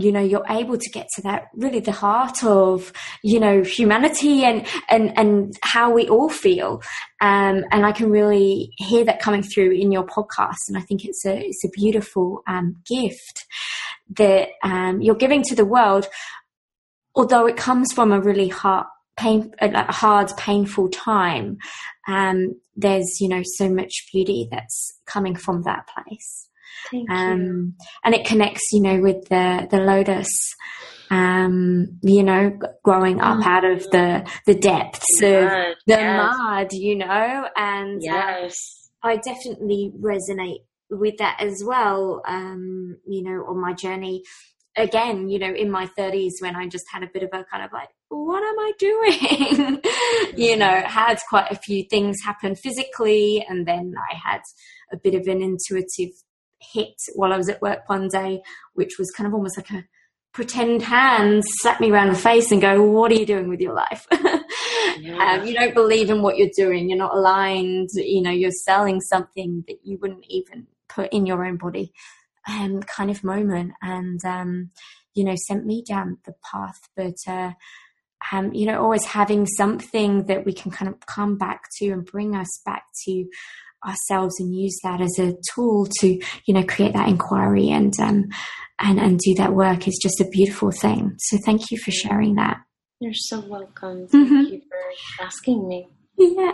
you 0.01 0.13
know 0.13 0.21
you're 0.21 0.47
able 0.49 0.79
to 0.79 0.91
get 0.91 1.09
to 1.15 1.23
that 1.23 1.49
really 1.55 1.81
the 1.81 1.93
heart 1.93 2.45
of 2.45 2.93
you 3.23 3.41
know 3.41 3.63
humanity 3.63 4.45
and 4.45 4.67
and 4.89 5.17
and 5.19 5.59
how 5.63 5.91
we 5.91 6.09
all 6.09 6.29
feel 6.29 6.83
um, 7.21 7.65
and 7.71 7.85
i 7.85 7.93
can 7.93 8.11
really 8.11 8.73
hear 8.77 9.05
that 9.05 9.21
coming 9.21 9.43
through 9.43 9.73
in 9.73 9.91
your 9.93 10.05
podcast 10.05 10.69
and 10.69 10.77
i 10.77 10.81
think 10.81 11.05
it's 11.05 11.25
a 11.27 11.39
it's 11.39 11.65
a 11.65 11.71
beautiful 11.71 12.43
um, 12.47 12.77
gift 12.87 13.47
that 14.17 14.49
um, 14.63 15.01
you're 15.01 15.15
giving 15.15 15.43
to 15.45 15.55
the 15.55 15.65
world, 15.65 16.09
although 17.15 17.47
it 17.47 17.57
comes 17.57 17.93
from 17.93 18.13
a 18.13 18.21
really 18.21 18.49
hard, 18.49 18.87
pain, 19.17 19.53
a 19.61 19.93
hard, 19.93 20.31
painful 20.37 20.89
time. 20.89 21.59
Um, 22.07 22.61
there's 22.77 23.21
you 23.21 23.29
know 23.29 23.43
so 23.45 23.69
much 23.69 24.09
beauty 24.13 24.49
that's 24.51 24.99
coming 25.07 25.35
from 25.35 25.63
that 25.63 25.89
place. 25.89 26.48
Thank 26.91 27.11
um, 27.11 27.41
you. 27.41 27.73
And 28.05 28.15
it 28.15 28.27
connects, 28.27 28.69
you 28.73 28.81
know, 28.81 29.01
with 29.01 29.29
the 29.29 29.69
the 29.71 29.79
lotus. 29.79 30.29
Um, 31.11 31.99
you 32.03 32.23
know, 32.23 32.59
growing 32.85 33.23
up 33.23 33.39
mm. 33.39 33.47
out 33.47 33.65
of 33.65 33.83
the 33.91 34.31
the 34.45 34.55
depths 34.55 35.23
of 35.23 35.49
the 35.87 35.95
yes. 35.95 36.37
mud, 36.37 36.73
you 36.73 36.97
know, 36.97 37.49
and 37.57 37.97
uh, 37.97 38.01
yes. 38.03 38.55
Uh, 39.03 39.09
I 39.09 39.17
definitely 39.17 39.93
resonate 39.99 40.65
with 40.91 41.17
that 41.19 41.39
as 41.41 41.63
well. 41.65 42.21
Um, 42.27 42.99
you 43.07 43.23
know, 43.23 43.45
on 43.49 43.61
my 43.61 43.73
journey, 43.73 44.23
again, 44.79 45.29
you 45.29 45.39
know, 45.39 45.53
in 45.53 45.71
my 45.71 45.87
30s 45.99 46.41
when 46.41 46.57
I 46.57 46.67
just 46.67 46.87
had 46.93 47.03
a 47.03 47.09
bit 47.13 47.23
of 47.23 47.31
a 47.33 47.45
kind 47.45 47.65
of 47.65 47.73
like, 47.73 47.89
what 48.09 48.43
am 48.43 48.59
I 48.59 48.73
doing? 48.79 49.81
you 50.37 50.57
know, 50.57 50.83
had 50.87 51.19
quite 51.29 51.51
a 51.51 51.57
few 51.57 51.85
things 51.85 52.17
happen 52.25 52.55
physically, 52.55 53.45
and 53.49 53.67
then 53.67 53.95
I 53.99 54.17
had 54.17 54.41
a 54.93 54.97
bit 54.97 55.15
of 55.15 55.27
an 55.27 55.43
intuitive 55.43 56.15
hit 56.61 56.95
while 57.15 57.33
I 57.33 57.37
was 57.37 57.49
at 57.49 57.63
work 57.63 57.89
one 57.89 58.09
day, 58.09 58.43
which 58.75 58.99
was 58.99 59.11
kind 59.11 59.27
of 59.27 59.35
almost 59.35 59.57
like 59.57 59.71
a 59.71 59.85
pretend 60.33 60.83
hand 60.83 61.43
slap 61.45 61.81
me 61.81 61.91
around 61.91 62.09
the 62.09 62.15
face 62.15 62.53
and 62.53 62.61
go, 62.61 62.83
What 62.83 63.11
are 63.11 63.17
you 63.17 63.27
doing 63.27 63.49
with 63.49 63.61
your 63.61 63.75
life? 63.75 64.07
yeah. 65.01 65.39
um, 65.41 65.47
you 65.47 65.55
don't 65.55 65.75
believe 65.75 66.11
in 66.11 66.23
what 66.23 66.37
you're 66.37 66.51
doing. 66.57 66.89
You're 66.89 66.99
not 66.99 67.15
aligned. 67.15 67.91
You 67.95 68.23
know, 68.23 68.31
you're 68.31 68.51
selling 68.51 69.01
something 69.01 69.65
that 69.69 69.79
you 69.85 69.99
wouldn't 70.01 70.25
even 70.29 70.67
put 70.89 71.13
in 71.13 71.27
your 71.27 71.45
own 71.45 71.57
body 71.57 71.93
um, 72.49 72.83
kind 72.83 73.11
of 73.11 73.25
moment 73.25 73.73
and 73.83 74.25
um, 74.25 74.71
you 75.15 75.25
know 75.25 75.35
sent 75.37 75.67
me 75.67 75.83
down 75.83 76.19
the 76.25 76.35
path 76.51 76.89
but 76.97 77.17
uh, 77.27 77.53
um, 78.33 78.53
you 78.53 78.67
know 78.67 78.83
always 78.83 79.05
having 79.05 79.47
something 79.47 80.25
that 80.27 80.45
we 80.45 80.53
can 80.53 80.71
kind 80.71 80.89
of 80.89 80.99
come 81.07 81.37
back 81.37 81.65
to 81.77 81.91
and 81.91 82.07
bring 82.07 82.35
us 82.35 82.61
back 82.65 82.85
to 83.05 83.27
ourselves 83.87 84.35
and 84.39 84.55
use 84.55 84.79
that 84.83 85.01
as 85.01 85.19
a 85.19 85.35
tool 85.55 85.87
to 86.01 86.21
you 86.47 86.55
know 86.55 86.65
create 86.65 86.93
that 86.95 87.09
inquiry 87.09 87.71
and 87.71 87.93
um, 88.01 88.25
and 88.81 88.99
and 88.99 89.19
do 89.19 89.35
that 89.35 89.55
work 89.55 89.87
is 89.87 89.99
just 90.03 90.21
a 90.21 90.29
beautiful 90.31 90.71
thing 90.71 91.15
so 91.19 91.39
thank 91.45 91.71
you 91.71 91.79
for 91.79 91.91
sharing 91.91 92.35
that 92.35 92.59
you're 93.01 93.13
so 93.15 93.41
welcome 93.41 94.07
thank 94.09 94.29
mm-hmm. 94.29 94.55
you 94.55 94.61
for 94.69 95.25
asking 95.25 95.69
me 95.69 95.89
yeah. 96.19 96.53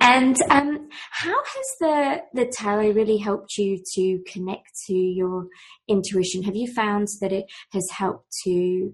And 0.00 0.36
um, 0.50 0.88
how 1.10 1.42
has 1.42 1.66
the 1.80 2.22
the 2.34 2.52
tarot 2.52 2.90
really 2.90 3.16
helped 3.16 3.56
you 3.56 3.78
to 3.94 4.22
connect 4.30 4.68
to 4.88 4.94
your 4.94 5.46
intuition? 5.88 6.42
Have 6.42 6.54
you 6.54 6.70
found 6.74 7.08
that 7.22 7.32
it 7.32 7.46
has 7.72 7.88
helped 7.96 8.30
to 8.44 8.92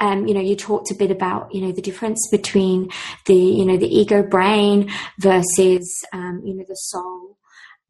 um, 0.00 0.26
you 0.26 0.34
know, 0.34 0.40
you 0.40 0.56
talked 0.56 0.90
a 0.90 0.94
bit 0.94 1.10
about, 1.10 1.54
you 1.54 1.60
know, 1.60 1.72
the 1.72 1.82
difference 1.82 2.28
between 2.30 2.90
the, 3.26 3.34
you 3.34 3.64
know, 3.64 3.76
the 3.76 3.88
ego 3.88 4.22
brain 4.22 4.90
versus, 5.18 6.04
um, 6.12 6.42
you 6.44 6.54
know, 6.54 6.64
the 6.66 6.74
soul. 6.74 7.36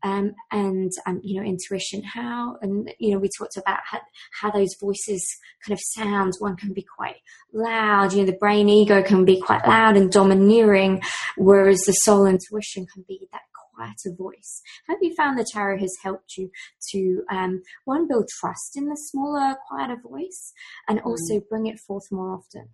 Um, 0.04 0.32
and 0.52 0.92
um, 1.06 1.20
you 1.24 1.40
know 1.40 1.44
intuition 1.44 2.04
how 2.04 2.56
and 2.62 2.88
you 3.00 3.10
know 3.10 3.18
we 3.18 3.28
talked 3.36 3.56
about 3.56 3.80
how, 3.84 3.98
how 4.40 4.48
those 4.52 4.76
voices 4.80 5.26
kind 5.66 5.76
of 5.76 5.80
sound. 5.82 6.34
One 6.38 6.54
can 6.54 6.72
be 6.72 6.86
quite 6.96 7.16
loud. 7.52 8.12
You 8.12 8.20
know 8.20 8.26
the 8.26 8.38
brain 8.38 8.68
ego 8.68 9.02
can 9.02 9.24
be 9.24 9.40
quite 9.40 9.66
loud 9.66 9.96
and 9.96 10.08
domineering 10.08 11.02
whereas 11.36 11.80
the 11.80 11.94
soul 11.94 12.26
intuition 12.26 12.86
can 12.86 13.04
be 13.08 13.26
that 13.32 13.40
quieter 13.78 14.16
voice. 14.16 14.62
Have 14.88 14.98
you 15.00 15.14
found 15.14 15.38
the 15.38 15.46
tarot 15.52 15.78
has 15.78 15.94
helped 16.02 16.36
you 16.36 16.50
to 16.90 17.22
um, 17.30 17.62
one 17.84 18.08
build 18.08 18.28
trust 18.40 18.76
in 18.76 18.88
the 18.88 18.96
smaller 18.96 19.56
quieter 19.68 19.96
voice 20.02 20.52
and 20.88 21.00
also 21.00 21.34
mm. 21.34 21.48
bring 21.48 21.66
it 21.66 21.78
forth 21.78 22.04
more 22.10 22.34
often? 22.34 22.68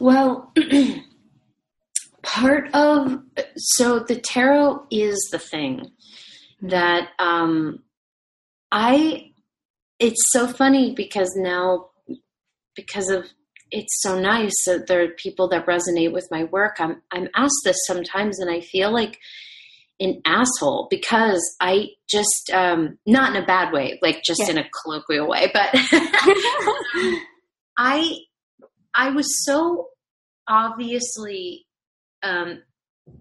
Well 0.00 0.52
part 2.22 2.74
of 2.74 3.20
so 3.56 3.98
the 4.00 4.16
tarot 4.16 4.86
is 4.90 5.28
the 5.30 5.38
thing 5.38 5.90
that 6.62 7.10
um 7.18 7.80
i 8.72 9.30
it's 10.00 10.22
so 10.30 10.46
funny 10.46 10.94
because 10.94 11.30
now 11.36 11.90
because 12.74 13.10
of 13.10 13.26
it's 13.70 14.02
so 14.02 14.18
nice 14.18 14.54
that 14.66 14.86
there 14.86 15.02
are 15.02 15.08
people 15.08 15.48
that 15.48 15.66
resonate 15.66 16.12
with 16.12 16.28
my 16.30 16.44
work. 16.44 16.76
I'm 16.78 17.02
i'm 17.12 17.28
asked 17.34 17.62
this 17.64 17.76
sometimes 17.86 18.38
and 18.38 18.50
i 18.50 18.60
feel 18.60 18.92
like 18.92 19.18
an 20.00 20.20
asshole 20.24 20.88
because 20.90 21.56
i 21.60 21.86
just 22.08 22.50
um 22.52 22.98
not 23.06 23.34
in 23.34 23.42
a 23.42 23.46
bad 23.46 23.72
way 23.72 23.98
like 24.02 24.22
just 24.24 24.40
yeah. 24.40 24.50
in 24.50 24.58
a 24.58 24.68
colloquial 24.82 25.28
way 25.28 25.50
but 25.52 25.68
i 27.78 28.16
i 28.94 29.10
was 29.10 29.44
so 29.44 29.88
obviously 30.48 31.66
um, 32.24 32.62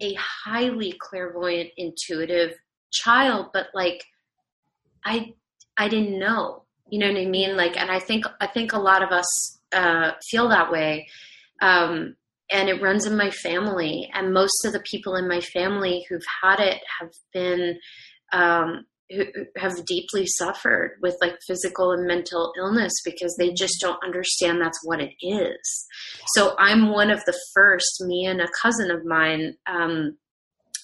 a 0.02 0.14
highly 0.16 0.96
clairvoyant, 1.00 1.70
intuitive 1.78 2.54
child, 2.92 3.48
but 3.54 3.68
like 3.74 4.04
I 5.06 5.34
I 5.78 5.88
didn't 5.88 6.18
know. 6.18 6.64
You 6.90 7.00
know 7.00 7.12
what 7.12 7.20
I 7.20 7.26
mean? 7.26 7.58
Like, 7.58 7.78
and 7.78 7.92
I 7.92 8.00
think 8.00 8.26
I 8.40 8.48
think 8.48 8.74
a 8.74 8.80
lot 8.80 9.04
of 9.04 9.12
us 9.12 9.60
uh, 9.74 10.12
feel 10.30 10.50
that 10.50 10.72
way. 10.72 11.08
Um, 11.62 12.16
and 12.52 12.70
it 12.70 12.82
runs 12.82 13.06
in 13.06 13.18
my 13.18 13.32
family, 13.32 14.10
and 14.14 14.34
most 14.34 14.66
of 14.66 14.74
the 14.74 14.84
people 14.90 15.16
in 15.16 15.28
my 15.28 15.42
family 15.42 16.06
who've 16.10 16.26
had 16.42 16.60
it 16.60 16.82
have 17.00 17.12
been 17.34 17.80
um, 18.32 18.86
who 19.10 19.26
have 19.58 19.86
deeply 19.86 20.26
suffered 20.26 20.98
with 21.02 21.16
like 21.22 21.38
physical 21.48 21.92
and 21.92 22.08
mental 22.08 22.54
illness 22.58 22.94
because 23.06 23.36
they 23.38 23.54
just 23.54 23.80
don't 23.80 24.04
understand 24.04 24.62
that's 24.62 24.80
what 24.84 25.02
it 25.02 25.14
is. 25.22 25.86
So 26.36 26.56
I'm 26.58 26.92
one 26.92 27.12
of 27.12 27.24
the 27.26 27.38
first, 27.54 28.02
me 28.02 28.26
and 28.26 28.42
a 28.42 28.48
cousin 28.62 28.92
of 28.92 29.06
mine, 29.06 29.56
um, 29.68 30.18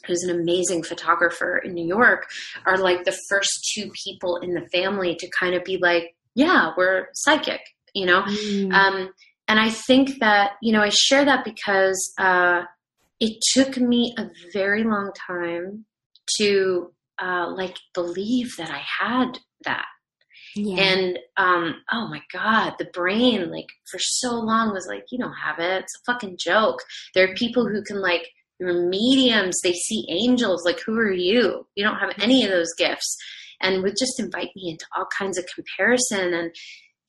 who's 0.05 0.23
an 0.23 0.35
amazing 0.35 0.83
photographer 0.83 1.57
in 1.57 1.73
New 1.73 1.85
York, 1.85 2.29
are 2.65 2.77
like 2.77 3.03
the 3.03 3.17
first 3.29 3.71
two 3.73 3.89
people 4.05 4.37
in 4.37 4.53
the 4.53 4.67
family 4.71 5.15
to 5.15 5.29
kind 5.39 5.55
of 5.55 5.63
be 5.63 5.77
like, 5.77 6.15
yeah, 6.35 6.71
we're 6.77 7.07
psychic, 7.13 7.61
you 7.93 8.05
know? 8.05 8.21
Mm. 8.21 8.73
Um, 8.73 9.09
and 9.49 9.59
I 9.59 9.69
think 9.69 10.19
that, 10.19 10.51
you 10.61 10.71
know, 10.71 10.81
I 10.81 10.89
share 10.89 11.25
that 11.25 11.43
because 11.43 12.13
uh, 12.17 12.61
it 13.19 13.37
took 13.53 13.77
me 13.77 14.13
a 14.17 14.29
very 14.53 14.83
long 14.83 15.11
time 15.27 15.85
to 16.37 16.93
uh, 17.21 17.51
like 17.53 17.75
believe 17.93 18.55
that 18.57 18.69
I 18.69 18.81
had 18.99 19.39
that. 19.65 19.85
Yeah. 20.55 20.81
And 20.81 21.19
um, 21.35 21.75
oh 21.91 22.07
my 22.07 22.21
god, 22.31 22.75
the 22.79 22.89
brain 22.93 23.51
like 23.51 23.67
for 23.91 23.99
so 23.99 24.35
long 24.35 24.71
was 24.71 24.87
like, 24.87 25.03
you 25.11 25.19
don't 25.19 25.33
have 25.33 25.59
it. 25.59 25.83
It's 25.83 25.95
a 25.95 26.11
fucking 26.11 26.37
joke. 26.39 26.79
There 27.13 27.29
are 27.29 27.35
people 27.35 27.67
who 27.67 27.83
can 27.83 28.01
like 28.01 28.29
you're 28.59 28.89
mediums, 28.89 29.57
they 29.63 29.73
see 29.73 30.05
angels. 30.09 30.65
Like, 30.65 30.81
who 30.81 30.97
are 30.97 31.11
you? 31.11 31.65
You 31.75 31.83
don't 31.83 31.99
have 31.99 32.13
any 32.19 32.43
of 32.43 32.51
those 32.51 32.73
gifts. 32.77 33.17
And 33.61 33.83
would 33.83 33.95
just 33.99 34.19
invite 34.19 34.51
me 34.55 34.69
into 34.71 34.85
all 34.95 35.07
kinds 35.17 35.37
of 35.37 35.45
comparison. 35.53 36.33
And 36.33 36.51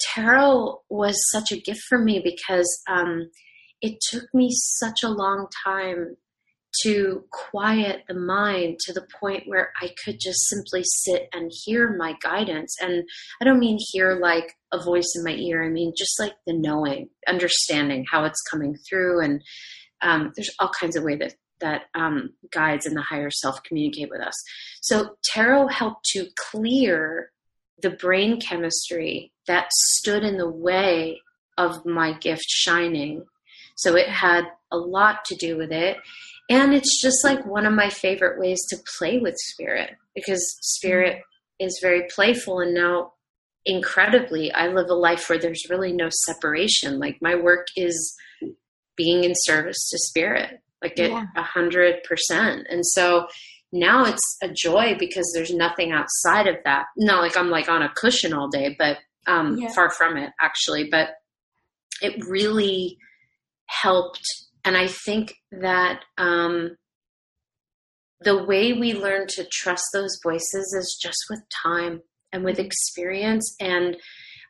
tarot 0.00 0.80
was 0.88 1.16
such 1.30 1.52
a 1.52 1.60
gift 1.60 1.80
for 1.88 1.98
me 1.98 2.20
because 2.22 2.82
um, 2.88 3.30
it 3.80 3.98
took 4.10 4.24
me 4.34 4.50
such 4.52 5.02
a 5.02 5.08
long 5.08 5.46
time 5.64 6.16
to 6.82 7.24
quiet 7.32 8.04
the 8.06 8.14
mind 8.14 8.78
to 8.78 8.92
the 8.92 9.06
point 9.20 9.42
where 9.46 9.72
I 9.80 9.90
could 10.04 10.18
just 10.20 10.38
simply 10.48 10.82
sit 10.84 11.28
and 11.32 11.50
hear 11.64 11.96
my 11.96 12.14
guidance. 12.22 12.76
And 12.80 13.02
I 13.40 13.44
don't 13.44 13.58
mean 13.58 13.78
hear 13.92 14.18
like 14.20 14.54
a 14.72 14.82
voice 14.82 15.12
in 15.16 15.24
my 15.24 15.32
ear, 15.32 15.64
I 15.64 15.68
mean 15.68 15.92
just 15.96 16.18
like 16.20 16.34
the 16.46 16.52
knowing, 16.52 17.08
understanding 17.26 18.04
how 18.10 18.24
it's 18.24 18.42
coming 18.42 18.76
through. 18.88 19.20
And 19.20 19.42
um, 20.02 20.32
there's 20.36 20.54
all 20.60 20.70
kinds 20.80 20.96
of 20.96 21.02
ways 21.02 21.18
that, 21.18 21.34
that 21.60 21.82
um, 21.94 22.30
guides 22.52 22.86
and 22.86 22.96
the 22.96 23.02
higher 23.02 23.30
self 23.30 23.62
communicate 23.64 24.10
with 24.10 24.20
us. 24.20 24.34
So 24.80 25.16
tarot 25.24 25.68
helped 25.68 26.04
to 26.12 26.26
clear 26.50 27.32
the 27.82 27.90
brain 27.90 28.40
chemistry 28.40 29.32
that 29.46 29.68
stood 29.72 30.22
in 30.22 30.36
the 30.36 30.50
way 30.50 31.20
of 31.58 31.84
my 31.84 32.12
gift 32.18 32.46
shining. 32.48 33.24
So 33.76 33.96
it 33.96 34.08
had 34.08 34.44
a 34.70 34.78
lot 34.78 35.24
to 35.26 35.34
do 35.36 35.56
with 35.56 35.72
it. 35.72 35.96
And 36.48 36.74
it's 36.74 37.00
just 37.00 37.24
like 37.24 37.46
one 37.46 37.66
of 37.66 37.72
my 37.72 37.90
favorite 37.90 38.38
ways 38.38 38.58
to 38.70 38.78
play 38.98 39.18
with 39.18 39.34
spirit 39.36 39.96
because 40.14 40.42
spirit 40.60 41.22
is 41.58 41.78
very 41.80 42.08
playful. 42.14 42.60
And 42.60 42.74
now, 42.74 43.12
incredibly, 43.64 44.50
I 44.52 44.68
live 44.68 44.88
a 44.88 44.94
life 44.94 45.28
where 45.28 45.38
there's 45.38 45.68
really 45.70 45.92
no 45.92 46.08
separation. 46.10 46.98
Like 46.98 47.18
my 47.20 47.36
work 47.36 47.68
is 47.76 48.16
being 48.96 49.24
in 49.24 49.32
service 49.34 49.88
to 49.90 49.98
spirit, 49.98 50.60
like 50.82 50.98
a 50.98 51.42
hundred 51.42 52.02
percent. 52.02 52.66
And 52.68 52.84
so 52.84 53.28
now 53.72 54.04
it's 54.04 54.36
a 54.42 54.48
joy 54.48 54.96
because 54.98 55.30
there's 55.34 55.52
nothing 55.52 55.92
outside 55.92 56.46
of 56.46 56.56
that. 56.64 56.86
Not 56.96 57.22
like 57.22 57.36
I'm 57.36 57.50
like 57.50 57.68
on 57.68 57.82
a 57.82 57.92
cushion 57.94 58.32
all 58.32 58.48
day, 58.48 58.74
but 58.78 58.98
um, 59.26 59.56
yeah. 59.58 59.72
far 59.72 59.90
from 59.90 60.16
it 60.16 60.30
actually. 60.40 60.88
But 60.90 61.10
it 62.02 62.24
really 62.26 62.96
helped 63.66 64.26
and 64.64 64.76
I 64.76 64.88
think 64.88 65.34
that 65.52 66.00
um, 66.18 66.76
the 68.20 68.44
way 68.44 68.72
we 68.72 68.94
learn 68.94 69.26
to 69.28 69.46
trust 69.50 69.84
those 69.92 70.18
voices 70.22 70.74
is 70.78 70.98
just 71.00 71.18
with 71.30 71.40
time 71.62 72.02
and 72.32 72.44
with 72.44 72.58
experience. 72.58 73.54
And 73.60 73.96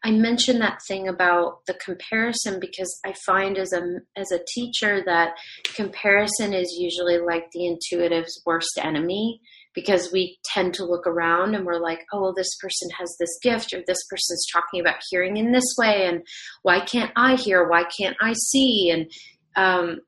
I 0.03 0.13
mentioned 0.13 0.63
that 0.63 0.81
thing 0.89 1.09
about 1.09 1.67
the 1.67 1.75
comparison 1.75 2.59
because 2.59 2.99
I 3.05 3.15
find 3.27 3.59
as 3.59 3.73
a 3.73 3.83
as 4.17 4.33
a 4.33 4.45
teacher 4.55 5.03
that 5.05 5.35
comparison 5.75 6.55
is 6.55 6.77
usually 6.79 7.19
like 7.19 7.51
the 7.53 7.67
intuitive's 7.67 8.43
worst 8.47 8.79
enemy 8.83 9.41
because 9.75 10.11
we 10.13 10.39
tend 10.45 10.75
to 10.75 10.85
look 10.85 11.07
around 11.07 11.55
and 11.55 11.65
we're 11.65 11.81
like, 11.81 12.01
oh, 12.13 12.21
well, 12.23 12.35
this 12.35 12.57
person 12.61 12.89
has 12.99 13.15
this 13.21 13.39
gift 13.43 13.73
or 13.73 13.83
this 13.87 14.05
person's 14.09 14.47
talking 14.53 14.81
about 14.81 15.01
hearing 15.11 15.37
in 15.37 15.53
this 15.53 15.75
way 15.79 16.07
and 16.07 16.23
why 16.63 16.81
can't 16.81 17.13
I 17.17 17.37
hear? 17.37 17.69
Why 17.69 17.85
can't 17.85 18.17
I 18.21 18.33
see? 18.33 18.91
And 18.91 19.11
um, 19.57 20.01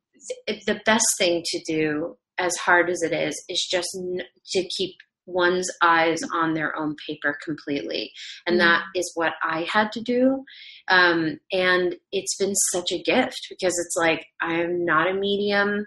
the 0.46 0.80
best 0.84 1.06
thing 1.18 1.42
to 1.44 1.60
do, 1.66 2.16
as 2.38 2.56
hard 2.56 2.90
as 2.90 3.02
it 3.02 3.12
is, 3.12 3.40
is 3.48 3.66
just 3.70 3.88
n- 3.96 4.22
to 4.52 4.68
keep 4.68 4.96
one's 5.26 5.68
eyes 5.82 6.20
on 6.34 6.54
their 6.54 6.76
own 6.76 6.96
paper 7.06 7.38
completely. 7.44 8.12
And 8.46 8.58
mm-hmm. 8.58 8.68
that 8.68 8.84
is 8.94 9.10
what 9.14 9.34
I 9.42 9.66
had 9.70 9.92
to 9.92 10.00
do. 10.00 10.44
Um, 10.88 11.38
and 11.52 11.96
it's 12.10 12.36
been 12.36 12.54
such 12.72 12.92
a 12.92 13.02
gift 13.02 13.46
because 13.48 13.74
it's 13.78 13.96
like 13.96 14.26
I'm 14.40 14.84
not 14.84 15.08
a 15.08 15.14
medium. 15.14 15.86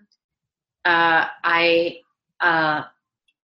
Uh, 0.83 1.25
I 1.43 1.97
uh, 2.39 2.83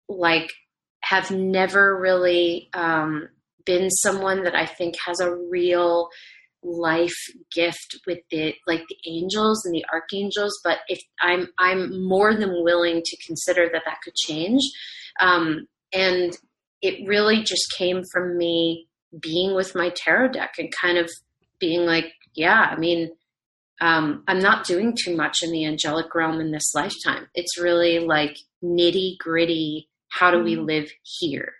like 0.08 0.52
have 1.00 1.30
never 1.30 1.98
really 2.00 2.68
um, 2.74 3.28
been 3.64 3.90
someone 3.90 4.44
that 4.44 4.54
I 4.54 4.66
think 4.66 4.96
has 5.04 5.20
a 5.20 5.34
real 5.34 6.08
life 6.62 7.14
gift 7.52 7.96
with 8.06 8.18
the 8.30 8.54
like 8.66 8.82
the 8.88 8.96
angels 9.06 9.64
and 9.64 9.72
the 9.72 9.84
archangels 9.92 10.58
but 10.64 10.78
if 10.88 11.00
i'm 11.20 11.46
i'm 11.60 12.04
more 12.04 12.34
than 12.34 12.64
willing 12.64 13.02
to 13.04 13.16
consider 13.24 13.68
that 13.72 13.82
that 13.84 13.98
could 14.02 14.14
change 14.14 14.62
um, 15.20 15.66
and 15.92 16.36
it 16.82 17.06
really 17.08 17.42
just 17.42 17.74
came 17.76 18.02
from 18.12 18.36
me 18.36 18.86
being 19.20 19.54
with 19.54 19.74
my 19.74 19.90
tarot 19.96 20.28
deck 20.28 20.54
and 20.58 20.72
kind 20.80 20.98
of 20.98 21.10
being 21.58 21.86
like 21.86 22.12
yeah 22.34 22.68
i 22.70 22.76
mean 22.76 23.10
um, 23.80 24.24
i'm 24.28 24.38
not 24.38 24.66
doing 24.66 24.96
too 24.96 25.16
much 25.16 25.42
in 25.42 25.52
the 25.52 25.64
angelic 25.64 26.14
realm 26.14 26.40
in 26.40 26.50
this 26.50 26.74
lifetime. 26.74 27.28
It's 27.34 27.60
really 27.60 27.98
like 27.98 28.38
nitty 28.64 29.18
gritty 29.18 29.90
how 30.08 30.30
do 30.30 30.42
we 30.42 30.56
mm-hmm. 30.56 30.66
live 30.66 30.90
here? 31.02 31.52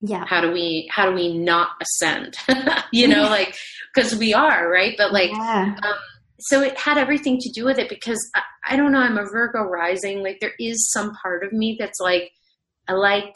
Yeah. 0.00 0.24
How 0.26 0.40
do 0.40 0.52
we 0.52 0.88
how 0.90 1.08
do 1.08 1.14
we 1.14 1.36
not 1.36 1.70
ascend? 1.80 2.36
You 2.92 3.08
know 3.08 3.24
like 3.24 3.56
because 3.92 4.14
we 4.14 4.34
are 4.34 4.70
right? 4.70 4.94
But 4.96 5.12
like 5.12 5.30
yeah. 5.30 5.74
um, 5.82 5.94
so 6.38 6.60
it 6.60 6.78
had 6.78 6.96
everything 6.96 7.38
to 7.40 7.50
do 7.50 7.64
with 7.64 7.78
it 7.78 7.88
because 7.88 8.20
I, 8.36 8.42
I, 8.70 8.76
don't 8.76 8.92
know 8.92 9.00
i'm 9.00 9.18
a 9.18 9.24
virgo 9.24 9.62
rising. 9.62 10.22
Like 10.22 10.38
there 10.40 10.52
is 10.60 10.92
some 10.92 11.12
part 11.20 11.42
of 11.42 11.52
me 11.52 11.76
that's 11.76 11.98
like 11.98 12.30
i 12.88 12.92
like 12.92 13.34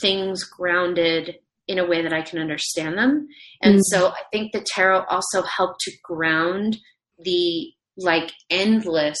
things 0.00 0.44
grounded 0.44 1.36
in 1.68 1.78
a 1.78 1.86
way 1.86 2.02
that 2.02 2.12
i 2.12 2.22
can 2.22 2.38
understand 2.38 2.96
them 2.96 3.26
and 3.62 3.74
mm-hmm. 3.74 3.96
so 3.96 4.08
i 4.08 4.22
think 4.32 4.52
the 4.52 4.64
tarot 4.74 5.04
also 5.08 5.42
helped 5.42 5.80
to 5.80 5.92
ground 6.02 6.78
the 7.18 7.72
like 7.96 8.32
endless 8.50 9.18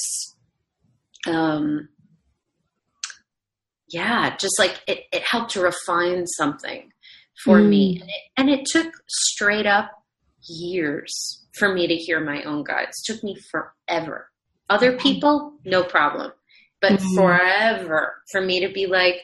um 1.26 1.88
yeah, 3.90 4.36
just 4.36 4.58
like 4.58 4.80
it, 4.86 5.00
it 5.12 5.22
helped 5.22 5.50
to 5.52 5.60
refine 5.60 6.26
something 6.26 6.90
for 7.44 7.58
mm. 7.58 7.68
me. 7.68 7.98
And 8.00 8.10
it, 8.10 8.22
and 8.36 8.50
it 8.50 8.66
took 8.66 8.92
straight 9.08 9.66
up 9.66 9.90
years 10.48 11.44
for 11.58 11.74
me 11.74 11.86
to 11.86 11.94
hear 11.94 12.20
my 12.20 12.42
own 12.44 12.64
guides. 12.64 13.02
It 13.02 13.12
took 13.12 13.24
me 13.24 13.36
forever. 13.50 14.30
Other 14.68 14.92
mm-hmm. 14.92 15.02
people, 15.02 15.54
no 15.64 15.82
problem. 15.82 16.32
But 16.80 16.92
mm-hmm. 16.92 17.16
forever 17.16 18.14
for 18.30 18.40
me 18.40 18.60
to 18.60 18.72
be 18.72 18.86
like, 18.86 19.16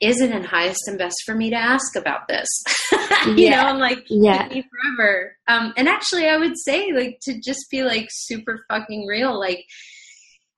is 0.00 0.20
it 0.20 0.30
in 0.30 0.44
highest 0.44 0.86
and 0.86 0.98
best 0.98 1.16
for 1.24 1.34
me 1.34 1.50
to 1.50 1.56
ask 1.56 1.96
about 1.96 2.28
this? 2.28 2.48
you 3.26 3.34
yeah. 3.36 3.62
know, 3.62 3.68
I'm 3.68 3.78
like, 3.78 4.04
yeah, 4.08 4.48
forever. 4.48 5.36
Um, 5.48 5.72
and 5.76 5.88
actually, 5.88 6.28
I 6.28 6.36
would 6.36 6.58
say, 6.58 6.92
like, 6.92 7.18
to 7.22 7.40
just 7.40 7.66
be 7.70 7.82
like 7.82 8.08
super 8.10 8.64
fucking 8.68 9.06
real, 9.06 9.38
like, 9.38 9.64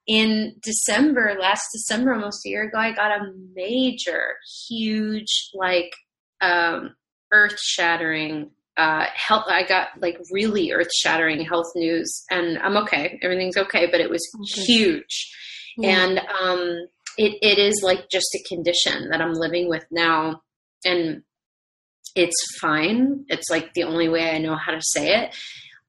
in 0.07 0.55
December, 0.62 1.36
last 1.39 1.66
December, 1.72 2.14
almost 2.14 2.45
a 2.47 2.49
year 2.49 2.64
ago, 2.64 2.78
I 2.78 2.93
got 2.93 3.12
a 3.12 3.32
major, 3.55 4.36
huge, 4.68 5.51
like, 5.55 5.93
um, 6.41 6.95
earth 7.32 7.59
shattering 7.61 8.51
uh, 8.76 9.07
health. 9.14 9.45
I 9.49 9.64
got 9.64 9.89
like 10.01 10.18
really 10.30 10.72
earth 10.72 10.93
shattering 10.95 11.45
health 11.45 11.70
news, 11.74 12.24
and 12.30 12.59
I'm 12.59 12.76
okay. 12.78 13.18
Everything's 13.22 13.57
okay, 13.57 13.86
but 13.91 14.01
it 14.01 14.09
was 14.09 14.26
okay. 14.41 14.62
huge, 14.62 15.30
yeah. 15.76 16.05
and 16.05 16.18
um, 16.41 16.86
it 17.19 17.39
it 17.43 17.59
is 17.59 17.83
like 17.83 18.09
just 18.11 18.35
a 18.35 18.55
condition 18.55 19.11
that 19.11 19.21
I'm 19.21 19.35
living 19.35 19.69
with 19.69 19.85
now, 19.91 20.41
and 20.85 21.23
it's 22.14 22.59
fine. 22.61 23.25
It's 23.29 23.51
like 23.51 23.75
the 23.75 23.85
only 23.85 24.09
way 24.09 24.31
I 24.31 24.39
know 24.39 24.57
how 24.57 24.73
to 24.73 24.81
say 24.81 25.23
it. 25.23 25.35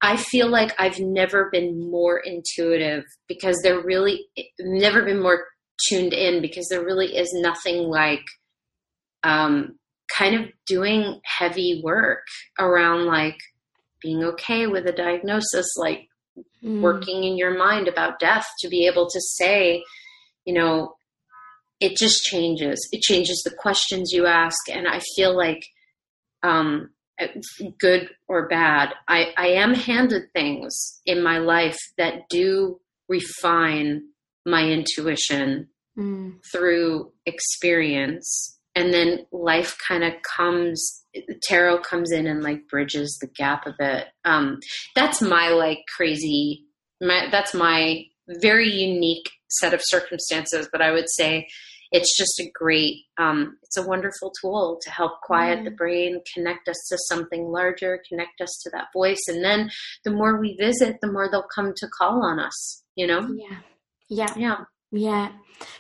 I 0.01 0.17
feel 0.17 0.49
like 0.49 0.73
I've 0.79 0.99
never 0.99 1.49
been 1.51 1.89
more 1.91 2.17
intuitive 2.17 3.03
because 3.27 3.57
there 3.63 3.81
really 3.81 4.25
never 4.59 5.03
been 5.03 5.21
more 5.21 5.45
tuned 5.87 6.13
in 6.13 6.41
because 6.41 6.67
there 6.69 6.83
really 6.83 7.17
is 7.17 7.29
nothing 7.33 7.83
like 7.83 8.23
um, 9.23 9.77
kind 10.17 10.35
of 10.35 10.49
doing 10.65 11.19
heavy 11.25 11.81
work 11.83 12.23
around 12.59 13.05
like 13.05 13.37
being 14.01 14.23
okay 14.23 14.67
with 14.67 14.87
a 14.87 14.93
diagnosis, 14.93 15.67
like 15.77 16.07
mm. 16.63 16.81
working 16.81 17.25
in 17.25 17.37
your 17.37 17.57
mind 17.57 17.87
about 17.87 18.19
death 18.19 18.45
to 18.59 18.69
be 18.69 18.87
able 18.87 19.09
to 19.09 19.19
say, 19.19 19.83
you 20.45 20.53
know, 20.53 20.95
it 21.79 21.97
just 21.97 22.23
changes. 22.23 22.87
It 22.91 23.01
changes 23.01 23.41
the 23.43 23.55
questions 23.55 24.11
you 24.11 24.25
ask, 24.25 24.57
and 24.69 24.87
I 24.87 25.01
feel 25.15 25.35
like, 25.35 25.65
um, 26.43 26.89
good 27.79 28.09
or 28.29 28.47
bad, 28.47 28.93
I, 29.07 29.33
I 29.37 29.47
am 29.47 29.73
handed 29.73 30.31
things 30.33 31.01
in 31.05 31.21
my 31.21 31.39
life 31.39 31.77
that 31.97 32.29
do 32.29 32.79
refine 33.09 34.03
my 34.45 34.63
intuition 34.63 35.67
mm. 35.97 36.35
through 36.51 37.11
experience, 37.25 38.57
and 38.75 38.93
then 38.93 39.25
life 39.31 39.75
kind 39.87 40.03
of 40.03 40.13
comes. 40.23 41.03
Tarot 41.41 41.79
comes 41.79 42.11
in 42.11 42.27
and 42.27 42.43
like 42.43 42.67
bridges 42.67 43.17
the 43.19 43.27
gap 43.27 43.65
a 43.65 43.73
bit. 43.77 44.07
Um, 44.25 44.59
that's 44.95 45.21
my 45.21 45.49
like 45.49 45.79
crazy. 45.97 46.65
My, 47.01 47.27
that's 47.31 47.53
my 47.53 48.05
very 48.27 48.69
unique 48.69 49.27
set 49.49 49.73
of 49.73 49.81
circumstances, 49.83 50.69
but 50.71 50.81
I 50.81 50.91
would 50.91 51.09
say 51.09 51.47
it's 51.91 52.15
just 52.15 52.39
a 52.39 52.51
great, 52.53 53.05
um, 53.17 53.57
it's 53.63 53.77
a 53.77 53.87
wonderful 53.87 54.31
tool 54.39 54.79
to 54.83 54.91
help 54.91 55.21
quiet 55.21 55.59
mm. 55.59 55.63
the 55.65 55.71
brain, 55.71 56.21
connect 56.33 56.67
us 56.67 56.77
to 56.89 56.97
something 57.07 57.45
larger, 57.45 58.01
connect 58.07 58.41
us 58.41 58.59
to 58.63 58.69
that 58.71 58.87
voice. 58.93 59.21
And 59.27 59.43
then 59.43 59.71
the 60.05 60.11
more 60.11 60.39
we 60.39 60.55
visit, 60.59 60.97
the 61.01 61.11
more 61.11 61.29
they'll 61.29 61.47
come 61.53 61.73
to 61.75 61.87
call 61.97 62.23
on 62.23 62.39
us, 62.39 62.83
you 62.95 63.07
know? 63.07 63.27
Yeah. 63.35 63.57
Yeah. 64.09 64.33
Yeah. 64.37 64.57
Yeah. 64.91 65.31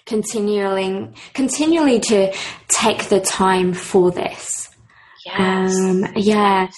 Continually, 0.05 1.09
continually 1.33 1.99
to 1.99 2.33
take 2.67 3.09
the 3.09 3.19
time 3.19 3.73
for 3.73 4.11
this. 4.11 4.69
Yes. 5.25 5.75
Um, 5.77 6.05
yeah. 6.15 6.69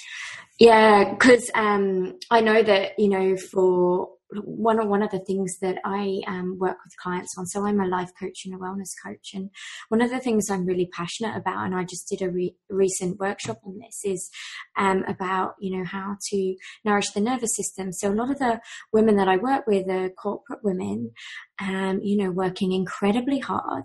Yeah. 0.60 1.16
Cause, 1.16 1.50
um, 1.56 2.18
I 2.30 2.42
know 2.42 2.62
that, 2.62 3.00
you 3.00 3.10
know, 3.10 3.38
for, 3.38 4.10
one 4.34 4.80
of 4.80 4.88
one 4.88 5.04
of 5.04 5.12
the 5.12 5.20
things 5.20 5.58
that 5.62 5.78
I 5.84 6.22
um, 6.28 6.58
work 6.60 6.78
with 6.84 6.96
clients 7.02 7.36
on. 7.38 7.46
So 7.48 7.66
I'm 7.66 7.80
a 7.80 7.88
life 7.88 8.12
coach 8.20 8.46
and 8.46 8.54
a 8.54 8.58
wellness 8.58 8.92
coach, 9.04 9.32
and 9.34 9.50
one 9.90 10.02
of 10.02 10.10
the 10.10 10.20
things 10.20 10.50
I'm 10.50 10.66
really 10.66 10.90
passionate 10.94 11.36
about, 11.36 11.66
and 11.66 11.76
I 11.76 11.84
just 11.84 12.08
did 12.10 12.22
a 12.22 12.30
re- 12.30 12.56
recent 12.70 13.20
workshop 13.20 13.60
on 13.66 13.80
this, 13.80 14.02
is 14.06 14.30
um, 14.78 15.04
about 15.08 15.56
you 15.60 15.78
know 15.78 15.86
how 15.86 16.18
to 16.30 16.56
nourish 16.86 17.12
the 17.12 17.22
nervous 17.22 17.56
system. 17.56 17.92
So 17.92 18.12
a 18.12 18.16
lot 18.16 18.32
of 18.32 18.40
the 18.40 18.62
women 18.94 19.18
that 19.18 19.28
I 19.28 19.38
work 19.38 19.68
with 19.68 19.90
are 19.90 20.10
corporate 20.10 20.64
women, 20.64 21.12
um, 21.60 22.00
you 22.02 22.18
know, 22.18 22.32
working 22.32 22.72
incredibly 22.72 23.40
hard, 23.40 23.84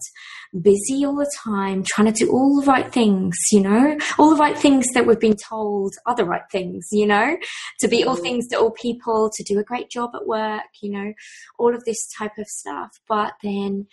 busy 0.61 1.05
all 1.05 1.17
the 1.17 1.31
time, 1.45 1.85
trying 1.87 2.13
to 2.13 2.25
do 2.25 2.31
all 2.31 2.61
the 2.61 2.67
right 2.67 2.91
things, 2.93 3.37
you 3.53 3.61
know, 3.61 3.97
all 4.19 4.31
the 4.31 4.41
right 4.41 4.57
things 4.57 4.87
that 4.95 5.07
we've 5.07 5.21
been 5.21 5.37
told 5.37 5.95
are 6.07 6.15
the 6.15 6.25
right 6.25 6.49
things, 6.51 6.87
you 6.93 7.07
know, 7.07 7.37
to 7.81 7.89
be 7.89 8.05
all 8.05 8.15
mm-hmm. 8.15 8.23
things 8.23 8.49
to 8.49 8.59
all 8.59 8.71
people, 8.71 9.31
to 9.35 9.45
do 9.45 9.59
a 9.59 9.65
great 9.65 9.91
job 9.91 10.11
at 10.15 10.27
work, 10.27 10.36
you 10.83 10.91
know, 10.91 11.13
all 11.59 11.75
of 11.75 11.85
this 11.85 12.09
type 12.19 12.39
of 12.39 12.47
stuff. 12.47 12.91
But 13.09 13.35
then 13.43 13.87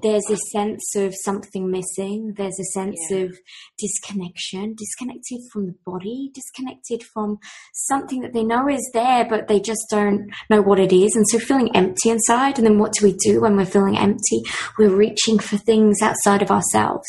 there's 0.00 0.28
a 0.30 0.36
sense 0.36 0.96
of 0.96 1.14
something 1.14 1.70
missing. 1.70 2.32
There's 2.36 2.58
a 2.58 2.72
sense 2.72 2.96
yeah. 3.10 3.18
of 3.18 3.38
disconnection, 3.78 4.74
disconnected 4.74 5.40
from 5.52 5.66
the 5.66 5.74
body, 5.84 6.30
disconnected 6.32 7.02
from 7.02 7.38
something 7.74 8.20
that 8.20 8.32
they 8.32 8.44
know 8.44 8.68
is 8.68 8.90
there, 8.94 9.26
but 9.28 9.48
they 9.48 9.60
just 9.60 9.86
don't 9.90 10.30
know 10.48 10.62
what 10.62 10.80
it 10.80 10.92
is. 10.92 11.14
And 11.14 11.26
so 11.28 11.38
feeling 11.38 11.74
empty 11.76 12.08
inside. 12.08 12.58
And 12.58 12.66
then 12.66 12.78
what 12.78 12.92
do 12.92 13.04
we 13.04 13.14
do 13.24 13.42
when 13.42 13.56
we're 13.56 13.66
feeling 13.66 13.98
empty? 13.98 14.42
We're 14.78 14.94
reaching 14.94 15.38
for 15.38 15.58
things 15.58 16.00
outside 16.00 16.40
of 16.40 16.50
ourselves. 16.50 17.08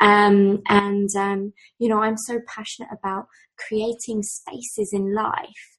Um, 0.00 0.60
and, 0.68 1.08
um, 1.16 1.54
you 1.78 1.88
know, 1.88 2.02
I'm 2.02 2.18
so 2.18 2.40
passionate 2.46 2.90
about 2.92 3.26
creating 3.56 4.22
spaces 4.22 4.90
in 4.92 5.14
life 5.14 5.77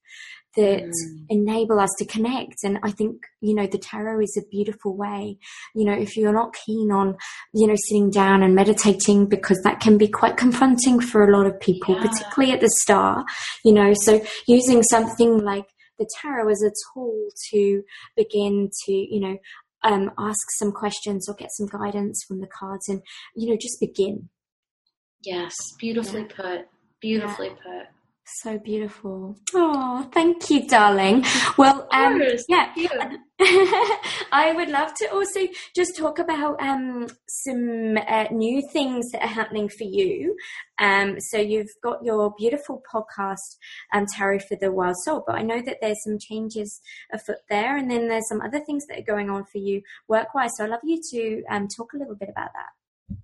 that 0.59 0.83
mm. 0.83 1.25
enable 1.29 1.79
us 1.79 1.89
to 1.97 2.05
connect. 2.05 2.63
And 2.63 2.79
I 2.83 2.91
think, 2.91 3.25
you 3.39 3.55
know, 3.55 3.65
the 3.65 3.77
tarot 3.77 4.19
is 4.19 4.37
a 4.37 4.47
beautiful 4.49 4.95
way. 4.95 5.37
You 5.73 5.85
know, 5.85 5.93
if 5.93 6.17
you're 6.17 6.33
not 6.33 6.53
keen 6.65 6.91
on, 6.91 7.15
you 7.53 7.65
know, 7.65 7.75
sitting 7.87 8.09
down 8.11 8.43
and 8.43 8.53
meditating, 8.53 9.27
because 9.27 9.59
that 9.63 9.79
can 9.79 9.97
be 9.97 10.09
quite 10.09 10.35
confronting 10.35 10.99
for 10.99 11.23
a 11.23 11.31
lot 11.31 11.47
of 11.47 11.59
people, 11.61 11.95
yeah. 11.95 12.07
particularly 12.07 12.53
at 12.53 12.59
the 12.59 12.69
start, 12.81 13.25
you 13.63 13.73
know, 13.73 13.93
so 14.03 14.21
using 14.47 14.83
something 14.83 15.37
like 15.37 15.65
the 15.97 16.09
tarot 16.21 16.49
as 16.49 16.61
a 16.61 16.71
tool 16.93 17.29
to 17.51 17.81
begin 18.17 18.69
to, 18.85 18.91
you 18.91 19.21
know, 19.21 19.37
um, 19.83 20.11
ask 20.17 20.39
some 20.57 20.73
questions 20.73 21.29
or 21.29 21.35
get 21.35 21.49
some 21.53 21.67
guidance 21.67 22.21
from 22.27 22.41
the 22.41 22.47
cards 22.47 22.89
and, 22.89 23.01
you 23.33 23.49
know, 23.49 23.57
just 23.59 23.79
begin. 23.79 24.27
Yes, 25.23 25.55
beautifully 25.79 26.21
yeah. 26.21 26.35
put. 26.35 26.67
Beautifully 26.99 27.47
yeah. 27.47 27.53
put. 27.63 27.98
So 28.35 28.59
beautiful. 28.59 29.35
Oh, 29.55 30.07
thank 30.13 30.49
you, 30.49 30.67
darling. 30.67 31.25
Well, 31.57 31.87
um, 31.91 32.21
yeah, 32.47 32.71
I 34.31 34.53
would 34.55 34.69
love 34.69 34.93
to 34.95 35.11
also 35.11 35.41
just 35.75 35.97
talk 35.97 36.19
about 36.19 36.61
um, 36.61 37.07
some 37.27 37.97
uh, 37.97 38.25
new 38.31 38.61
things 38.71 39.11
that 39.11 39.23
are 39.23 39.27
happening 39.27 39.67
for 39.67 39.83
you. 39.83 40.37
Um, 40.77 41.19
so 41.19 41.37
you've 41.37 41.73
got 41.83 42.03
your 42.03 42.33
beautiful 42.37 42.83
podcast, 42.93 43.57
um, 43.93 44.05
Tarot 44.15 44.39
for 44.39 44.55
the 44.61 44.71
Wild 44.71 44.95
Soul, 45.03 45.23
but 45.25 45.35
I 45.35 45.41
know 45.41 45.61
that 45.61 45.77
there's 45.81 46.03
some 46.03 46.19
changes 46.19 46.81
afoot 47.11 47.39
there, 47.49 47.77
and 47.77 47.89
then 47.89 48.07
there's 48.07 48.29
some 48.29 48.41
other 48.41 48.59
things 48.59 48.85
that 48.87 48.99
are 48.99 49.13
going 49.13 49.29
on 49.29 49.45
for 49.45 49.57
you 49.57 49.81
work-wise. 50.07 50.51
So 50.55 50.63
I'd 50.63 50.69
love 50.69 50.81
you 50.83 51.01
to 51.11 51.43
um, 51.49 51.67
talk 51.67 51.93
a 51.93 51.97
little 51.97 52.15
bit 52.15 52.29
about 52.29 52.51
that. 52.53 53.17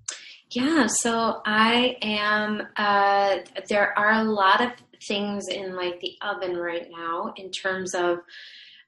Yeah, 0.52 0.88
so 0.88 1.42
I 1.46 1.98
am. 2.02 2.68
Uh, 2.76 3.38
there 3.68 3.98
are 3.98 4.12
a 4.12 4.24
lot 4.24 4.62
of 4.62 4.72
things 5.08 5.48
in 5.48 5.76
like 5.76 6.00
the 6.00 6.14
oven 6.22 6.58
right 6.58 6.88
now 6.90 7.34
in 7.38 7.52
terms 7.52 7.94
of 7.94 8.20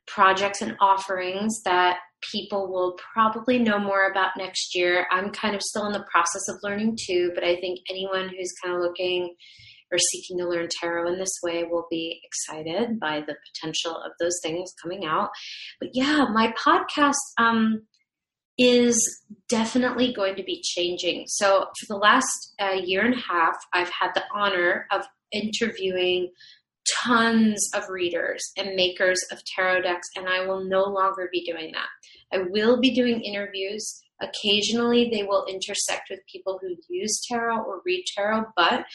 projects 0.07 0.61
and 0.61 0.77
offerings 0.79 1.61
that 1.63 1.97
people 2.31 2.71
will 2.71 2.97
probably 3.13 3.59
know 3.59 3.77
more 3.77 4.09
about 4.09 4.31
next 4.37 4.73
year. 4.75 5.07
I'm 5.11 5.31
kind 5.31 5.55
of 5.55 5.61
still 5.61 5.85
in 5.85 5.93
the 5.93 6.05
process 6.11 6.47
of 6.49 6.57
learning 6.63 6.97
too, 7.07 7.31
but 7.35 7.43
I 7.43 7.55
think 7.57 7.79
anyone 7.89 8.29
who's 8.29 8.53
kind 8.63 8.75
of 8.75 8.81
looking 8.81 9.35
or 9.91 9.97
seeking 9.97 10.37
to 10.37 10.47
learn 10.47 10.67
tarot 10.81 11.13
in 11.13 11.19
this 11.19 11.39
way 11.43 11.63
will 11.63 11.87
be 11.89 12.21
excited 12.23 12.99
by 12.99 13.21
the 13.21 13.35
potential 13.53 13.95
of 13.95 14.11
those 14.19 14.37
things 14.43 14.73
coming 14.81 15.05
out. 15.05 15.29
But 15.79 15.91
yeah, 15.93 16.25
my 16.33 16.53
podcast 16.61 17.15
um, 17.37 17.83
is 18.57 19.23
definitely 19.49 20.13
going 20.13 20.35
to 20.35 20.43
be 20.43 20.61
changing. 20.61 21.25
So 21.27 21.67
for 21.79 21.85
the 21.87 21.97
last 21.97 22.53
uh, 22.59 22.75
year 22.83 23.05
and 23.05 23.13
a 23.13 23.21
half, 23.33 23.55
I've 23.73 23.91
had 23.91 24.11
the 24.13 24.23
honor 24.33 24.87
of 24.91 25.05
interviewing 25.31 26.31
tons 27.03 27.69
of 27.73 27.89
readers 27.89 28.51
and 28.57 28.75
makers 28.75 29.19
of 29.31 29.41
tarot 29.55 29.81
decks, 29.81 30.07
and 30.15 30.27
I 30.27 30.45
will 30.45 30.63
no 30.63 30.83
longer 30.83 31.29
be 31.31 31.45
doing 31.45 31.73
that. 31.73 31.87
I 32.31 32.43
will 32.49 32.79
be 32.79 32.93
doing 32.93 33.21
interviews. 33.21 34.01
Occasionally, 34.21 35.09
they 35.11 35.23
will 35.23 35.45
intersect 35.47 36.09
with 36.09 36.19
people 36.31 36.59
who 36.61 36.75
use 36.89 37.21
tarot 37.29 37.63
or 37.63 37.81
read 37.85 38.05
tarot, 38.15 38.45
but 38.55 38.85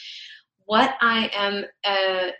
what 0.65 0.95
I 1.01 1.29
am, 1.33 1.65
uh, 1.83 2.31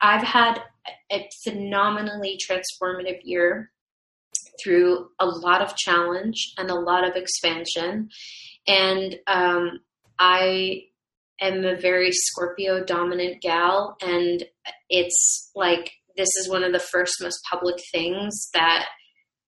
I've 0.00 0.22
had 0.22 0.62
a 1.10 1.28
phenomenally 1.44 2.38
transformative 2.38 3.20
year 3.22 3.70
through 4.62 5.08
a 5.18 5.26
lot 5.26 5.62
of 5.62 5.76
challenge 5.76 6.54
and 6.58 6.70
a 6.70 6.74
lot 6.74 7.04
of 7.04 7.14
expansion. 7.16 8.08
And 8.66 9.16
um, 9.26 9.80
I 10.18 10.87
am 11.40 11.64
a 11.64 11.76
very 11.76 12.12
Scorpio 12.12 12.84
dominant 12.84 13.40
gal, 13.42 13.96
and 14.02 14.44
it's 14.88 15.50
like 15.54 15.92
this 16.16 16.28
is 16.36 16.48
one 16.48 16.64
of 16.64 16.72
the 16.72 16.78
first 16.78 17.14
most 17.22 17.38
public 17.48 17.76
things 17.92 18.48
that 18.54 18.86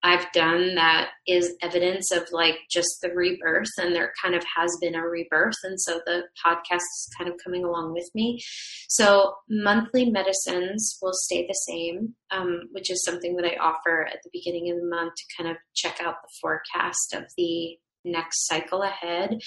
I've 0.03 0.33
done 0.33 0.77
that 0.77 1.11
is 1.27 1.57
evidence 1.63 2.11
of 2.11 2.27
like 2.33 2.57
just 2.71 2.89
the 3.03 3.11
rebirth, 3.11 3.69
and 3.79 3.95
there 3.95 4.13
kind 4.23 4.35
of 4.35 4.43
has 4.57 4.75
been 4.81 4.95
a 4.95 5.07
rebirth, 5.07 5.57
and 5.63 5.79
so 5.79 6.01
the 6.07 6.23
podcast 6.45 6.77
is 6.77 7.11
kind 7.19 7.29
of 7.29 7.37
coming 7.45 7.65
along 7.65 7.93
with 7.93 8.09
me. 8.15 8.41
So 8.89 9.35
monthly 9.49 10.11
medicines 10.11 10.99
will 11.03 11.13
stay 11.13 11.47
the 11.47 11.55
same, 11.69 12.15
um, 12.31 12.69
which 12.73 12.91
is 12.91 13.05
something 13.05 13.37
that 13.37 13.45
I 13.45 13.57
offer 13.61 14.07
at 14.07 14.21
the 14.25 14.31
beginning 14.33 14.71
of 14.71 14.79
the 14.79 14.89
month 14.89 15.15
to 15.17 15.37
kind 15.37 15.51
of 15.51 15.59
check 15.75 16.01
out 16.01 16.17
the 16.23 16.33
forecast 16.41 17.15
of 17.15 17.25
the 17.37 17.77
next 18.05 18.47
cycle 18.47 18.83
ahead. 18.83 19.39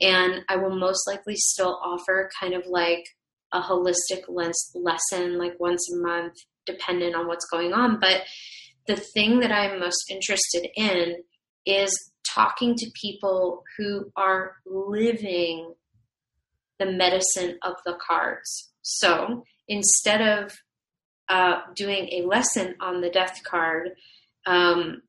And 0.00 0.44
I 0.48 0.56
will 0.56 0.76
most 0.76 1.06
likely 1.06 1.36
still 1.36 1.80
offer 1.82 2.30
kind 2.40 2.54
of 2.54 2.64
like 2.66 3.04
a 3.52 3.60
holistic 3.60 4.24
lesson, 4.28 5.38
like 5.38 5.58
once 5.60 5.88
a 5.92 5.96
month, 5.96 6.34
dependent 6.66 7.14
on 7.14 7.26
what's 7.26 7.46
going 7.50 7.72
on. 7.72 8.00
But 8.00 8.22
the 8.86 8.96
thing 8.96 9.40
that 9.40 9.52
I'm 9.52 9.80
most 9.80 10.10
interested 10.10 10.68
in 10.76 11.16
is 11.64 12.12
talking 12.26 12.74
to 12.74 12.90
people 13.00 13.62
who 13.78 14.10
are 14.16 14.56
living 14.66 15.74
the 16.78 16.86
medicine 16.86 17.58
of 17.62 17.74
the 17.84 17.96
cards. 18.06 18.72
So 18.82 19.44
instead 19.68 20.20
of 20.20 20.52
uh, 21.28 21.60
doing 21.74 22.08
a 22.12 22.26
lesson 22.26 22.74
on 22.80 23.00
the 23.00 23.10
death 23.10 23.40
card, 23.44 23.90
um, 24.46 25.02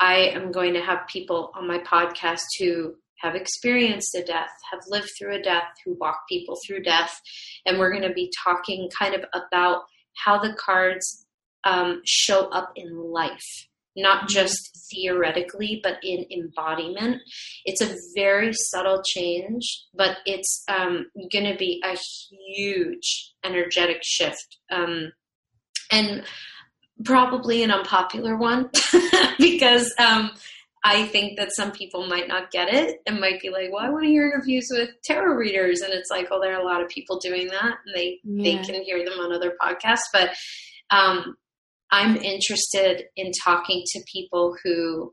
I 0.00 0.16
am 0.16 0.52
going 0.52 0.74
to 0.74 0.80
have 0.80 1.08
people 1.08 1.52
on 1.54 1.66
my 1.66 1.78
podcast 1.78 2.44
who 2.58 2.94
have 3.20 3.34
experienced 3.34 4.14
a 4.14 4.22
death, 4.22 4.50
have 4.70 4.80
lived 4.88 5.08
through 5.18 5.34
a 5.34 5.42
death, 5.42 5.64
who 5.84 5.96
walk 5.98 6.20
people 6.28 6.56
through 6.66 6.82
death. 6.82 7.20
And 7.66 7.78
we're 7.78 7.90
going 7.90 8.08
to 8.08 8.14
be 8.14 8.32
talking 8.44 8.88
kind 8.96 9.14
of 9.14 9.24
about 9.34 9.82
how 10.24 10.38
the 10.38 10.54
cards 10.54 11.26
um, 11.64 12.00
show 12.04 12.48
up 12.50 12.72
in 12.76 12.96
life 12.96 13.68
not 13.98 14.28
just 14.28 14.88
theoretically, 14.90 15.80
but 15.82 15.98
in 16.02 16.24
embodiment. 16.30 17.20
It's 17.64 17.82
a 17.82 17.94
very 18.14 18.52
subtle 18.52 19.02
change, 19.04 19.84
but 19.94 20.18
it's 20.24 20.64
um, 20.68 21.10
going 21.32 21.50
to 21.52 21.56
be 21.58 21.82
a 21.84 21.96
huge 22.30 23.34
energetic 23.44 23.98
shift. 24.02 24.58
Um, 24.70 25.12
and 25.90 26.22
probably 27.04 27.62
an 27.62 27.70
unpopular 27.70 28.36
one 28.36 28.70
because 29.38 29.92
um, 29.98 30.30
I 30.84 31.06
think 31.06 31.38
that 31.38 31.54
some 31.54 31.72
people 31.72 32.06
might 32.06 32.28
not 32.28 32.50
get 32.50 32.72
it 32.72 33.00
and 33.06 33.20
might 33.20 33.40
be 33.40 33.50
like, 33.50 33.72
"Well, 33.72 33.84
I 33.84 33.90
want 33.90 34.04
to 34.04 34.10
hear 34.10 34.26
interviews 34.26 34.68
with 34.70 34.90
tarot 35.04 35.34
readers," 35.34 35.80
and 35.80 35.92
it's 35.92 36.10
like, 36.10 36.28
"Oh, 36.30 36.40
there 36.40 36.54
are 36.54 36.60
a 36.60 36.64
lot 36.64 36.82
of 36.82 36.88
people 36.88 37.18
doing 37.18 37.48
that, 37.48 37.78
and 37.84 37.94
they 37.94 38.20
they 38.24 38.56
can 38.64 38.82
hear 38.82 39.04
them 39.04 39.18
on 39.18 39.32
other 39.32 39.54
podcasts." 39.60 40.08
But 40.12 40.30
um, 40.90 41.36
I'm 41.90 42.16
interested 42.16 43.04
in 43.16 43.32
talking 43.44 43.82
to 43.86 44.04
people 44.12 44.56
who 44.62 45.12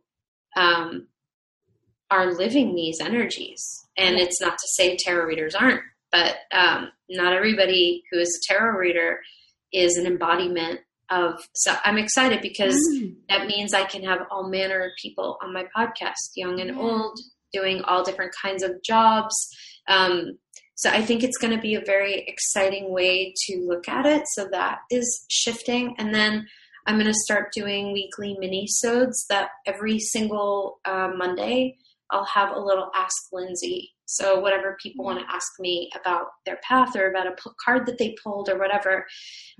um, 0.55 1.07
are 2.11 2.33
living 2.33 2.75
these 2.75 2.99
energies, 3.01 3.63
and 3.97 4.17
it's 4.17 4.41
not 4.41 4.57
to 4.57 4.67
say 4.75 4.97
tarot 4.97 5.25
readers 5.25 5.55
aren't, 5.55 5.81
but 6.11 6.36
um, 6.51 6.89
not 7.09 7.33
everybody 7.33 8.03
who 8.11 8.19
is 8.19 8.29
a 8.29 8.53
tarot 8.53 8.77
reader 8.77 9.19
is 9.73 9.97
an 9.97 10.05
embodiment 10.05 10.79
of. 11.09 11.47
So 11.53 11.75
I'm 11.85 11.97
excited 11.97 12.41
because 12.41 12.75
Mm. 12.95 13.15
that 13.29 13.47
means 13.47 13.73
I 13.73 13.83
can 13.85 14.03
have 14.03 14.27
all 14.31 14.49
manner 14.49 14.81
of 14.85 14.91
people 15.01 15.37
on 15.41 15.53
my 15.53 15.65
podcast, 15.75 16.31
young 16.35 16.59
and 16.59 16.77
old, 16.77 17.17
doing 17.53 17.81
all 17.83 18.03
different 18.03 18.33
kinds 18.41 18.63
of 18.63 18.81
jobs. 18.83 19.35
Um, 19.87 20.37
so 20.75 20.89
I 20.89 21.01
think 21.01 21.23
it's 21.23 21.37
going 21.37 21.55
to 21.55 21.61
be 21.61 21.75
a 21.75 21.81
very 21.85 22.25
exciting 22.27 22.91
way 22.91 23.33
to 23.45 23.65
look 23.65 23.87
at 23.87 24.05
it. 24.05 24.23
So 24.33 24.47
that 24.51 24.79
is 24.91 25.25
shifting, 25.29 25.95
and 25.97 26.13
then 26.13 26.47
I'm 26.85 26.95
going 26.95 27.07
to 27.07 27.13
start 27.25 27.51
doing 27.53 27.93
weekly 27.93 28.35
mini-sodes 28.39 29.25
that 29.29 29.49
every 29.65 29.99
single 29.99 30.79
uh, 30.85 31.09
Monday 31.15 31.77
I'll 32.11 32.25
have 32.25 32.51
a 32.55 32.59
little 32.59 32.91
Ask 32.93 33.15
Lindsay. 33.33 33.94
So 34.05 34.39
whatever 34.39 34.77
people 34.81 35.05
want 35.05 35.19
to 35.19 35.33
ask 35.33 35.47
me 35.59 35.89
about 35.99 36.27
their 36.45 36.59
path 36.63 36.95
or 36.95 37.09
about 37.09 37.27
a 37.27 37.31
p- 37.31 37.49
card 37.63 37.85
that 37.87 37.97
they 37.97 38.15
pulled 38.23 38.49
or 38.49 38.57
whatever, 38.57 39.05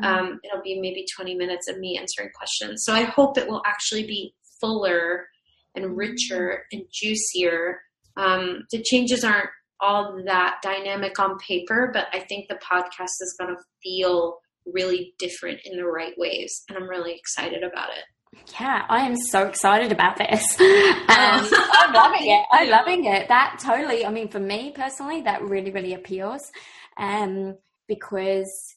um, 0.04 0.40
it'll 0.44 0.64
be 0.64 0.80
maybe 0.80 1.06
20 1.16 1.36
minutes 1.36 1.68
of 1.68 1.80
me 1.80 1.98
answering 1.98 2.30
questions. 2.36 2.84
So 2.86 2.94
I 2.94 3.04
hope 3.04 3.38
it 3.38 3.48
will 3.48 3.64
actually 3.66 4.06
be 4.06 4.36
fuller 4.62 5.28
and 5.76 5.98
richer 5.98 6.64
and 6.72 6.84
juicier. 6.92 7.82
Um, 8.18 8.64
the 8.72 8.82
changes 8.82 9.24
aren't 9.24 9.50
all 9.82 10.22
that 10.26 10.58
dynamic 10.62 11.20
on 11.20 11.38
paper, 11.40 11.90
but 11.94 12.08
I 12.14 12.20
think 12.20 12.48
the 12.48 12.56
podcast 12.56 13.22
is 13.22 13.36
going 13.40 13.56
to 13.56 13.62
feel 13.84 14.38
really 14.66 15.14
different 15.20 15.60
in 15.66 15.78
the 15.78 15.86
right 15.86 16.14
ways. 16.18 16.64
And 16.70 16.78
I'm 16.78 16.90
really 16.90 17.14
excited 17.14 17.64
about 17.64 17.90
it. 17.90 18.04
Yeah, 18.60 18.86
I 18.88 19.06
am 19.06 19.16
so 19.18 19.48
excited 19.48 19.92
about 19.92 20.18
this. 20.18 20.58
Um, 21.08 21.48
I'm 21.52 21.94
loving 21.94 22.28
it. 22.30 22.46
I'm 22.52 22.70
loving 22.80 23.06
it. 23.06 23.28
That 23.28 23.60
totally, 23.64 24.06
I 24.06 24.10
mean, 24.10 24.28
for 24.28 24.40
me 24.40 24.72
personally, 24.76 25.22
that 25.22 25.42
really, 25.44 25.72
really 25.72 25.94
appeals 25.94 26.52
um, 26.98 27.58
because 27.88 28.76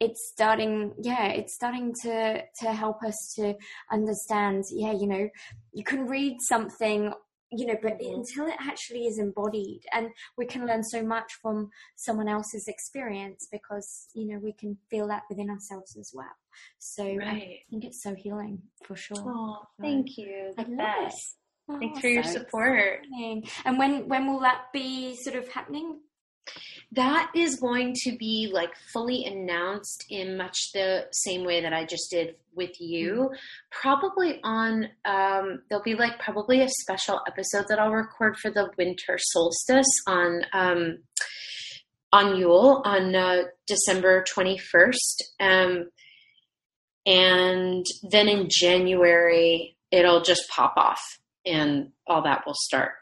it's 0.00 0.30
starting, 0.32 0.92
yeah, 1.00 1.28
it's 1.28 1.54
starting 1.54 1.94
to, 2.02 2.42
to 2.60 2.72
help 2.72 3.02
us 3.02 3.32
to 3.36 3.54
understand, 3.90 4.64
yeah, 4.70 4.92
you 4.92 5.06
know, 5.06 5.28
you 5.72 5.84
can 5.84 6.06
read 6.06 6.36
something, 6.48 7.12
you 7.52 7.66
know, 7.66 7.76
but 7.82 7.98
Mhm. 7.98 8.14
until 8.14 8.46
it 8.46 8.56
actually 8.60 9.06
is 9.06 9.18
embodied 9.18 9.84
and 9.92 10.10
we 10.36 10.46
can 10.46 10.66
learn 10.66 10.82
so 10.84 11.02
much 11.02 11.34
from 11.42 11.70
someone 11.96 12.28
else's 12.28 12.68
experience 12.68 13.48
because, 13.50 14.08
you 14.14 14.26
know, 14.26 14.38
we 14.38 14.52
can 14.52 14.76
feel 14.88 15.06
that 15.08 15.24
within 15.28 15.50
ourselves 15.50 15.96
as 15.96 16.12
well. 16.14 16.36
So 16.78 17.04
I 17.04 17.62
think 17.70 17.84
it's 17.84 18.02
so 18.02 18.14
healing 18.14 18.62
for 18.84 18.96
sure. 18.96 19.24
Oh, 19.26 19.66
thank 19.80 20.16
you. 20.16 20.54
I 20.56 20.64
The 20.64 20.70
love 20.70 20.78
best. 20.78 21.36
it. 21.68 21.78
Thanks 21.80 21.98
Oh, 21.98 22.00
for 22.00 22.08
your 22.08 22.22
so 22.24 22.30
support. 22.30 23.04
exciting. 23.04 23.48
And 23.64 23.78
when 23.78 24.08
when 24.08 24.26
will 24.26 24.40
that 24.40 24.72
be 24.72 25.14
sort 25.16 25.36
of 25.36 25.48
happening? 25.48 26.00
That 26.92 27.30
is 27.36 27.60
going 27.60 27.94
to 28.02 28.16
be 28.16 28.50
like 28.52 28.74
fully 28.92 29.24
announced 29.24 30.04
in 30.10 30.36
much 30.36 30.72
the 30.74 31.06
same 31.12 31.44
way 31.44 31.60
that 31.62 31.72
I 31.72 31.84
just 31.84 32.10
did 32.10 32.34
with 32.54 32.80
you. 32.80 33.30
Probably 33.70 34.40
on, 34.42 34.88
um, 35.04 35.62
there'll 35.68 35.84
be 35.84 35.94
like 35.94 36.18
probably 36.18 36.62
a 36.62 36.68
special 36.68 37.20
episode 37.28 37.66
that 37.68 37.78
I'll 37.78 37.92
record 37.92 38.36
for 38.38 38.50
the 38.50 38.70
winter 38.76 39.18
solstice 39.18 39.86
on, 40.08 40.42
um, 40.52 40.98
on 42.12 42.36
Yule 42.36 42.82
on 42.84 43.14
uh, 43.14 43.42
December 43.68 44.24
21st. 44.36 45.22
Um, 45.38 45.90
and 47.06 47.86
then 48.10 48.28
in 48.28 48.48
January, 48.50 49.76
it'll 49.92 50.22
just 50.22 50.48
pop 50.48 50.74
off 50.76 51.00
and 51.46 51.92
all 52.06 52.22
that 52.22 52.42
will 52.46 52.54
start. 52.54 52.92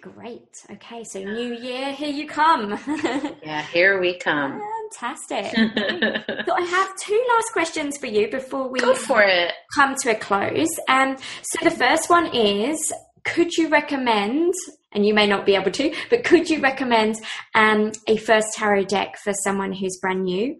Great. 0.00 0.48
Okay, 0.70 1.02
so 1.04 1.20
new 1.20 1.54
year, 1.54 1.92
here 1.92 2.10
you 2.10 2.26
come. 2.28 2.78
Yeah, 3.42 3.62
here 3.62 4.00
we 4.00 4.18
come. 4.18 4.60
Fantastic. 4.92 5.46
so 6.46 6.52
I 6.54 6.60
have 6.62 6.96
two 7.00 7.24
last 7.28 7.52
questions 7.52 7.96
for 7.98 8.06
you 8.06 8.30
before 8.30 8.68
we 8.68 8.80
Go 8.80 8.94
for 8.94 9.22
it. 9.22 9.52
come 9.74 9.94
to 10.02 10.10
a 10.10 10.14
close. 10.14 10.68
Um, 10.88 11.16
so 11.42 11.58
the 11.62 11.70
first 11.70 12.10
one 12.10 12.26
is 12.34 12.92
could 13.24 13.52
you 13.56 13.68
recommend, 13.68 14.52
and 14.92 15.06
you 15.06 15.14
may 15.14 15.26
not 15.26 15.46
be 15.46 15.54
able 15.54 15.70
to, 15.72 15.94
but 16.10 16.24
could 16.24 16.50
you 16.50 16.60
recommend 16.60 17.16
um, 17.54 17.92
a 18.06 18.16
first 18.16 18.48
tarot 18.54 18.84
deck 18.84 19.16
for 19.22 19.32
someone 19.32 19.72
who's 19.72 19.98
brand 20.00 20.24
new? 20.24 20.56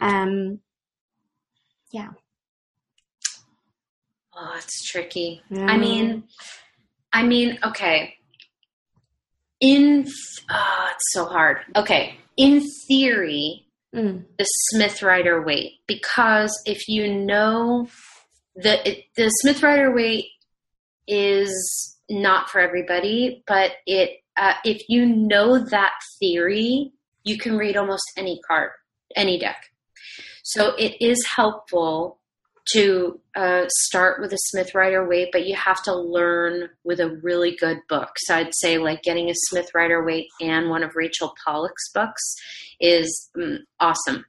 Um, 0.00 0.60
yeah. 1.92 2.08
Oh, 4.34 4.54
it's 4.56 4.84
tricky. 4.90 5.42
Mm. 5.50 5.68
I 5.70 5.76
mean, 5.78 6.24
I 7.12 7.22
mean, 7.22 7.58
okay. 7.64 8.16
In 9.62 10.06
oh, 10.50 10.88
it's 10.90 11.12
so 11.12 11.24
hard. 11.24 11.58
Okay, 11.74 12.16
in 12.36 12.62
theory, 12.86 13.64
Mm, 13.94 14.24
the 14.38 14.44
Smith 14.44 15.02
Rider 15.02 15.42
Waite 15.42 15.80
because 15.86 16.58
if 16.64 16.88
you 16.88 17.12
know 17.12 17.88
the 18.56 18.88
it, 18.88 19.04
the 19.16 19.28
Smith 19.28 19.62
Rider 19.62 19.94
Waite 19.94 20.30
is 21.06 21.98
not 22.08 22.48
for 22.48 22.58
everybody, 22.58 23.44
but 23.46 23.72
it 23.86 24.22
uh, 24.38 24.54
if 24.64 24.82
you 24.88 25.04
know 25.04 25.62
that 25.66 25.92
theory, 26.18 26.92
you 27.24 27.36
can 27.36 27.58
read 27.58 27.76
almost 27.76 28.04
any 28.16 28.40
card, 28.48 28.70
any 29.14 29.38
deck. 29.38 29.62
So 30.42 30.74
it 30.76 30.96
is 31.02 31.22
helpful 31.36 32.18
to 32.72 33.20
uh, 33.34 33.64
start 33.68 34.20
with 34.20 34.32
a 34.32 34.38
Smith 34.38 34.74
Rider 34.74 35.06
Waite, 35.06 35.30
but 35.32 35.46
you 35.46 35.56
have 35.56 35.82
to 35.82 35.94
learn 35.94 36.68
with 36.84 37.00
a 37.00 37.16
really 37.22 37.56
good 37.56 37.78
book. 37.88 38.10
So 38.18 38.36
I'd 38.36 38.54
say 38.54 38.78
like 38.78 39.02
getting 39.02 39.28
a 39.28 39.34
Smith 39.34 39.68
Rider 39.74 40.04
Waite 40.04 40.28
and 40.40 40.70
one 40.70 40.82
of 40.84 40.94
Rachel 40.94 41.34
Pollack's 41.44 41.90
books 41.92 42.22
is 42.80 43.30
mm, 43.36 43.58
awesome. 43.80 44.24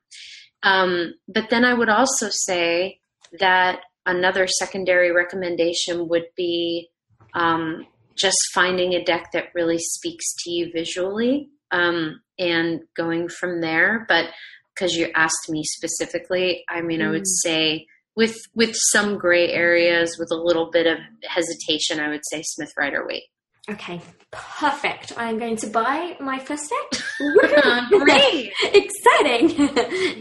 Um, 0.63 1.13
but 1.27 1.49
then 1.49 1.63
I 1.65 1.73
would 1.73 1.89
also 1.89 2.29
say 2.31 2.99
that 3.39 3.81
another 4.05 4.47
secondary 4.47 5.11
recommendation 5.11 6.07
would 6.09 6.25
be 6.35 6.89
um, 7.35 7.85
just 8.15 8.37
finding 8.53 8.93
a 8.93 9.03
deck 9.03 9.31
that 9.33 9.53
really 9.53 9.79
speaks 9.79 10.25
to 10.43 10.51
you 10.51 10.71
visually 10.71 11.49
um, 11.71 12.21
and 12.39 12.81
going 12.95 13.27
from 13.27 13.61
there. 13.61 14.05
But 14.07 14.27
because 14.73 14.95
you 14.95 15.09
asked 15.15 15.49
me 15.49 15.63
specifically, 15.63 16.63
I 16.69 16.81
mean, 16.81 17.01
I 17.01 17.09
would 17.11 17.23
Mm. 17.23 17.41
say 17.43 17.87
with 18.15 18.35
with 18.55 18.75
some 18.91 19.17
gray 19.17 19.49
areas, 19.51 20.17
with 20.19 20.29
a 20.31 20.35
little 20.35 20.69
bit 20.71 20.87
of 20.87 20.97
hesitation, 21.23 21.99
I 21.99 22.09
would 22.09 22.25
say 22.29 22.41
Smith 22.43 22.71
Rider 22.77 23.05
Waite. 23.07 23.23
okay, 23.69 24.01
perfect. 24.31 25.13
I'm 25.17 25.39
going 25.39 25.55
to 25.57 25.67
buy 25.67 26.17
my 26.19 26.37
first 26.39 26.69
deck. 26.69 27.01
Great. 27.89 28.51
Exciting. 28.63 29.49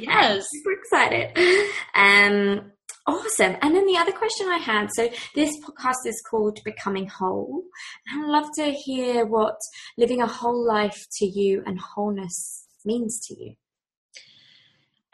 Yes. 0.01 0.45
Super 0.53 0.73
excited. 0.73 1.37
Um, 1.95 2.73
awesome. 3.07 3.57
And 3.61 3.75
then 3.75 3.87
the 3.87 3.97
other 3.99 4.13
question 4.13 4.47
I 4.49 4.59
had 4.59 4.89
so 4.93 5.09
this 5.35 5.51
podcast 5.61 6.07
is 6.07 6.23
called 6.31 6.61
Becoming 6.65 7.09
Whole. 7.09 7.63
I'd 8.13 8.27
love 8.27 8.47
to 8.57 8.71
hear 8.71 9.27
what 9.27 9.57
living 9.99 10.23
a 10.23 10.27
whole 10.27 10.65
life 10.67 10.99
to 11.19 11.27
you 11.27 11.63
and 11.67 11.79
wholeness 11.81 12.67
means 12.85 13.21
to 13.27 13.35
you. 13.35 13.55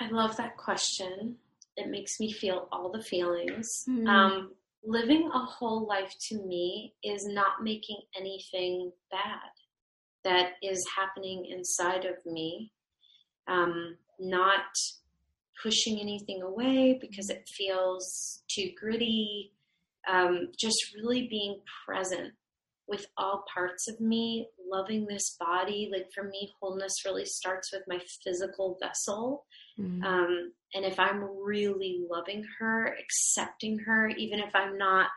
I 0.01 0.11
love 0.11 0.37
that 0.37 0.57
question. 0.57 1.37
It 1.79 1.89
makes 1.89 2.19
me 2.21 2.33
feel 2.33 2.69
all 2.73 2.91
the 2.91 3.03
feelings. 3.03 3.85
Hmm. 3.87 4.07
Um, 4.07 4.51
living 4.85 5.31
a 5.33 5.39
whole 5.39 5.87
life 5.87 6.15
to 6.29 6.43
me 6.45 6.95
is 7.03 7.27
not 7.27 7.63
making 7.63 7.99
anything 8.17 8.93
bad 9.11 9.51
that 10.25 10.53
is 10.63 10.85
happening 10.97 11.47
inside 11.51 12.05
of 12.05 12.17
me, 12.27 12.73
um, 13.47 13.97
not 14.19 14.75
pushing 15.63 15.99
anything 16.01 16.43
away 16.43 16.99
because 17.01 17.31
it 17.31 17.49
feels 17.49 18.43
too 18.49 18.71
gritty, 18.79 19.53
um, 20.09 20.49
just 20.59 20.95
really 20.97 21.29
being 21.29 21.61
present 21.87 22.33
with 22.89 23.07
all 23.17 23.45
parts 23.53 23.89
of 23.89 24.01
me, 24.01 24.49
loving 24.71 25.07
this 25.07 25.37
body. 25.39 25.91
Like 25.93 26.09
for 26.15 26.25
me, 26.25 26.53
wholeness 26.61 27.05
really 27.05 27.25
starts 27.25 27.73
with 27.73 27.83
my 27.87 28.01
physical 28.25 28.79
vessel 28.81 29.45
Mm. 29.81 30.05
Um, 30.05 30.53
and 30.75 30.85
if 30.85 30.99
I'm 30.99 31.25
really 31.43 32.01
loving 32.11 32.45
her, 32.59 32.97
accepting 33.01 33.79
her, 33.81 34.09
even 34.09 34.41
if 34.41 34.55
I'm 34.55 34.77
not 34.77 35.09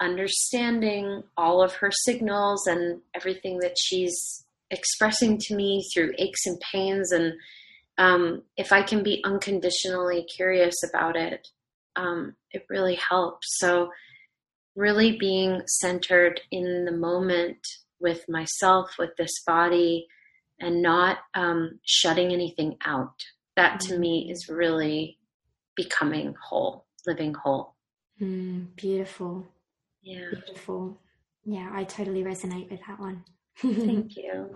understanding 0.00 1.22
all 1.36 1.62
of 1.62 1.74
her 1.74 1.90
signals 2.04 2.66
and 2.66 3.00
everything 3.14 3.58
that 3.58 3.76
she's 3.78 4.44
expressing 4.70 5.38
to 5.38 5.54
me 5.54 5.84
through 5.92 6.14
aches 6.18 6.46
and 6.46 6.58
pains, 6.72 7.12
and 7.12 7.34
um, 7.98 8.42
if 8.56 8.72
I 8.72 8.82
can 8.82 9.02
be 9.02 9.22
unconditionally 9.24 10.24
curious 10.34 10.76
about 10.88 11.16
it, 11.16 11.46
um, 11.94 12.34
it 12.50 12.64
really 12.70 12.96
helps. 12.96 13.46
So, 13.58 13.90
really 14.74 15.16
being 15.18 15.62
centered 15.66 16.40
in 16.50 16.84
the 16.84 16.92
moment 16.92 17.58
with 18.00 18.24
myself, 18.28 18.94
with 18.98 19.10
this 19.16 19.42
body, 19.46 20.06
and 20.60 20.82
not 20.82 21.18
um, 21.34 21.78
shutting 21.84 22.32
anything 22.32 22.76
out 22.84 23.14
that 23.56 23.80
to 23.80 23.98
me 23.98 24.26
mm. 24.28 24.32
is 24.32 24.48
really 24.48 25.18
becoming 25.76 26.34
whole, 26.42 26.86
living 27.06 27.34
whole. 27.34 27.74
Mm, 28.20 28.74
beautiful. 28.76 29.46
Yeah. 30.02 30.30
Beautiful. 30.30 30.98
Yeah, 31.44 31.70
I 31.72 31.84
totally 31.84 32.22
resonate 32.22 32.70
with 32.70 32.80
that 32.86 32.98
one. 32.98 33.24
Thank 33.56 34.16
you. 34.16 34.54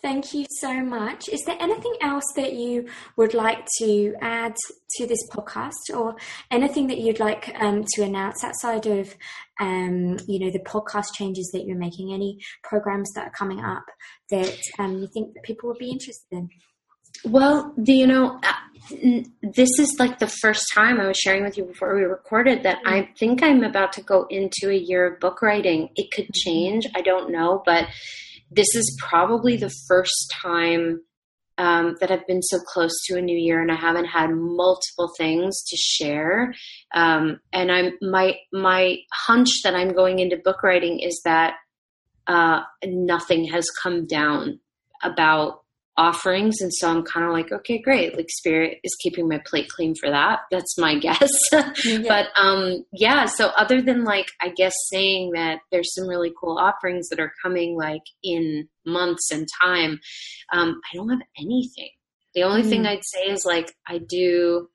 Thank 0.00 0.32
you 0.32 0.46
so 0.60 0.80
much. 0.84 1.28
Is 1.28 1.42
there 1.44 1.56
anything 1.58 1.94
else 2.00 2.24
that 2.36 2.52
you 2.52 2.88
would 3.16 3.34
like 3.34 3.66
to 3.78 4.14
add 4.20 4.54
to 4.96 5.06
this 5.08 5.18
podcast, 5.32 5.92
or 5.92 6.14
anything 6.52 6.86
that 6.86 6.98
you'd 6.98 7.18
like 7.18 7.52
um, 7.60 7.84
to 7.94 8.04
announce 8.04 8.44
outside 8.44 8.86
of, 8.86 9.16
um, 9.58 10.16
you 10.28 10.38
know, 10.38 10.50
the 10.52 10.62
podcast 10.64 11.14
changes 11.14 11.50
that 11.52 11.64
you're 11.64 11.76
making? 11.76 12.12
Any 12.12 12.38
programs 12.62 13.10
that 13.14 13.26
are 13.26 13.32
coming 13.32 13.60
up 13.60 13.84
that 14.30 14.56
um, 14.78 14.98
you 14.98 15.08
think 15.12 15.34
that 15.34 15.42
people 15.42 15.68
would 15.68 15.78
be 15.78 15.90
interested 15.90 16.26
in? 16.30 16.48
Well, 17.24 17.74
do 17.82 17.92
you 17.92 18.06
know, 18.06 18.38
uh, 18.44 19.22
this 19.42 19.70
is 19.80 19.96
like 19.98 20.20
the 20.20 20.28
first 20.28 20.64
time 20.72 21.00
I 21.00 21.08
was 21.08 21.18
sharing 21.18 21.42
with 21.42 21.58
you 21.58 21.64
before 21.64 21.96
we 21.96 22.02
recorded 22.02 22.62
that 22.62 22.78
I 22.86 23.00
mm-hmm. 23.00 23.12
think 23.14 23.42
I'm 23.42 23.64
about 23.64 23.92
to 23.94 24.02
go 24.02 24.26
into 24.30 24.70
a 24.70 24.76
year 24.76 25.06
of 25.06 25.18
book 25.18 25.42
writing. 25.42 25.88
It 25.96 26.12
could 26.12 26.26
mm-hmm. 26.26 26.50
change, 26.50 26.86
I 26.94 27.00
don't 27.00 27.32
know, 27.32 27.62
but 27.66 27.86
this 28.50 28.74
is 28.74 28.96
probably 29.00 29.56
the 29.56 29.74
first 29.88 30.32
time 30.42 31.00
um, 31.58 31.96
that 32.00 32.10
I've 32.10 32.26
been 32.26 32.42
so 32.42 32.58
close 32.60 32.92
to 33.06 33.18
a 33.18 33.22
new 33.22 33.36
year 33.36 33.60
and 33.60 33.70
I 33.70 33.74
haven't 33.74 34.06
had 34.06 34.30
multiple 34.30 35.12
things 35.18 35.60
to 35.64 35.76
share. 35.76 36.54
Um, 36.94 37.40
and 37.52 37.70
I'm 37.70 37.92
my 38.00 38.36
my 38.52 38.98
hunch 39.12 39.48
that 39.64 39.74
I'm 39.74 39.92
going 39.92 40.20
into 40.20 40.36
book 40.36 40.62
writing 40.62 41.00
is 41.00 41.20
that 41.24 41.54
uh, 42.28 42.60
nothing 42.84 43.48
has 43.48 43.66
come 43.82 44.06
down 44.06 44.60
about 45.02 45.62
offerings. 45.98 46.60
And 46.60 46.72
so 46.72 46.88
i'm 46.88 47.02
kind 47.02 47.26
of 47.26 47.32
like 47.32 47.52
okay 47.52 47.78
great. 47.78 48.16
Like 48.16 48.30
spirit 48.30 48.78
is 48.84 48.96
keeping 49.02 49.28
my 49.28 49.40
plate 49.44 49.68
clean 49.68 49.94
for 49.94 50.08
that. 50.08 50.40
That's 50.50 50.78
my 50.78 50.98
guess. 50.98 51.28
Yeah. 51.52 52.02
but 52.06 52.28
um 52.36 52.84
yeah 52.92 53.26
so 53.26 53.48
other 53.48 53.82
than 53.82 54.04
like 54.04 54.26
i 54.40 54.48
guess 54.50 54.72
saying 54.90 55.32
that 55.32 55.58
there's 55.70 55.92
some 55.94 56.08
really 56.08 56.32
cool 56.40 56.58
offerings 56.58 57.08
that 57.08 57.20
are 57.20 57.32
coming 57.42 57.76
like 57.76 58.02
in 58.22 58.68
months 58.86 59.30
and 59.32 59.46
time 59.60 59.98
um 60.52 60.80
i 60.90 60.96
don't 60.96 61.10
have 61.10 61.20
anything. 61.38 61.90
The 62.34 62.44
only 62.44 62.62
mm. 62.62 62.68
thing 62.68 62.86
i'd 62.86 63.04
say 63.04 63.24
is 63.24 63.44
like 63.44 63.74
i 63.86 63.98
do 63.98 64.68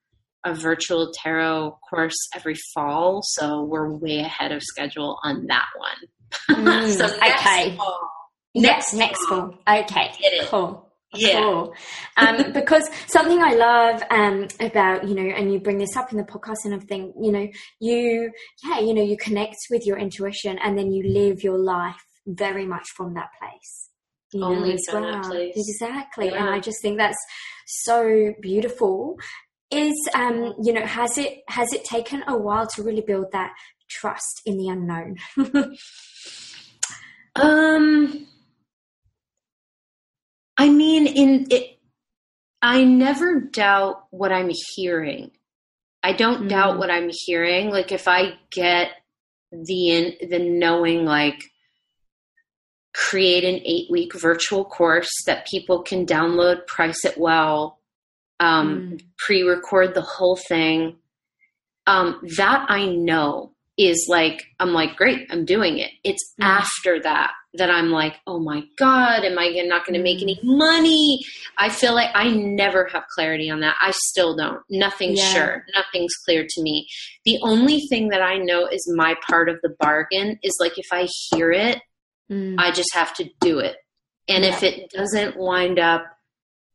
a 0.45 0.53
virtual 0.53 1.13
tarot 1.23 1.77
course 1.89 2.17
every 2.35 2.55
fall 2.73 3.21
so 3.23 3.63
we're 3.63 3.89
way 3.95 4.19
ahead 4.19 4.51
of 4.51 4.61
schedule 4.61 5.17
on 5.23 5.47
that 5.47 5.67
one. 5.77 5.97
Mm, 6.49 6.91
so 6.91 7.05
okay. 7.05 7.77
fall. 7.77 8.09
Next, 8.55 8.95
next 8.95 9.23
fall. 9.27 9.53
Okay, 9.67 10.11
cool 10.45 10.92
yeah. 11.15 11.65
Um, 12.17 12.51
because 12.53 12.89
something 13.07 13.41
I 13.41 13.53
love 13.53 14.03
um, 14.09 14.47
about, 14.59 15.07
you 15.07 15.15
know, 15.15 15.21
and 15.21 15.51
you 15.51 15.59
bring 15.59 15.77
this 15.77 15.95
up 15.95 16.11
in 16.11 16.17
the 16.17 16.23
podcast 16.23 16.65
and 16.65 16.73
everything, 16.73 17.13
you 17.21 17.31
know, 17.31 17.47
you, 17.79 18.31
yeah, 18.63 18.79
you 18.79 18.93
know, 18.93 19.03
you 19.03 19.17
connect 19.17 19.57
with 19.69 19.85
your 19.85 19.97
intuition 19.97 20.57
and 20.59 20.77
then 20.77 20.91
you 20.91 21.03
live 21.03 21.43
your 21.43 21.57
life 21.57 22.03
very 22.25 22.65
much 22.65 22.87
from 22.95 23.13
that 23.13 23.29
place. 23.39 23.89
You 24.33 24.43
Only 24.43 24.69
know, 24.69 24.75
as 24.75 24.87
well. 24.91 25.31
Exactly. 25.55 26.27
Yeah. 26.27 26.45
And 26.45 26.49
I 26.49 26.59
just 26.59 26.81
think 26.81 26.97
that's 26.97 27.17
so 27.67 28.33
beautiful. 28.41 29.17
Is, 29.69 29.95
um, 30.13 30.53
you 30.61 30.73
know, 30.73 30.85
has 30.85 31.17
it, 31.17 31.41
has 31.47 31.71
it 31.73 31.83
taken 31.83 32.23
a 32.27 32.37
while 32.37 32.67
to 32.75 32.83
really 32.83 33.01
build 33.01 33.27
that 33.31 33.53
trust 33.89 34.41
in 34.45 34.57
the 34.57 34.69
unknown? 34.69 35.17
um, 37.35 38.27
I 40.63 40.69
mean, 40.69 41.07
in 41.07 41.47
it, 41.49 41.77
I 42.61 42.85
never 42.85 43.41
doubt 43.41 44.05
what 44.11 44.31
I'm 44.31 44.49
hearing. 44.75 45.31
I 46.01 46.13
don't 46.13 46.45
mm. 46.45 46.49
doubt 46.49 46.79
what 46.79 46.89
I'm 46.89 47.09
hearing. 47.11 47.69
Like 47.69 47.91
if 47.91 48.07
I 48.07 48.35
get 48.49 48.91
the 49.51 49.89
in, 49.89 50.29
the 50.29 50.39
knowing, 50.39 51.03
like 51.03 51.51
create 52.93 53.43
an 53.43 53.59
eight 53.65 53.91
week 53.91 54.13
virtual 54.13 54.63
course 54.63 55.11
that 55.25 55.47
people 55.47 55.81
can 55.81 56.05
download, 56.05 56.65
price 56.65 57.03
it 57.03 57.17
well, 57.17 57.79
um, 58.39 58.91
mm. 58.93 59.01
pre 59.17 59.43
record 59.43 59.93
the 59.93 60.01
whole 60.01 60.37
thing. 60.47 60.95
Um, 61.87 62.21
that 62.37 62.67
I 62.69 62.85
know 62.85 63.51
is 63.77 64.05
like 64.07 64.45
I'm 64.61 64.71
like 64.71 64.95
great, 64.95 65.27
I'm 65.29 65.43
doing 65.43 65.77
it. 65.77 65.91
It's 66.05 66.33
mm. 66.39 66.45
after 66.45 67.01
that 67.01 67.33
that 67.55 67.69
I'm 67.69 67.89
like, 67.89 68.15
oh 68.25 68.39
my 68.39 68.63
God, 68.77 69.23
am 69.23 69.37
I 69.37 69.49
not 69.65 69.85
going 69.85 69.97
to 69.97 70.03
make 70.03 70.21
any 70.21 70.35
mm. 70.37 70.57
money? 70.57 71.23
I 71.57 71.69
feel 71.69 71.93
like 71.93 72.09
I 72.13 72.29
never 72.31 72.85
have 72.85 73.03
clarity 73.13 73.49
on 73.49 73.59
that. 73.59 73.75
I 73.79 73.91
still 74.07 74.35
don't. 74.35 74.61
Nothing's 74.69 75.19
yeah. 75.19 75.33
sure. 75.33 75.65
Nothing's 75.75 76.13
clear 76.25 76.45
to 76.49 76.61
me. 76.61 76.87
The 77.25 77.39
only 77.43 77.81
thing 77.81 78.09
that 78.09 78.21
I 78.21 78.37
know 78.37 78.67
is 78.67 78.91
my 78.95 79.15
part 79.27 79.49
of 79.49 79.59
the 79.61 79.75
bargain 79.79 80.39
is 80.43 80.57
like 80.59 80.77
if 80.77 80.87
I 80.91 81.07
hear 81.29 81.51
it, 81.51 81.79
mm. 82.31 82.55
I 82.57 82.71
just 82.71 82.93
have 82.93 83.13
to 83.15 83.29
do 83.39 83.59
it. 83.59 83.77
And 84.27 84.43
yeah. 84.43 84.51
if 84.51 84.63
it 84.63 84.89
doesn't 84.91 85.37
wind 85.37 85.79
up 85.79 86.05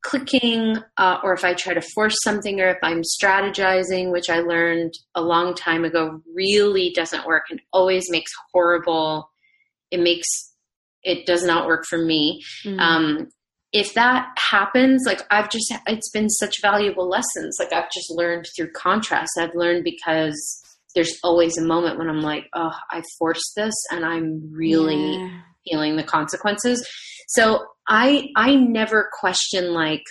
clicking, 0.02 0.76
uh, 0.96 1.18
or 1.24 1.32
if 1.32 1.44
I 1.44 1.54
try 1.54 1.74
to 1.74 1.80
force 1.80 2.16
something, 2.22 2.60
or 2.60 2.68
if 2.68 2.78
I'm 2.82 3.02
strategizing, 3.02 4.12
which 4.12 4.30
I 4.30 4.40
learned 4.40 4.94
a 5.14 5.22
long 5.22 5.54
time 5.54 5.84
ago 5.84 6.22
really 6.32 6.92
doesn't 6.94 7.26
work 7.26 7.44
and 7.50 7.60
always 7.72 8.04
makes 8.10 8.30
horrible, 8.52 9.28
it 9.90 10.00
makes 10.00 10.48
it 11.02 11.26
does 11.26 11.44
not 11.44 11.66
work 11.66 11.84
for 11.88 11.98
me. 11.98 12.42
Mm. 12.64 12.78
Um, 12.80 13.28
if 13.72 13.94
that 13.94 14.28
happens, 14.38 15.02
like 15.06 15.22
I've 15.30 15.50
just, 15.50 15.72
it's 15.86 16.10
been 16.10 16.30
such 16.30 16.62
valuable 16.62 17.08
lessons. 17.08 17.56
Like 17.58 17.72
I've 17.72 17.90
just 17.90 18.10
learned 18.10 18.46
through 18.56 18.72
contrast. 18.72 19.32
I've 19.38 19.54
learned 19.54 19.84
because 19.84 20.62
there's 20.94 21.18
always 21.22 21.58
a 21.58 21.64
moment 21.64 21.98
when 21.98 22.08
I'm 22.08 22.22
like, 22.22 22.46
oh, 22.54 22.74
I 22.90 23.02
forced 23.18 23.52
this 23.56 23.74
and 23.90 24.04
I'm 24.04 24.50
really 24.52 25.16
yeah. 25.16 25.40
feeling 25.66 25.96
the 25.96 26.02
consequences. 26.02 26.86
So 27.28 27.66
I, 27.86 28.28
I 28.36 28.54
never 28.54 29.10
question 29.20 29.72
like, 29.74 30.02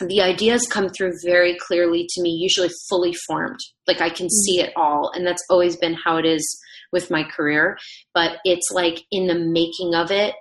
the 0.00 0.20
ideas 0.20 0.66
come 0.66 0.88
through 0.88 1.12
very 1.24 1.56
clearly 1.56 2.08
to 2.08 2.22
me, 2.22 2.30
usually 2.30 2.70
fully 2.88 3.14
formed. 3.26 3.60
Like 3.86 4.00
I 4.00 4.10
can 4.10 4.26
mm. 4.26 4.30
see 4.30 4.60
it 4.60 4.72
all. 4.74 5.12
And 5.14 5.24
that's 5.26 5.44
always 5.48 5.76
been 5.76 5.94
how 5.94 6.16
it 6.16 6.24
is 6.24 6.60
with 6.92 7.10
my 7.10 7.24
career, 7.24 7.78
but 8.14 8.38
it's 8.44 8.70
like 8.72 9.04
in 9.10 9.26
the 9.26 9.34
making 9.34 9.94
of 9.94 10.10
it, 10.10 10.34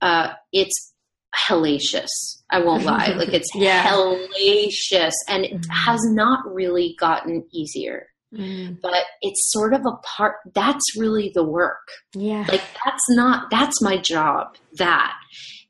uh, 0.00 0.32
it's 0.52 0.94
hellacious. 1.34 2.08
I 2.50 2.60
won't 2.60 2.84
lie. 2.84 3.08
Like 3.08 3.32
it's 3.32 3.50
yeah. 3.54 3.84
hellacious 3.84 5.12
and 5.28 5.44
it 5.44 5.52
mm-hmm. 5.52 5.70
has 5.70 6.00
not 6.12 6.40
really 6.46 6.96
gotten 6.98 7.44
easier. 7.52 8.08
Mm. 8.34 8.78
But 8.82 9.04
it's 9.22 9.50
sort 9.52 9.72
of 9.72 9.82
a 9.86 9.96
part 10.02 10.36
that's 10.54 10.96
really 10.96 11.30
the 11.34 11.44
work. 11.44 11.88
Yeah. 12.12 12.44
Like 12.48 12.62
that's 12.84 13.04
not 13.10 13.50
that's 13.50 13.80
my 13.82 13.98
job. 13.98 14.56
That. 14.74 15.14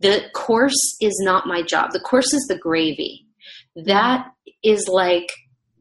The 0.00 0.24
course 0.34 0.96
is 1.00 1.18
not 1.24 1.46
my 1.46 1.62
job. 1.62 1.92
The 1.92 2.00
course 2.00 2.32
is 2.34 2.44
the 2.48 2.58
gravy. 2.58 3.26
That 3.76 4.26
is 4.62 4.88
like 4.88 5.32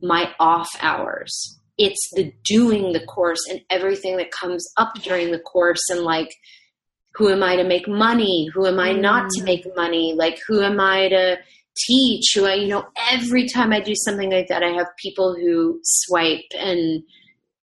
my 0.02 0.34
off 0.40 0.70
hours 0.82 1.60
it's 1.78 2.10
the 2.16 2.34
doing 2.46 2.94
the 2.94 3.06
course 3.06 3.42
and 3.50 3.62
everything 3.70 4.18
that 4.18 4.32
comes 4.32 4.66
up 4.78 4.94
during 5.04 5.32
the 5.32 5.40
course 5.40 5.82
and 5.90 6.02
like 6.02 6.30
who 7.16 7.30
am 7.30 7.44
i 7.44 7.56
to 7.56 7.64
make 7.64 7.88
money? 7.88 8.50
Who 8.54 8.66
am 8.66 8.80
i 8.80 8.92
not 8.92 9.30
to 9.32 9.42
mm. 9.42 9.46
make 9.46 9.76
money? 9.76 10.14
Like 10.16 10.40
who 10.48 10.62
am 10.62 10.80
i 10.80 11.08
to 11.10 11.38
teach? 11.88 12.34
Who 12.36 12.46
i 12.46 12.56
you 12.56 12.68
know 12.68 12.86
every 13.12 13.48
time 13.48 13.74
i 13.74 13.80
do 13.80 13.94
something 13.96 14.32
like 14.32 14.48
that 14.48 14.64
i 14.64 14.70
have 14.70 14.88
people 15.02 15.36
who 15.36 15.80
swipe 15.84 16.46
and 16.58 17.04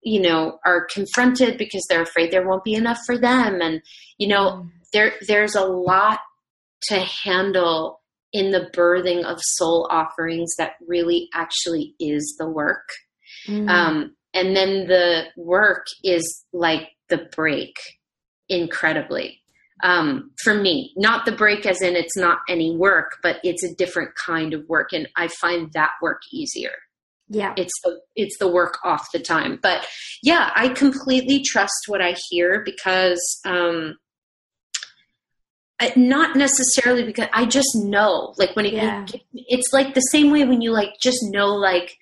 you 0.01 0.21
know 0.21 0.59
are 0.65 0.87
confronted 0.93 1.57
because 1.57 1.83
they're 1.89 2.03
afraid 2.03 2.31
there 2.31 2.47
won't 2.47 2.63
be 2.63 2.75
enough 2.75 2.99
for 3.05 3.17
them. 3.17 3.59
And 3.61 3.81
you 4.17 4.27
know 4.27 4.51
mm. 4.51 4.69
there 4.93 5.13
there's 5.27 5.55
a 5.55 5.65
lot 5.65 6.19
to 6.89 6.99
handle 6.99 8.01
in 8.31 8.51
the 8.51 8.69
birthing 8.75 9.23
of 9.23 9.39
soul 9.41 9.87
offerings 9.89 10.53
that 10.57 10.73
really 10.87 11.29
actually 11.33 11.95
is 11.99 12.35
the 12.37 12.47
work 12.47 12.89
Mm. 13.47 13.69
Um, 13.69 14.15
and 14.33 14.55
then 14.55 14.87
the 14.87 15.25
work 15.37 15.85
is 16.03 16.45
like 16.51 16.89
the 17.09 17.29
break 17.35 17.75
incredibly. 18.49 19.41
um, 19.83 20.31
for 20.43 20.53
me. 20.53 20.93
Not 20.95 21.25
the 21.25 21.31
break 21.31 21.65
as 21.65 21.81
in 21.81 21.95
it's 21.95 22.17
not 22.17 22.39
any 22.49 22.75
work, 22.75 23.17
but 23.21 23.39
it's 23.43 23.63
a 23.63 23.75
different 23.75 24.11
kind 24.15 24.53
of 24.53 24.67
work, 24.67 24.93
and 24.93 25.07
I 25.17 25.27
find 25.27 25.71
that 25.73 25.91
work 26.01 26.21
easier. 26.31 26.71
Yeah, 27.27 27.53
it's 27.57 27.73
the 27.83 27.99
it's 28.15 28.37
the 28.39 28.47
work 28.47 28.77
off 28.83 29.11
the 29.11 29.19
time. 29.19 29.59
But 29.61 29.85
yeah, 30.23 30.51
I 30.55 30.69
completely 30.69 31.41
trust 31.45 31.85
what 31.87 32.01
I 32.01 32.15
hear 32.29 32.63
because. 32.63 33.21
Um, 33.45 33.97
not 35.97 36.37
necessarily 36.37 37.03
because 37.03 37.27
I 37.33 37.45
just 37.45 37.75
know, 37.75 38.33
like 38.37 38.55
when 38.55 38.65
it, 38.65 38.73
yeah. 38.73 39.05
it's 39.33 39.73
like 39.73 39.93
the 39.93 39.99
same 39.99 40.31
way 40.31 40.45
when 40.45 40.61
you 40.61 40.71
like 40.71 40.91
just 41.03 41.19
know, 41.23 41.47
like 41.47 41.97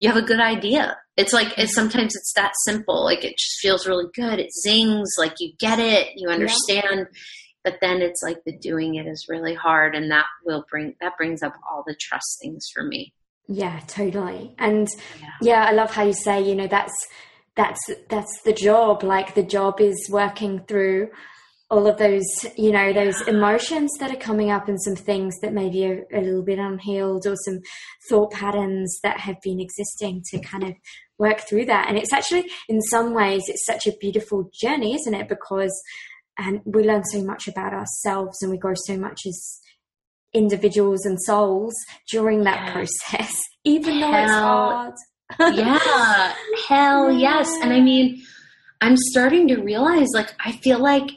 you 0.00 0.08
have 0.08 0.22
a 0.22 0.26
good 0.26 0.40
idea. 0.40 0.96
It's 1.16 1.32
like 1.32 1.48
it's, 1.58 1.72
mm-hmm. 1.72 1.88
sometimes 1.88 2.14
it's 2.16 2.32
that 2.34 2.52
simple. 2.64 3.04
Like 3.04 3.24
it 3.24 3.36
just 3.38 3.58
feels 3.60 3.86
really 3.86 4.06
good. 4.14 4.38
It 4.38 4.52
zings. 4.52 5.14
Like 5.18 5.34
you 5.38 5.52
get 5.58 5.78
it. 5.78 6.08
You 6.16 6.28
understand. 6.28 6.84
Yeah. 7.10 7.18
But 7.64 7.78
then 7.80 8.00
it's 8.00 8.22
like 8.22 8.38
the 8.44 8.56
doing 8.56 8.94
it 8.94 9.06
is 9.06 9.26
really 9.28 9.54
hard, 9.54 9.96
and 9.96 10.10
that 10.12 10.26
will 10.44 10.64
bring 10.70 10.94
that 11.00 11.16
brings 11.16 11.42
up 11.42 11.54
all 11.68 11.82
the 11.84 11.96
trust 11.98 12.38
things 12.40 12.66
for 12.72 12.84
me. 12.84 13.12
Yeah, 13.48 13.80
totally. 13.88 14.54
And 14.58 14.88
yeah. 15.20 15.28
yeah, 15.40 15.64
I 15.64 15.72
love 15.72 15.92
how 15.92 16.04
you 16.04 16.12
say, 16.12 16.40
you 16.42 16.54
know, 16.54 16.68
that's 16.68 17.06
that's 17.56 17.80
that's 18.08 18.40
the 18.44 18.52
job. 18.52 19.02
Like 19.02 19.34
the 19.34 19.42
job 19.42 19.80
is 19.80 20.08
working 20.10 20.60
through 20.68 21.08
all 21.68 21.86
of 21.86 21.98
those, 21.98 22.24
you 22.56 22.70
know, 22.70 22.92
those 22.92 23.20
emotions 23.22 23.90
that 23.98 24.12
are 24.12 24.18
coming 24.18 24.50
up 24.50 24.68
and 24.68 24.80
some 24.80 24.94
things 24.94 25.38
that 25.40 25.52
maybe 25.52 25.84
are 25.84 26.06
a 26.12 26.20
little 26.20 26.42
bit 26.42 26.58
unhealed 26.58 27.26
or 27.26 27.34
some 27.44 27.58
thought 28.08 28.32
patterns 28.32 29.00
that 29.02 29.18
have 29.18 29.36
been 29.42 29.58
existing 29.58 30.22
to 30.30 30.38
kind 30.38 30.62
of 30.62 30.74
work 31.18 31.40
through 31.40 31.64
that. 31.64 31.88
And 31.88 31.98
it's 31.98 32.12
actually, 32.12 32.48
in 32.68 32.80
some 32.82 33.14
ways, 33.14 33.42
it's 33.48 33.66
such 33.66 33.86
a 33.86 33.96
beautiful 34.00 34.48
journey, 34.54 34.94
isn't 34.94 35.14
it? 35.14 35.28
Because 35.28 35.72
and 36.38 36.60
we 36.64 36.84
learn 36.84 37.04
so 37.04 37.24
much 37.24 37.48
about 37.48 37.72
ourselves 37.72 38.42
and 38.42 38.50
we 38.50 38.58
grow 38.58 38.74
so 38.74 38.98
much 38.98 39.22
as 39.26 39.60
individuals 40.34 41.06
and 41.06 41.20
souls 41.20 41.74
during 42.10 42.44
that 42.44 42.72
process, 42.72 43.42
even 43.64 44.00
though 44.00 44.10
hell, 44.10 44.92
it's 44.92 45.38
hard. 45.38 45.56
yeah, 45.56 46.34
hell 46.68 47.10
yes. 47.10 47.50
And 47.62 47.72
I 47.72 47.80
mean, 47.80 48.22
I'm 48.80 48.96
starting 48.96 49.48
to 49.48 49.56
realize 49.56 50.08
like, 50.12 50.34
I 50.44 50.52
feel 50.52 50.78
like 50.78 51.10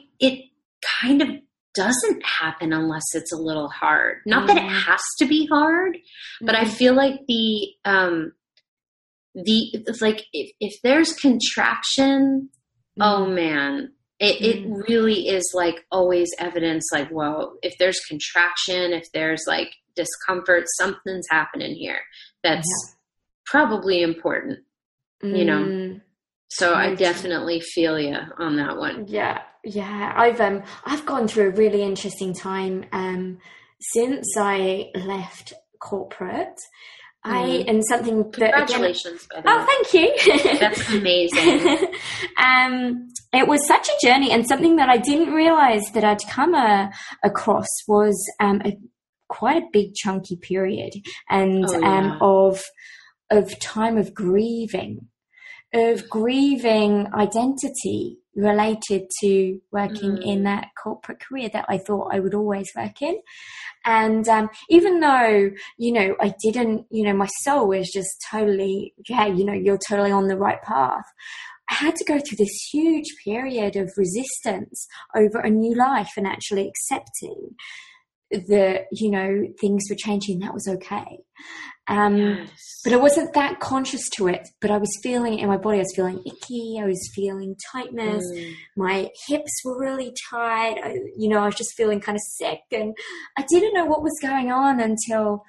kind 1.01 1.21
of 1.21 1.29
doesn't 1.75 2.25
happen 2.25 2.73
unless 2.73 3.13
it's 3.13 3.31
a 3.31 3.37
little 3.37 3.69
hard. 3.69 4.17
Not 4.25 4.43
mm. 4.43 4.47
that 4.47 4.57
it 4.57 4.63
mm. 4.63 4.83
has 4.85 5.01
to 5.19 5.25
be 5.25 5.47
hard, 5.47 5.97
but 6.41 6.55
mm. 6.55 6.59
I 6.59 6.65
feel 6.65 6.93
like 6.93 7.21
the 7.27 7.67
um 7.85 8.33
the 9.35 9.69
it's 9.73 10.01
like 10.01 10.25
if 10.33 10.51
if 10.59 10.81
there's 10.83 11.13
contraction, 11.13 12.49
mm. 12.99 13.03
oh 13.03 13.25
man, 13.27 13.93
it 14.19 14.41
it 14.41 14.65
mm. 14.65 14.87
really 14.87 15.29
is 15.29 15.51
like 15.53 15.85
always 15.91 16.29
evidence 16.39 16.87
like 16.91 17.09
well, 17.11 17.57
if 17.61 17.77
there's 17.77 17.99
contraction, 18.07 18.93
if 18.93 19.11
there's 19.13 19.43
like 19.47 19.71
discomfort, 19.95 20.65
something's 20.77 21.27
happening 21.29 21.75
here 21.75 22.01
that's 22.43 22.67
yeah. 22.67 22.93
probably 23.45 24.01
important. 24.01 24.59
You 25.21 25.45
know. 25.45 25.63
Mm. 25.63 26.01
So 26.51 26.73
I 26.73 26.95
definitely 26.95 27.59
feel 27.59 27.99
you 27.99 28.17
on 28.39 28.55
that 28.55 28.77
one. 28.77 29.05
Yeah, 29.07 29.41
yeah. 29.63 30.13
I've 30.15 30.39
um 30.41 30.63
I've 30.85 31.05
gone 31.05 31.27
through 31.27 31.49
a 31.49 31.51
really 31.51 31.83
interesting 31.83 32.33
time 32.33 32.85
um 32.91 33.39
since 33.79 34.35
I 34.37 34.91
left 34.95 35.53
corporate. 35.79 36.59
Mm. 37.25 37.31
I 37.31 37.45
and 37.67 37.83
something 37.85 38.31
congratulations. 38.31 39.27
That, 39.29 39.39
again, 39.39 39.53
oh, 39.53 39.65
thank 39.65 39.93
you. 39.93 40.59
That's 40.59 40.89
amazing. 40.89 41.77
um, 42.37 43.09
it 43.33 43.45
was 43.45 43.67
such 43.67 43.89
a 43.89 44.05
journey, 44.05 44.31
and 44.31 44.47
something 44.47 44.77
that 44.77 44.87
I 44.87 44.97
didn't 44.97 45.33
realize 45.33 45.83
that 45.93 46.05
I'd 46.05 46.25
come 46.29 46.55
a, 46.55 46.91
across 47.21 47.67
was 47.89 48.15
um, 48.39 48.61
a 48.63 48.77
quite 49.27 49.57
a 49.57 49.67
big 49.73 49.95
chunky 49.95 50.37
period, 50.37 50.93
and 51.29 51.65
oh, 51.67 51.79
yeah. 51.79 51.97
um, 51.97 52.17
of 52.21 52.63
of 53.29 53.59
time 53.59 53.97
of 53.97 54.13
grieving 54.13 55.09
of 55.73 56.09
grieving 56.09 57.07
identity 57.13 58.17
related 58.35 59.09
to 59.21 59.59
working 59.71 60.17
mm. 60.17 60.25
in 60.25 60.43
that 60.43 60.67
corporate 60.81 61.19
career 61.19 61.49
that 61.49 61.65
I 61.67 61.77
thought 61.77 62.13
I 62.13 62.19
would 62.19 62.33
always 62.33 62.69
work 62.75 63.01
in. 63.01 63.19
And 63.85 64.27
um, 64.27 64.49
even 64.69 64.99
though, 64.99 65.51
you 65.77 65.91
know, 65.91 66.15
I 66.21 66.33
didn't, 66.41 66.85
you 66.89 67.03
know, 67.03 67.13
my 67.13 67.27
soul 67.41 67.69
was 67.69 67.89
just 67.91 68.23
totally, 68.29 68.93
yeah, 69.07 69.25
you 69.27 69.45
know, 69.45 69.53
you're 69.53 69.79
totally 69.87 70.11
on 70.11 70.27
the 70.27 70.37
right 70.37 70.61
path. 70.61 71.05
I 71.69 71.75
had 71.75 71.95
to 71.95 72.05
go 72.05 72.19
through 72.19 72.37
this 72.37 72.69
huge 72.71 73.07
period 73.23 73.75
of 73.75 73.91
resistance 73.95 74.87
over 75.15 75.39
a 75.39 75.49
new 75.49 75.75
life 75.75 76.11
and 76.17 76.25
actually 76.25 76.67
accepting 76.67 77.55
that, 78.31 78.87
you 78.91 79.11
know, 79.11 79.47
things 79.59 79.83
were 79.89 79.95
changing. 79.97 80.39
That 80.39 80.53
was 80.53 80.67
okay. 80.67 81.19
Um, 81.87 82.17
yes. 82.17 82.81
But 82.83 82.93
I 82.93 82.97
wasn't 82.97 83.33
that 83.33 83.59
conscious 83.59 84.07
to 84.17 84.27
it. 84.27 84.47
But 84.61 84.71
I 84.71 84.77
was 84.77 84.95
feeling 85.01 85.39
in 85.39 85.47
my 85.47 85.57
body, 85.57 85.77
I 85.77 85.81
was 85.81 85.93
feeling 85.95 86.21
icky. 86.25 86.79
I 86.81 86.85
was 86.85 87.11
feeling 87.15 87.55
tightness. 87.71 88.23
Mm. 88.23 88.53
My 88.77 89.09
hips 89.27 89.51
were 89.65 89.79
really 89.79 90.13
tight. 90.29 90.77
I, 90.83 90.95
you 91.17 91.29
know, 91.29 91.39
I 91.39 91.45
was 91.45 91.55
just 91.55 91.75
feeling 91.75 91.99
kind 91.99 92.15
of 92.15 92.21
sick. 92.21 92.61
And 92.71 92.95
I 93.37 93.45
didn't 93.49 93.73
know 93.73 93.85
what 93.85 94.03
was 94.03 94.17
going 94.21 94.51
on 94.51 94.79
until 94.79 95.43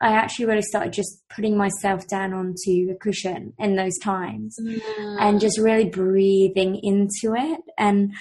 I 0.00 0.14
actually 0.14 0.46
really 0.46 0.62
started 0.62 0.92
just 0.92 1.22
putting 1.28 1.56
myself 1.56 2.08
down 2.08 2.32
onto 2.32 2.90
a 2.90 2.96
cushion 3.00 3.52
in 3.58 3.76
those 3.76 3.96
times 4.02 4.56
mm. 4.60 4.80
and 5.20 5.40
just 5.40 5.60
really 5.60 5.88
breathing 5.88 6.80
into 6.82 7.36
it. 7.36 7.60
And 7.78 8.12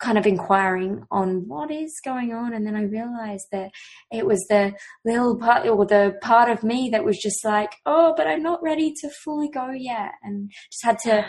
kind 0.00 0.18
of 0.18 0.26
inquiring 0.26 1.04
on 1.10 1.46
what 1.46 1.70
is 1.70 2.00
going 2.04 2.32
on. 2.32 2.54
And 2.54 2.66
then 2.66 2.74
i 2.74 2.82
realized 2.82 3.46
that 3.52 3.70
it 4.10 4.26
was 4.26 4.44
the 4.48 4.72
little 5.04 5.38
part 5.38 5.66
or 5.66 5.86
the 5.86 6.14
part 6.22 6.50
of 6.50 6.64
me 6.64 6.90
that 6.90 7.04
was 7.04 7.18
just 7.18 7.44
like 7.44 7.76
oh 7.86 8.14
but 8.16 8.26
i'm 8.26 8.42
not 8.42 8.62
ready 8.62 8.92
to 9.00 9.10
fully 9.24 9.48
go 9.48 9.70
yet. 9.70 10.12
And 10.22 10.50
just 10.70 10.84
had 10.84 10.98
to 11.00 11.26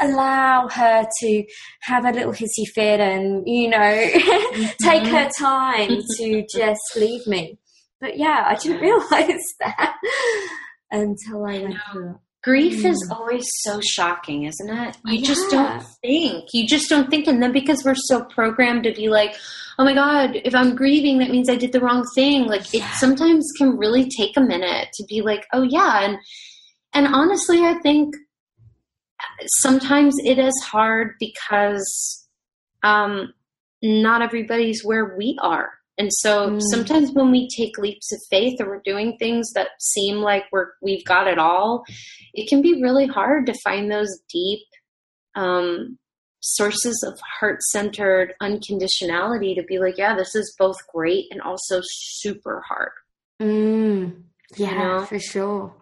allow 0.00 0.68
her 0.68 1.06
to 1.20 1.44
have 1.82 2.04
a 2.04 2.12
little 2.12 2.32
hissy 2.32 2.66
fit 2.74 3.00
and 3.00 3.42
you 3.46 3.68
know 3.68 3.78
mm-hmm. 3.78 4.64
take 4.82 5.06
her 5.06 5.28
time 5.38 6.00
to 6.18 6.46
just 6.54 6.80
leave 6.96 7.26
me. 7.26 7.58
But 8.00 8.18
yeah 8.18 8.44
i 8.46 8.54
didn't 8.56 8.80
realize 8.88 9.44
that 9.60 9.96
until 10.90 11.44
i 11.46 11.58
went 11.58 11.76
through 11.92 12.10
it 12.10 12.16
Grief 12.42 12.82
mm. 12.82 12.90
is 12.90 13.08
always 13.10 13.44
so 13.60 13.80
shocking, 13.80 14.44
isn't 14.44 14.68
it? 14.68 14.96
You 15.04 15.18
yeah. 15.18 15.26
just 15.26 15.50
don't 15.50 15.82
think. 16.02 16.48
You 16.52 16.66
just 16.66 16.88
don't 16.88 17.08
think. 17.08 17.28
And 17.28 17.40
then 17.42 17.52
because 17.52 17.84
we're 17.84 17.94
so 17.94 18.24
programmed 18.24 18.82
to 18.84 18.92
be 18.92 19.08
like, 19.08 19.36
oh 19.78 19.84
my 19.84 19.94
God, 19.94 20.32
if 20.44 20.54
I'm 20.54 20.74
grieving, 20.74 21.18
that 21.18 21.30
means 21.30 21.48
I 21.48 21.56
did 21.56 21.72
the 21.72 21.80
wrong 21.80 22.04
thing. 22.14 22.46
Like 22.46 22.72
yeah. 22.72 22.84
it 22.84 22.94
sometimes 22.96 23.48
can 23.56 23.78
really 23.78 24.08
take 24.10 24.36
a 24.36 24.40
minute 24.40 24.88
to 24.94 25.04
be 25.08 25.22
like, 25.22 25.46
oh 25.52 25.62
yeah. 25.62 26.02
And, 26.02 26.18
and 26.92 27.14
honestly, 27.14 27.60
I 27.60 27.74
think 27.82 28.14
sometimes 29.60 30.14
it 30.24 30.38
is 30.38 30.54
hard 30.64 31.12
because, 31.20 32.26
um, 32.82 33.32
not 33.82 34.22
everybody's 34.22 34.84
where 34.84 35.16
we 35.16 35.36
are. 35.40 35.72
And 35.98 36.10
so 36.10 36.50
mm. 36.50 36.60
sometimes 36.70 37.12
when 37.12 37.30
we 37.30 37.48
take 37.48 37.76
leaps 37.78 38.12
of 38.12 38.20
faith 38.30 38.60
or 38.60 38.66
we're 38.66 38.82
doing 38.84 39.16
things 39.18 39.52
that 39.52 39.68
seem 39.78 40.16
like 40.16 40.44
we're 40.50 40.68
we've 40.80 41.04
got 41.04 41.28
it 41.28 41.38
all, 41.38 41.84
it 42.32 42.48
can 42.48 42.62
be 42.62 42.82
really 42.82 43.06
hard 43.06 43.46
to 43.46 43.54
find 43.62 43.90
those 43.90 44.20
deep 44.32 44.60
um, 45.34 45.98
sources 46.40 47.04
of 47.06 47.20
heart-centered 47.38 48.34
unconditionality 48.42 49.54
to 49.54 49.62
be 49.68 49.78
like, 49.78 49.96
yeah, 49.98 50.16
this 50.16 50.34
is 50.34 50.54
both 50.58 50.76
great 50.92 51.26
and 51.30 51.40
also 51.42 51.80
super 51.82 52.62
hard. 52.66 52.92
Mm. 53.40 54.22
Yeah, 54.56 54.70
you 54.70 54.78
know? 54.78 55.04
for 55.04 55.18
sure, 55.18 55.74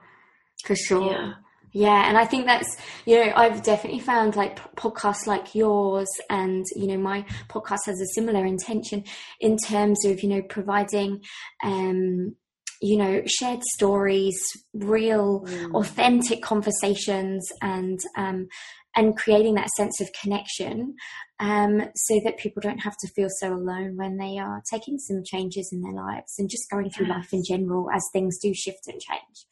for 0.65 0.77
sure. 0.77 1.11
Yeah. 1.11 1.33
Yeah, 1.73 2.09
and 2.09 2.19
I 2.19 2.25
think 2.25 2.47
that's 2.47 2.77
you 3.07 3.17
know 3.17 3.33
I've 3.37 3.63
definitely 3.63 4.01
found 4.01 4.35
like 4.37 4.57
podcasts 4.75 5.27
like 5.27 5.55
yours, 5.55 6.09
and 6.29 6.65
you 6.75 6.89
know 6.89 6.99
my 6.99 7.25
podcast 7.49 7.87
has 7.87 8.01
a 8.01 8.15
similar 8.15 8.45
intention 8.45 9.05
in 9.41 9.57
terms 9.57 10.05
of 10.05 10.23
you 10.23 10.29
know 10.29 10.43
providing 10.43 11.23
um, 11.63 12.35
you 12.81 12.97
know 12.97 13.23
shared 13.27 13.63
stories, 13.75 14.41
real 14.75 15.43
mm. 15.43 15.75
authentic 15.75 16.43
conversations, 16.43 17.47
and 17.63 18.01
um, 18.17 18.49
and 18.97 19.17
creating 19.17 19.55
that 19.55 19.71
sense 19.71 20.01
of 20.01 20.11
connection, 20.21 20.97
um, 21.39 21.83
so 21.95 22.21
that 22.25 22.39
people 22.39 22.61
don't 22.61 22.79
have 22.79 22.97
to 23.01 23.09
feel 23.15 23.29
so 23.39 23.55
alone 23.55 23.97
when 23.97 24.17
they 24.17 24.39
are 24.39 24.61
taking 24.69 24.99
some 24.99 25.23
changes 25.25 25.71
in 25.73 25.83
their 25.83 25.93
lives 25.93 26.35
and 26.39 26.51
just 26.51 26.69
going 26.69 26.91
through 26.91 27.07
yes. 27.07 27.17
life 27.17 27.33
in 27.33 27.45
general 27.47 27.89
as 27.95 28.03
things 28.13 28.39
do 28.39 28.53
shift 28.53 28.89
and 28.89 29.01
change. 29.01 29.47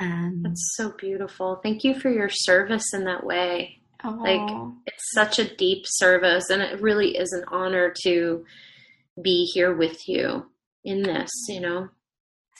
Um, 0.00 0.42
That's 0.42 0.74
so 0.76 0.92
beautiful. 0.96 1.60
Thank 1.62 1.84
you 1.84 1.98
for 1.98 2.10
your 2.10 2.28
service 2.28 2.94
in 2.94 3.04
that 3.04 3.24
way. 3.24 3.80
Aww. 4.04 4.20
Like 4.20 4.74
it's 4.86 5.12
such 5.12 5.38
a 5.38 5.56
deep 5.56 5.84
service, 5.86 6.50
and 6.50 6.62
it 6.62 6.80
really 6.80 7.16
is 7.16 7.32
an 7.32 7.44
honor 7.50 7.92
to 8.04 8.44
be 9.20 9.44
here 9.52 9.74
with 9.74 10.08
you 10.08 10.46
in 10.84 11.02
this. 11.02 11.30
You 11.48 11.60
know. 11.60 11.88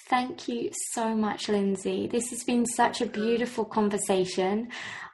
Thank 0.08 0.48
you 0.48 0.70
so 0.92 1.14
much, 1.14 1.48
Lindsay. 1.48 2.06
This 2.06 2.30
has 2.30 2.42
been 2.42 2.64
such 2.64 3.02
a 3.02 3.06
beautiful 3.06 3.64
conversation. 3.64 4.68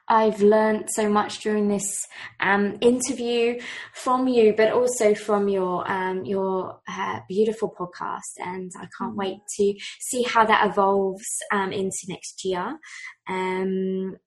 I've 0.07 0.41
learned 0.41 0.89
so 0.89 1.09
much 1.09 1.39
during 1.39 1.67
this 1.67 2.05
um, 2.39 2.77
interview 2.81 3.59
from 3.93 4.27
you, 4.27 4.53
but 4.55 4.71
also 4.71 5.15
from 5.15 5.47
your 5.47 5.89
um, 5.89 6.25
your 6.25 6.79
uh, 6.87 7.19
beautiful 7.27 7.73
podcast, 7.77 8.37
and 8.37 8.71
I 8.77 8.87
can't 8.97 9.11
mm-hmm. 9.11 9.17
wait 9.17 9.37
to 9.57 9.73
see 9.99 10.23
how 10.23 10.45
that 10.45 10.67
evolves 10.69 11.25
um, 11.51 11.71
into 11.71 12.05
next 12.07 12.45
year. 12.45 12.77
Um, 13.27 14.17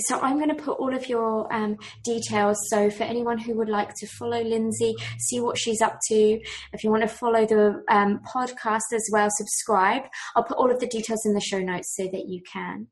so 0.00 0.20
I'm 0.20 0.36
going 0.36 0.54
to 0.54 0.62
put 0.62 0.78
all 0.78 0.94
of 0.94 1.08
your 1.08 1.52
um, 1.52 1.76
details. 2.04 2.56
So 2.68 2.90
for 2.90 3.02
anyone 3.04 3.38
who 3.38 3.54
would 3.56 3.68
like 3.68 3.94
to 3.96 4.06
follow 4.06 4.42
Lindsay, 4.42 4.94
see 5.18 5.40
what 5.40 5.58
she's 5.58 5.80
up 5.82 5.98
to, 6.08 6.40
if 6.72 6.84
you 6.84 6.90
want 6.90 7.02
to 7.02 7.08
follow 7.08 7.46
the 7.46 7.82
um, 7.88 8.20
podcast 8.34 8.92
as 8.94 9.08
well, 9.12 9.28
subscribe. 9.30 10.02
I'll 10.36 10.44
put 10.44 10.56
all 10.56 10.70
of 10.70 10.80
the 10.80 10.86
details 10.86 11.24
in 11.26 11.34
the 11.34 11.40
show 11.40 11.58
notes 11.58 11.94
so 11.96 12.04
that 12.04 12.28
you 12.28 12.42
can. 12.50 12.86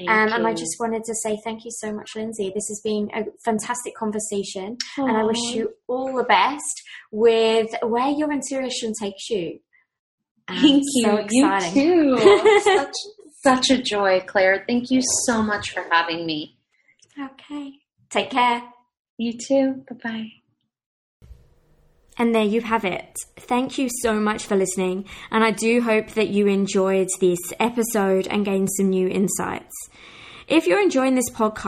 Um, 0.00 0.32
and 0.32 0.46
I 0.46 0.52
just 0.54 0.76
wanted 0.78 1.04
to 1.04 1.14
say 1.14 1.38
thank 1.44 1.64
you 1.64 1.70
so 1.70 1.92
much, 1.92 2.10
Lindsay. 2.16 2.52
This 2.54 2.68
has 2.68 2.80
been 2.82 3.08
a 3.14 3.24
fantastic 3.44 3.94
conversation, 3.94 4.76
Aww. 4.98 5.08
and 5.08 5.16
I 5.16 5.24
wish 5.24 5.54
you 5.54 5.72
all 5.86 6.14
the 6.16 6.24
best 6.24 6.82
with 7.10 7.70
where 7.82 8.10
your 8.10 8.32
intuition 8.32 8.92
takes 9.00 9.30
you. 9.30 9.60
Thank 10.48 10.82
you. 10.94 11.04
So 11.04 11.16
exciting. 11.16 11.76
You 11.76 12.18
too. 12.64 12.86
Such 13.42 13.68
such 13.68 13.78
a 13.78 13.82
joy, 13.82 14.20
Claire. 14.26 14.64
Thank 14.66 14.90
you 14.90 15.00
so 15.24 15.42
much 15.42 15.70
for 15.70 15.84
having 15.90 16.26
me. 16.26 16.58
Okay. 17.18 17.72
Take 18.10 18.30
care. 18.30 18.62
You 19.16 19.32
too. 19.38 19.84
Bye 19.88 19.96
bye. 20.02 21.28
And 22.18 22.34
there 22.34 22.44
you 22.44 22.60
have 22.60 22.84
it. 22.84 23.16
Thank 23.36 23.78
you 23.78 23.88
so 24.02 24.20
much 24.20 24.44
for 24.44 24.56
listening, 24.56 25.06
and 25.30 25.42
I 25.42 25.52
do 25.52 25.80
hope 25.80 26.10
that 26.10 26.28
you 26.28 26.48
enjoyed 26.48 27.08
this 27.18 27.38
episode 27.58 28.26
and 28.26 28.44
gained 28.44 28.68
some 28.76 28.90
new 28.90 29.08
insights. 29.08 29.74
If 30.46 30.66
you're 30.66 30.82
enjoying 30.82 31.14
this 31.14 31.30
podcast, 31.30 31.64